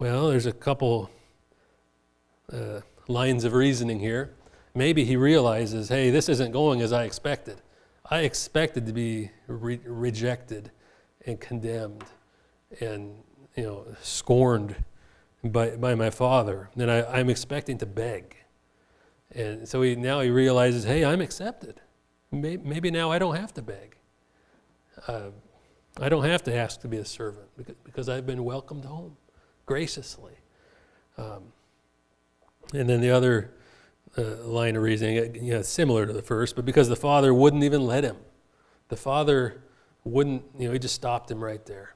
Well, 0.00 0.28
there's 0.28 0.46
a 0.46 0.52
couple 0.52 1.08
uh, 2.52 2.80
lines 3.06 3.44
of 3.44 3.52
reasoning 3.52 4.00
here. 4.00 4.34
Maybe 4.74 5.04
he 5.04 5.14
realizes, 5.14 5.88
hey, 5.88 6.10
this 6.10 6.28
isn't 6.28 6.50
going 6.50 6.82
as 6.82 6.92
I 6.92 7.04
expected. 7.04 7.62
I 8.04 8.22
expected 8.22 8.86
to 8.86 8.92
be 8.92 9.30
re- 9.46 9.78
rejected 9.84 10.72
and 11.26 11.40
condemned 11.40 12.06
and 12.80 13.14
you 13.54 13.62
know 13.62 13.86
scorned 14.02 14.74
by, 15.44 15.70
by 15.70 15.94
my 15.94 16.10
father. 16.10 16.70
And 16.76 16.90
I, 16.90 17.02
I'm 17.02 17.30
expecting 17.30 17.78
to 17.78 17.86
beg. 17.86 18.36
And 19.32 19.68
so 19.68 19.82
he, 19.82 19.94
now 19.96 20.20
he 20.20 20.30
realizes, 20.30 20.84
hey, 20.84 21.04
I'm 21.04 21.20
accepted. 21.20 21.80
Maybe, 22.30 22.62
maybe 22.62 22.90
now 22.90 23.10
I 23.10 23.18
don't 23.18 23.36
have 23.36 23.54
to 23.54 23.62
beg. 23.62 23.96
Uh, 25.06 25.30
I 25.98 26.08
don't 26.08 26.24
have 26.24 26.42
to 26.44 26.54
ask 26.54 26.80
to 26.82 26.88
be 26.88 26.98
a 26.98 27.04
servant 27.04 27.48
because, 27.56 27.74
because 27.84 28.08
I've 28.08 28.26
been 28.26 28.44
welcomed 28.44 28.84
home 28.84 29.16
graciously. 29.66 30.34
Um, 31.16 31.52
and 32.72 32.88
then 32.88 33.00
the 33.00 33.10
other 33.10 33.52
uh, 34.16 34.36
line 34.44 34.76
of 34.76 34.82
reasoning, 34.82 35.18
uh, 35.18 35.40
you 35.40 35.52
know, 35.52 35.62
similar 35.62 36.06
to 36.06 36.12
the 36.12 36.22
first, 36.22 36.56
but 36.56 36.64
because 36.64 36.88
the 36.88 36.96
father 36.96 37.32
wouldn't 37.32 37.64
even 37.64 37.86
let 37.86 38.04
him. 38.04 38.16
The 38.88 38.96
father 38.96 39.62
wouldn't, 40.04 40.42
you 40.58 40.66
know, 40.66 40.72
he 40.72 40.78
just 40.78 40.94
stopped 40.94 41.30
him 41.30 41.42
right 41.42 41.64
there. 41.66 41.94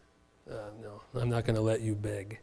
Uh, 0.51 0.70
no, 0.82 1.03
I'm 1.14 1.30
not 1.30 1.45
going 1.45 1.57
to 1.57 1.62
let 1.62 1.80
you 1.80 1.95
beg. 1.95 2.38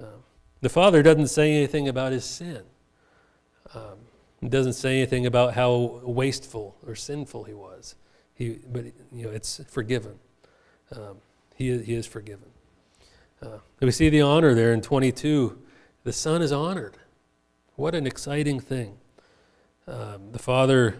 Um, 0.00 0.24
the 0.60 0.68
father 0.68 1.02
doesn't 1.02 1.28
say 1.28 1.54
anything 1.54 1.88
about 1.88 2.12
his 2.12 2.24
sin. 2.24 2.62
Um, 3.74 3.98
he 4.40 4.48
doesn't 4.48 4.72
say 4.72 4.98
anything 4.98 5.26
about 5.26 5.54
how 5.54 6.00
wasteful 6.02 6.76
or 6.86 6.94
sinful 6.94 7.44
he 7.44 7.54
was. 7.54 7.94
He, 8.34 8.58
but 8.66 8.86
you 9.12 9.24
know, 9.24 9.30
it's 9.30 9.60
forgiven. 9.68 10.18
Um, 10.96 11.18
he, 11.54 11.76
he 11.82 11.94
is 11.94 12.06
forgiven. 12.06 12.48
Uh, 13.42 13.58
we 13.80 13.90
see 13.90 14.08
the 14.08 14.22
honor 14.22 14.54
there 14.54 14.72
in 14.72 14.80
22. 14.80 15.58
The 16.04 16.12
son 16.12 16.42
is 16.42 16.52
honored. 16.52 16.96
What 17.76 17.94
an 17.94 18.06
exciting 18.06 18.60
thing. 18.60 18.98
Um, 19.86 20.32
the 20.32 20.38
father 20.38 20.96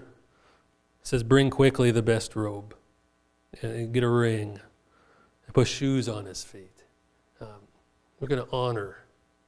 says, 1.03 1.23
Bring 1.23 1.51
quickly 1.51 1.91
the 1.91 2.03
best 2.03 2.37
robe, 2.37 2.75
and 3.63 3.93
get 3.93 4.03
a 4.03 4.09
ring, 4.09 4.61
and 5.47 5.55
put 5.55 5.67
shoes 5.67 6.09
on 6.09 6.27
his 6.27 6.43
feet. 6.43 6.80
We're 8.21 8.29
going 8.29 8.45
to 8.45 8.53
honor 8.53 8.99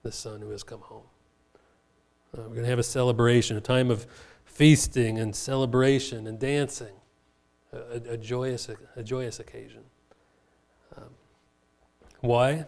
the 0.03 0.11
son 0.11 0.41
who 0.41 0.51
has 0.51 0.63
come 0.63 0.81
home. 0.81 1.05
Uh, 2.37 2.43
we're 2.43 2.55
going 2.55 2.63
to 2.63 2.71
have 2.71 2.79
a 2.79 2.83
celebration, 2.83 3.59
a 3.59 3.61
time 3.61 3.91
of 3.91 4.07
feasting 4.47 5.19
and 5.19 5.37
celebration 5.37 6.27
and 6.27 6.39
dancing, 6.39 6.95
a, 7.73 8.01
a 8.09 8.17
joyous, 8.17 8.71
a 8.97 9.03
joyous 9.03 9.39
occasion. 9.39 9.83
Um, 10.97 11.11
why? 12.21 12.65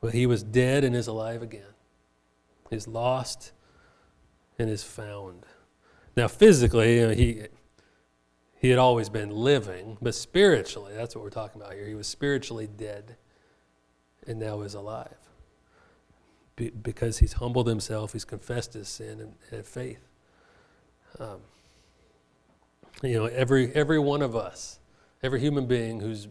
Well, 0.00 0.10
he 0.10 0.24
was 0.24 0.42
dead 0.42 0.84
and 0.84 0.96
is 0.96 1.06
alive 1.06 1.42
again. 1.42 1.74
He's 2.70 2.88
lost 2.88 3.52
and 4.58 4.70
is 4.70 4.82
found. 4.82 5.44
Now, 6.16 6.28
physically, 6.28 6.96
you 6.96 7.06
know, 7.08 7.14
he, 7.14 7.42
he 8.56 8.70
had 8.70 8.78
always 8.78 9.10
been 9.10 9.30
living, 9.30 9.98
but 10.00 10.14
spiritually, 10.14 10.94
that's 10.94 11.14
what 11.14 11.22
we're 11.22 11.30
talking 11.30 11.60
about 11.60 11.74
here. 11.74 11.86
He 11.86 11.94
was 11.94 12.06
spiritually 12.06 12.66
dead 12.66 13.16
and 14.26 14.38
now 14.38 14.62
is 14.62 14.74
alive. 14.74 15.16
Be, 16.56 16.70
because 16.70 17.18
he's 17.18 17.34
humbled 17.34 17.66
himself, 17.66 18.12
he's 18.12 18.24
confessed 18.24 18.74
his 18.74 18.88
sin 18.88 19.34
and 19.50 19.66
faith. 19.66 20.06
Um, 21.18 21.40
you 23.02 23.14
know, 23.14 23.26
every, 23.26 23.72
every 23.74 23.98
one 23.98 24.22
of 24.22 24.36
us, 24.36 24.78
every 25.22 25.40
human 25.40 25.66
being 25.66 26.00
who's 26.00 26.28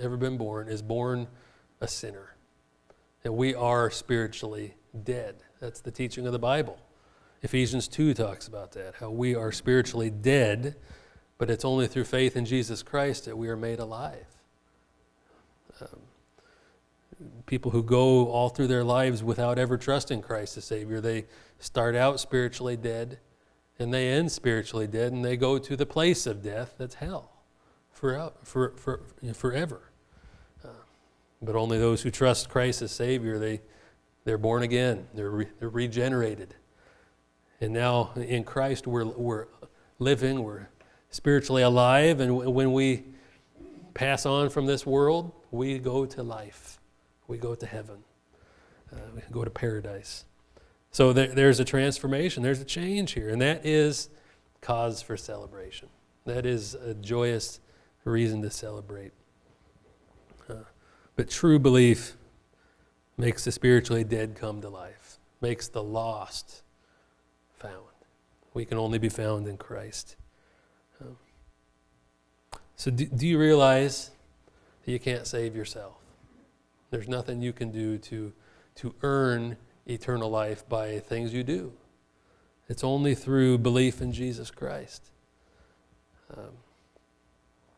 ever 0.00 0.16
been 0.16 0.36
born 0.36 0.68
is 0.68 0.82
born 0.82 1.26
a 1.80 1.88
sinner. 1.88 2.36
And 3.24 3.36
we 3.36 3.54
are 3.54 3.90
spiritually 3.90 4.74
dead. 5.04 5.36
That's 5.60 5.80
the 5.80 5.90
teaching 5.90 6.26
of 6.26 6.32
the 6.32 6.38
Bible. 6.38 6.78
Ephesians 7.42 7.88
2 7.88 8.14
talks 8.14 8.46
about 8.46 8.72
that, 8.72 8.94
how 9.00 9.10
we 9.10 9.34
are 9.34 9.50
spiritually 9.50 10.10
dead, 10.10 10.76
but 11.38 11.50
it's 11.50 11.64
only 11.64 11.86
through 11.86 12.04
faith 12.04 12.36
in 12.36 12.44
Jesus 12.44 12.82
Christ 12.82 13.24
that 13.24 13.36
we 13.36 13.48
are 13.48 13.56
made 13.56 13.80
alive. 13.80 14.26
Um, 15.80 16.00
people 17.46 17.70
who 17.70 17.82
go 17.82 18.28
all 18.28 18.48
through 18.48 18.68
their 18.68 18.84
lives 18.84 19.22
without 19.22 19.58
ever 19.58 19.76
trusting 19.76 20.22
Christ 20.22 20.56
as 20.56 20.64
Savior, 20.64 21.00
they 21.00 21.26
start 21.58 21.94
out 21.94 22.20
spiritually 22.20 22.76
dead 22.76 23.18
and 23.78 23.92
they 23.92 24.08
end 24.08 24.30
spiritually 24.30 24.86
dead 24.86 25.12
and 25.12 25.24
they 25.24 25.36
go 25.36 25.58
to 25.58 25.76
the 25.76 25.86
place 25.86 26.26
of 26.26 26.42
death 26.42 26.74
that's 26.78 26.94
hell 26.94 27.32
for, 27.90 28.32
for, 28.42 28.72
for, 28.76 29.00
forever. 29.34 29.90
Uh, 30.64 30.68
but 31.40 31.56
only 31.56 31.78
those 31.78 32.02
who 32.02 32.10
trust 32.10 32.48
Christ 32.48 32.82
as 32.82 32.92
Savior, 32.92 33.38
they, 33.38 33.60
they're 34.24 34.38
born 34.38 34.62
again, 34.62 35.06
they're, 35.14 35.30
re, 35.30 35.46
they're 35.58 35.68
regenerated. 35.68 36.54
And 37.60 37.72
now 37.72 38.10
in 38.16 38.44
Christ, 38.44 38.86
we're, 38.86 39.04
we're 39.04 39.46
living, 39.98 40.42
we're 40.42 40.68
spiritually 41.10 41.62
alive, 41.62 42.20
and 42.20 42.36
when 42.54 42.72
we 42.72 43.04
pass 43.94 44.26
on 44.26 44.50
from 44.50 44.66
this 44.66 44.84
world, 44.84 45.32
we 45.50 45.78
go 45.78 46.06
to 46.06 46.22
life. 46.22 46.80
We 47.32 47.38
go 47.38 47.54
to 47.54 47.64
heaven. 47.64 48.04
Uh, 48.92 48.98
we 49.14 49.22
go 49.32 49.42
to 49.42 49.48
paradise. 49.48 50.26
So 50.90 51.14
there, 51.14 51.28
there's 51.28 51.60
a 51.60 51.64
transformation, 51.64 52.42
there's 52.42 52.60
a 52.60 52.64
change 52.64 53.12
here, 53.12 53.30
and 53.30 53.40
that 53.40 53.64
is 53.64 54.10
cause 54.60 55.00
for 55.00 55.16
celebration. 55.16 55.88
That 56.26 56.44
is 56.44 56.74
a 56.74 56.92
joyous 56.92 57.60
reason 58.04 58.42
to 58.42 58.50
celebrate. 58.50 59.12
Uh, 60.46 60.56
but 61.16 61.30
true 61.30 61.58
belief 61.58 62.18
makes 63.16 63.44
the 63.44 63.52
spiritually 63.52 64.04
dead 64.04 64.34
come 64.34 64.60
to 64.60 64.68
life, 64.68 65.16
makes 65.40 65.68
the 65.68 65.82
lost 65.82 66.62
found. 67.54 67.86
We 68.52 68.66
can 68.66 68.76
only 68.76 68.98
be 68.98 69.08
found 69.08 69.48
in 69.48 69.56
Christ. 69.56 70.16
Um, 71.00 71.16
so, 72.76 72.90
do, 72.90 73.06
do 73.06 73.26
you 73.26 73.38
realize 73.38 74.10
that 74.84 74.92
you 74.92 75.00
can't 75.00 75.26
save 75.26 75.56
yourself? 75.56 76.01
There's 76.92 77.08
nothing 77.08 77.40
you 77.40 77.54
can 77.54 77.70
do 77.70 77.96
to, 77.96 78.34
to 78.74 78.94
earn 79.02 79.56
eternal 79.86 80.28
life 80.28 80.68
by 80.68 80.98
things 80.98 81.32
you 81.32 81.42
do. 81.42 81.72
It's 82.68 82.84
only 82.84 83.14
through 83.14 83.58
belief 83.58 84.02
in 84.02 84.12
Jesus 84.12 84.50
Christ. 84.50 85.10
Um, 86.36 86.50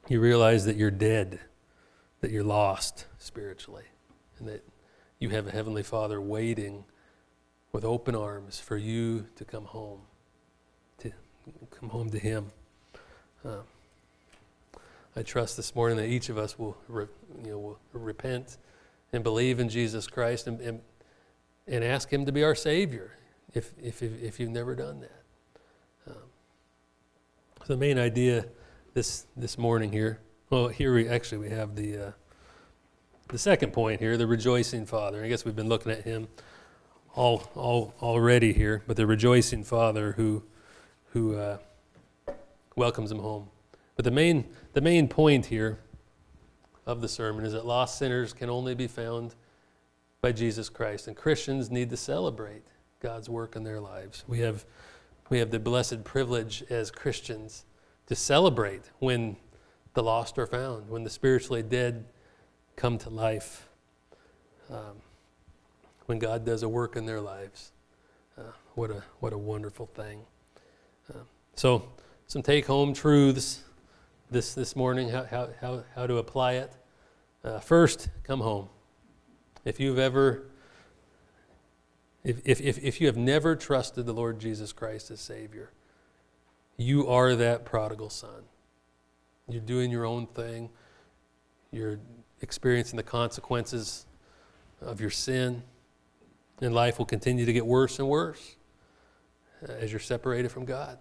you 0.09 0.21
realize 0.21 0.65
that 0.65 0.75
you're 0.75 0.91
dead, 0.91 1.39
that 2.23 2.33
you're 2.33 2.43
lost 2.43 3.07
spiritually, 3.19 3.85
and 4.41 4.49
that 4.49 4.65
you 5.21 5.29
have 5.29 5.47
a 5.47 5.53
Heavenly 5.53 5.85
Father 5.85 6.21
waiting 6.21 6.85
with 7.71 7.85
open 7.85 8.17
arms 8.17 8.59
for 8.59 8.77
you 8.77 9.27
to 9.37 9.45
come 9.45 9.67
home, 9.67 10.01
to 10.99 11.13
come 11.71 11.89
home 11.89 12.11
to 12.11 12.19
Him. 12.19 12.51
Uh, 13.45 13.59
I 15.15 15.23
trust 15.23 15.57
this 15.57 15.73
morning 15.77 15.99
that 15.99 16.09
each 16.09 16.31
of 16.31 16.37
us 16.37 16.59
will, 16.59 16.77
re, 16.89 17.07
you 17.45 17.53
know, 17.53 17.59
will 17.59 17.79
repent 17.93 18.57
and 19.15 19.23
believe 19.25 19.61
in 19.61 19.69
Jesus 19.69 20.07
Christ 20.07 20.47
and, 20.47 20.61
and, 20.61 20.81
and, 21.67 21.85
ask 21.85 22.13
Him 22.13 22.27
to 22.27 22.33
be 22.33 22.43
our 22.43 22.55
Savior 22.55 23.13
if, 23.55 23.73
if, 23.83 24.03
if 24.03 24.41
you've 24.41 24.51
never 24.51 24.75
done 24.75 25.01
that. 25.01 25.23
Um, 26.09 26.23
so 27.61 27.75
the 27.75 27.77
main 27.77 27.99
idea 27.99 28.47
this, 28.93 29.27
this 29.37 29.57
morning 29.57 29.93
here, 29.93 30.21
well, 30.51 30.69
here 30.69 30.95
we 30.95 31.09
actually 31.09 31.39
we 31.39 31.51
have 31.51 31.77
the, 31.77 32.09
uh, 32.09 32.13
the 33.29 33.39
second 33.39 33.73
point 33.73 34.01
here, 34.01 34.17
the 34.17 34.27
rejoicing 34.27 34.87
father. 34.87 35.25
I 35.25 35.29
guess 35.29 35.45
we've 35.45 35.57
been 35.57 35.69
looking 35.69 35.93
at 35.93 36.03
him 36.03 36.29
all, 37.15 37.51
all 37.55 37.95
already 38.03 38.53
here, 38.53 38.83
but 38.87 38.97
the 38.97 39.07
rejoicing 39.07 39.65
father 39.65 40.13
who, 40.13 40.43
who 41.11 41.37
uh, 41.37 41.59
welcomes 42.77 43.11
him 43.11 43.21
home. 43.21 43.49
But 43.97 44.05
the 44.05 44.11
main, 44.11 44.47
the 44.73 44.81
main 44.81 45.09
point 45.09 45.47
here 45.47 45.79
of 46.87 47.01
the 47.01 47.09
sermon 47.09 47.45
is 47.45 47.53
that 47.53 47.67
lost 47.67 47.99
sinners 47.99 48.33
can 48.33 48.51
only 48.51 48.75
be 48.75 48.87
found 48.87 49.35
by 50.21 50.33
Jesus 50.33 50.69
Christ, 50.69 51.07
and 51.07 51.17
Christians 51.17 51.71
need 51.71 51.91
to 51.91 51.97
celebrate 51.97 52.63
God's 53.01 53.29
work 53.29 53.57
in 53.57 53.65
their 53.65 53.81
lives. 53.81 54.25
We 54.27 54.41
have, 54.41 54.65
we 55.29 55.39
have 55.39 55.51
the 55.51 55.59
blessed 55.59 56.05
privilege 56.05 56.65
as 56.71 56.91
Christians 56.91 57.65
to 58.07 58.15
celebrate 58.15 58.83
when 58.99 59.37
the 59.95 60.03
lost 60.03 60.39
are 60.39 60.47
found, 60.47 60.89
when 60.89 61.05
the 61.05 61.11
spiritually 61.11 61.63
dead 61.63 62.07
come 62.77 62.99
to 62.99 63.11
life, 63.11 63.69
um, 64.71 64.97
when 66.07 66.19
God 66.19 66.45
does 66.45 66.63
a 66.63 66.69
work 66.69 66.97
in 66.97 67.07
their 67.07 67.21
lives. 67.21 67.73
Uh, 68.37 68.43
what, 68.75 68.91
a, 68.91 69.03
what 69.21 69.33
a 69.33 69.39
wonderful 69.39 69.87
thing. 69.87 70.21
Uh, 71.09 71.19
so, 71.55 71.89
some 72.27 72.43
take 72.43 72.67
home 72.67 72.95
truths 72.95 73.63
this, 74.31 74.55
this 74.55 74.75
morning, 74.75 75.11
how, 75.11 75.25
how, 75.25 75.49
how, 75.61 75.85
how 75.95 76.07
to 76.07 76.19
apply 76.19 76.55
it. 76.55 76.73
Uh, 77.45 77.61
first, 77.61 78.09
come 78.23 78.41
home. 78.41 78.69
If 79.65 79.79
you've 79.79 79.99
ever, 79.99 80.45
if, 82.23 82.41
if, 82.45 82.61
if, 82.61 82.79
if 82.79 83.01
you 83.01 83.07
have 83.07 83.17
never 83.17 83.55
trusted 83.57 84.07
the 84.07 84.13
Lord 84.13 84.39
Jesus 84.39 84.73
Christ 84.73 85.11
as 85.11 85.21
Savior, 85.21 85.71
you 86.77 87.07
are 87.07 87.35
that 87.37 87.65
prodigal 87.65 88.11
son. 88.11 88.45
You're 89.49 89.61
doing 89.61 89.91
your 89.91 90.05
own 90.05 90.27
thing. 90.27 90.71
You're 91.71 92.01
experiencing 92.41 92.97
the 92.97 93.03
consequences 93.03 94.07
of 94.81 95.01
your 95.01 95.11
sin. 95.11 95.63
And 96.61 96.75
life 96.75 96.99
will 96.99 97.07
continue 97.07 97.45
to 97.45 97.53
get 97.53 97.67
worse 97.67 97.99
and 97.99 98.09
worse 98.09 98.57
as 99.69 99.93
you're 99.93 100.01
separated 100.01 100.51
from 100.51 100.65
God. 100.65 100.99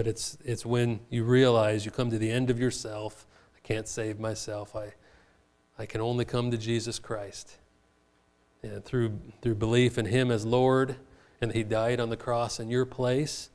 But 0.00 0.06
it's, 0.06 0.38
it's 0.46 0.64
when 0.64 1.00
you 1.10 1.24
realize 1.24 1.84
you 1.84 1.90
come 1.90 2.08
to 2.08 2.16
the 2.16 2.30
end 2.30 2.48
of 2.48 2.58
yourself. 2.58 3.26
I 3.54 3.58
can't 3.62 3.86
save 3.86 4.18
myself. 4.18 4.74
I, 4.74 4.94
I 5.78 5.84
can 5.84 6.00
only 6.00 6.24
come 6.24 6.50
to 6.52 6.56
Jesus 6.56 6.98
Christ. 6.98 7.58
And 8.62 8.82
through, 8.82 9.20
through 9.42 9.56
belief 9.56 9.98
in 9.98 10.06
Him 10.06 10.30
as 10.30 10.46
Lord 10.46 10.96
and 11.42 11.52
He 11.52 11.64
died 11.64 12.00
on 12.00 12.08
the 12.08 12.16
cross 12.16 12.58
in 12.58 12.70
your 12.70 12.86
place 12.86 13.50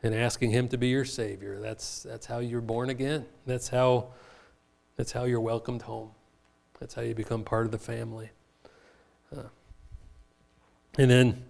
and 0.00 0.14
asking 0.14 0.52
Him 0.52 0.68
to 0.68 0.78
be 0.78 0.86
your 0.90 1.04
Savior. 1.04 1.58
That's, 1.60 2.04
that's 2.04 2.26
how 2.26 2.38
you're 2.38 2.60
born 2.60 2.88
again. 2.88 3.26
That's 3.44 3.66
how, 3.66 4.10
that's 4.94 5.10
how 5.10 5.24
you're 5.24 5.40
welcomed 5.40 5.82
home. 5.82 6.12
That's 6.78 6.94
how 6.94 7.02
you 7.02 7.16
become 7.16 7.42
part 7.42 7.66
of 7.66 7.72
the 7.72 7.78
family. 7.78 8.30
Uh, 9.36 9.48
and 10.98 11.10
then, 11.10 11.44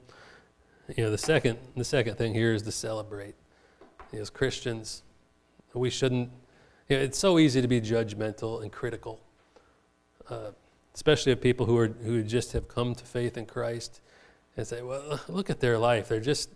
you 0.96 1.04
know, 1.04 1.10
the 1.10 1.18
second, 1.18 1.58
the 1.76 1.84
second 1.84 2.16
thing 2.16 2.32
here 2.32 2.54
is 2.54 2.62
to 2.62 2.72
celebrate. 2.72 3.34
As 4.18 4.30
Christians, 4.30 5.02
we 5.72 5.90
shouldn't, 5.90 6.30
you 6.88 6.96
know, 6.96 7.02
it's 7.02 7.18
so 7.18 7.38
easy 7.38 7.60
to 7.60 7.68
be 7.68 7.80
judgmental 7.80 8.62
and 8.62 8.70
critical, 8.70 9.20
uh, 10.30 10.50
especially 10.94 11.32
of 11.32 11.40
people 11.40 11.66
who, 11.66 11.76
are, 11.76 11.88
who 11.88 12.22
just 12.22 12.52
have 12.52 12.68
come 12.68 12.94
to 12.94 13.04
faith 13.04 13.36
in 13.36 13.46
Christ 13.46 14.00
and 14.56 14.66
say, 14.66 14.82
well, 14.82 15.20
look 15.28 15.50
at 15.50 15.60
their 15.60 15.78
life. 15.78 16.08
They're 16.08 16.20
just, 16.20 16.50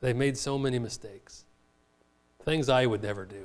they've 0.00 0.16
made 0.16 0.38
so 0.38 0.58
many 0.58 0.78
mistakes. 0.78 1.44
Things 2.42 2.68
I 2.68 2.86
would 2.86 3.02
never 3.02 3.26
do, 3.26 3.44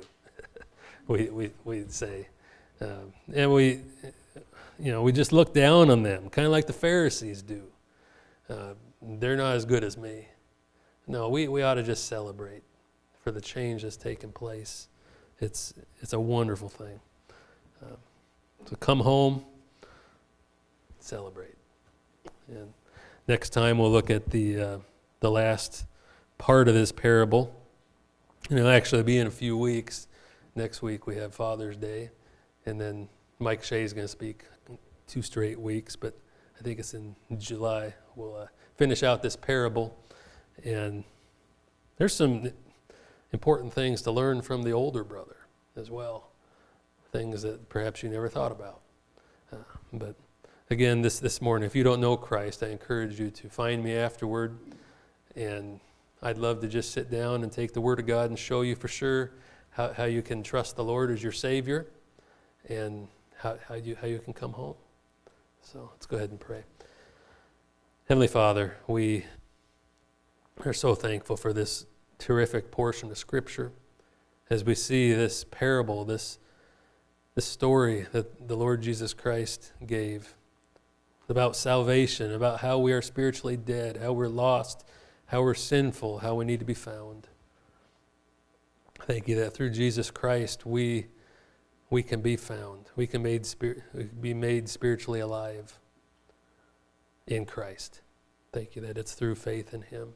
we, 1.06 1.28
we, 1.28 1.50
we'd 1.64 1.92
say. 1.92 2.28
Um, 2.80 3.12
and 3.34 3.52
we, 3.52 3.80
you 4.78 4.90
know, 4.90 5.02
we 5.02 5.12
just 5.12 5.32
look 5.32 5.52
down 5.52 5.90
on 5.90 6.02
them, 6.02 6.30
kind 6.30 6.46
of 6.46 6.52
like 6.52 6.66
the 6.66 6.72
Pharisees 6.72 7.42
do. 7.42 7.62
Uh, 8.48 8.72
they're 9.02 9.36
not 9.36 9.54
as 9.54 9.64
good 9.64 9.84
as 9.84 9.96
me. 9.98 10.26
No, 11.06 11.28
we, 11.28 11.48
we 11.48 11.62
ought 11.62 11.74
to 11.74 11.82
just 11.82 12.06
celebrate 12.06 12.62
for 13.30 13.34
the 13.34 13.40
change 13.40 13.82
that's 13.82 13.96
taken 13.96 14.32
place. 14.32 14.88
It's, 15.38 15.72
it's 16.00 16.12
a 16.14 16.18
wonderful 16.18 16.68
thing. 16.68 16.98
Um, 17.80 17.96
so 18.68 18.74
come 18.74 18.98
home, 18.98 19.44
celebrate. 20.98 21.54
And 22.48 22.72
next 23.28 23.50
time 23.50 23.78
we'll 23.78 23.92
look 23.92 24.10
at 24.10 24.30
the, 24.30 24.60
uh, 24.60 24.78
the 25.20 25.30
last 25.30 25.86
part 26.38 26.66
of 26.66 26.74
this 26.74 26.90
parable. 26.90 27.54
And 28.48 28.58
it'll 28.58 28.72
actually 28.72 29.04
be 29.04 29.16
in 29.16 29.28
a 29.28 29.30
few 29.30 29.56
weeks. 29.56 30.08
Next 30.56 30.82
week 30.82 31.06
we 31.06 31.14
have 31.14 31.32
Father's 31.32 31.76
Day. 31.76 32.10
And 32.66 32.80
then 32.80 33.08
Mike 33.38 33.62
Shea 33.62 33.84
is 33.84 33.92
going 33.92 34.06
to 34.06 34.08
speak 34.08 34.42
two 35.06 35.22
straight 35.22 35.60
weeks, 35.60 35.94
but 35.94 36.18
I 36.58 36.62
think 36.62 36.80
it's 36.80 36.94
in 36.94 37.14
July. 37.38 37.94
We'll 38.16 38.34
uh, 38.34 38.46
finish 38.74 39.04
out 39.04 39.22
this 39.22 39.36
parable. 39.36 39.96
And 40.64 41.04
there's 41.96 42.12
some 42.12 42.50
important 43.32 43.72
things 43.72 44.02
to 44.02 44.10
learn 44.10 44.42
from 44.42 44.62
the 44.62 44.72
older 44.72 45.04
brother 45.04 45.36
as 45.76 45.90
well, 45.90 46.30
things 47.12 47.42
that 47.42 47.68
perhaps 47.68 48.02
you 48.02 48.08
never 48.08 48.28
thought 48.28 48.52
about. 48.52 48.80
Uh, 49.52 49.56
but 49.92 50.14
again, 50.70 51.02
this, 51.02 51.18
this 51.18 51.40
morning, 51.40 51.66
if 51.66 51.74
you 51.74 51.82
don't 51.82 52.00
know 52.00 52.16
Christ, 52.16 52.62
I 52.62 52.68
encourage 52.68 53.18
you 53.18 53.30
to 53.30 53.48
find 53.48 53.82
me 53.82 53.96
afterward. 53.96 54.58
And 55.36 55.80
I'd 56.22 56.38
love 56.38 56.60
to 56.60 56.68
just 56.68 56.92
sit 56.92 57.10
down 57.10 57.42
and 57.42 57.52
take 57.52 57.72
the 57.72 57.80
Word 57.80 58.00
of 58.00 58.06
God 58.06 58.30
and 58.30 58.38
show 58.38 58.62
you 58.62 58.74
for 58.74 58.88
sure 58.88 59.32
how, 59.70 59.92
how 59.92 60.04
you 60.04 60.22
can 60.22 60.42
trust 60.42 60.76
the 60.76 60.84
Lord 60.84 61.10
as 61.10 61.22
your 61.22 61.32
Savior 61.32 61.86
and 62.68 63.08
how, 63.36 63.56
how, 63.66 63.74
you, 63.74 63.96
how 64.00 64.06
you 64.06 64.18
can 64.18 64.32
come 64.32 64.52
home. 64.52 64.74
So 65.62 65.90
let's 65.92 66.06
go 66.06 66.16
ahead 66.16 66.30
and 66.30 66.40
pray. 66.40 66.62
Heavenly 68.08 68.28
Father, 68.28 68.76
we 68.86 69.24
are 70.64 70.72
so 70.72 70.94
thankful 70.94 71.36
for 71.36 71.52
this 71.52 71.86
terrific 72.20 72.70
portion 72.70 73.10
of 73.10 73.18
Scripture 73.18 73.72
as 74.48 74.62
we 74.64 74.74
see 74.74 75.12
this 75.12 75.44
parable, 75.44 76.04
this, 76.04 76.38
this 77.34 77.46
story 77.46 78.06
that 78.12 78.48
the 78.48 78.56
Lord 78.56 78.82
Jesus 78.82 79.14
Christ 79.14 79.72
gave 79.84 80.34
about 81.28 81.54
salvation, 81.54 82.32
about 82.32 82.60
how 82.60 82.78
we 82.78 82.92
are 82.92 83.00
spiritually 83.00 83.56
dead, 83.56 83.96
how 83.96 84.12
we're 84.12 84.28
lost, 84.28 84.84
how 85.26 85.40
we're 85.42 85.54
sinful, 85.54 86.18
how 86.18 86.34
we 86.34 86.44
need 86.44 86.58
to 86.58 86.66
be 86.66 86.74
found. 86.74 87.28
Thank 88.98 89.28
you 89.28 89.36
that 89.36 89.54
through 89.54 89.70
Jesus 89.70 90.10
Christ 90.10 90.66
we, 90.66 91.06
we 91.88 92.02
can 92.02 92.20
be 92.20 92.36
found. 92.36 92.90
We 92.96 93.06
can 93.06 93.22
made 93.22 93.48
be 94.20 94.34
made 94.34 94.68
spiritually 94.68 95.20
alive 95.20 95.78
in 97.26 97.46
Christ. 97.46 98.00
Thank 98.52 98.74
you 98.74 98.82
that 98.82 98.98
it's 98.98 99.14
through 99.14 99.36
faith 99.36 99.72
in 99.72 99.82
Him. 99.82 100.14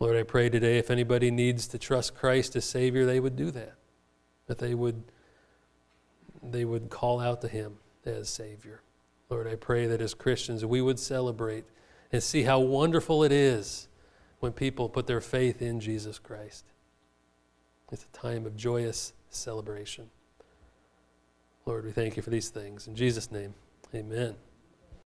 Lord, 0.00 0.16
I 0.16 0.22
pray 0.22 0.48
today 0.48 0.78
if 0.78 0.90
anybody 0.90 1.30
needs 1.30 1.66
to 1.68 1.78
trust 1.78 2.14
Christ 2.14 2.56
as 2.56 2.64
Savior, 2.64 3.04
they 3.04 3.20
would 3.20 3.36
do 3.36 3.50
that. 3.50 3.74
That 4.46 4.58
they 4.58 4.74
would, 4.74 5.02
they 6.42 6.64
would 6.64 6.88
call 6.88 7.20
out 7.20 7.42
to 7.42 7.48
Him 7.48 7.76
as 8.06 8.30
Savior. 8.30 8.80
Lord, 9.28 9.46
I 9.46 9.56
pray 9.56 9.86
that 9.86 10.00
as 10.00 10.14
Christians 10.14 10.64
we 10.64 10.80
would 10.80 10.98
celebrate 10.98 11.64
and 12.10 12.22
see 12.22 12.42
how 12.42 12.58
wonderful 12.58 13.22
it 13.22 13.30
is 13.30 13.88
when 14.40 14.52
people 14.52 14.88
put 14.88 15.06
their 15.06 15.20
faith 15.20 15.60
in 15.60 15.80
Jesus 15.80 16.18
Christ. 16.18 16.64
It's 17.92 18.04
a 18.04 18.18
time 18.18 18.46
of 18.46 18.56
joyous 18.56 19.12
celebration. 19.28 20.10
Lord, 21.66 21.84
we 21.84 21.92
thank 21.92 22.16
you 22.16 22.22
for 22.22 22.30
these 22.30 22.48
things. 22.48 22.88
In 22.88 22.96
Jesus' 22.96 23.30
name, 23.30 23.54
amen. 23.94 24.34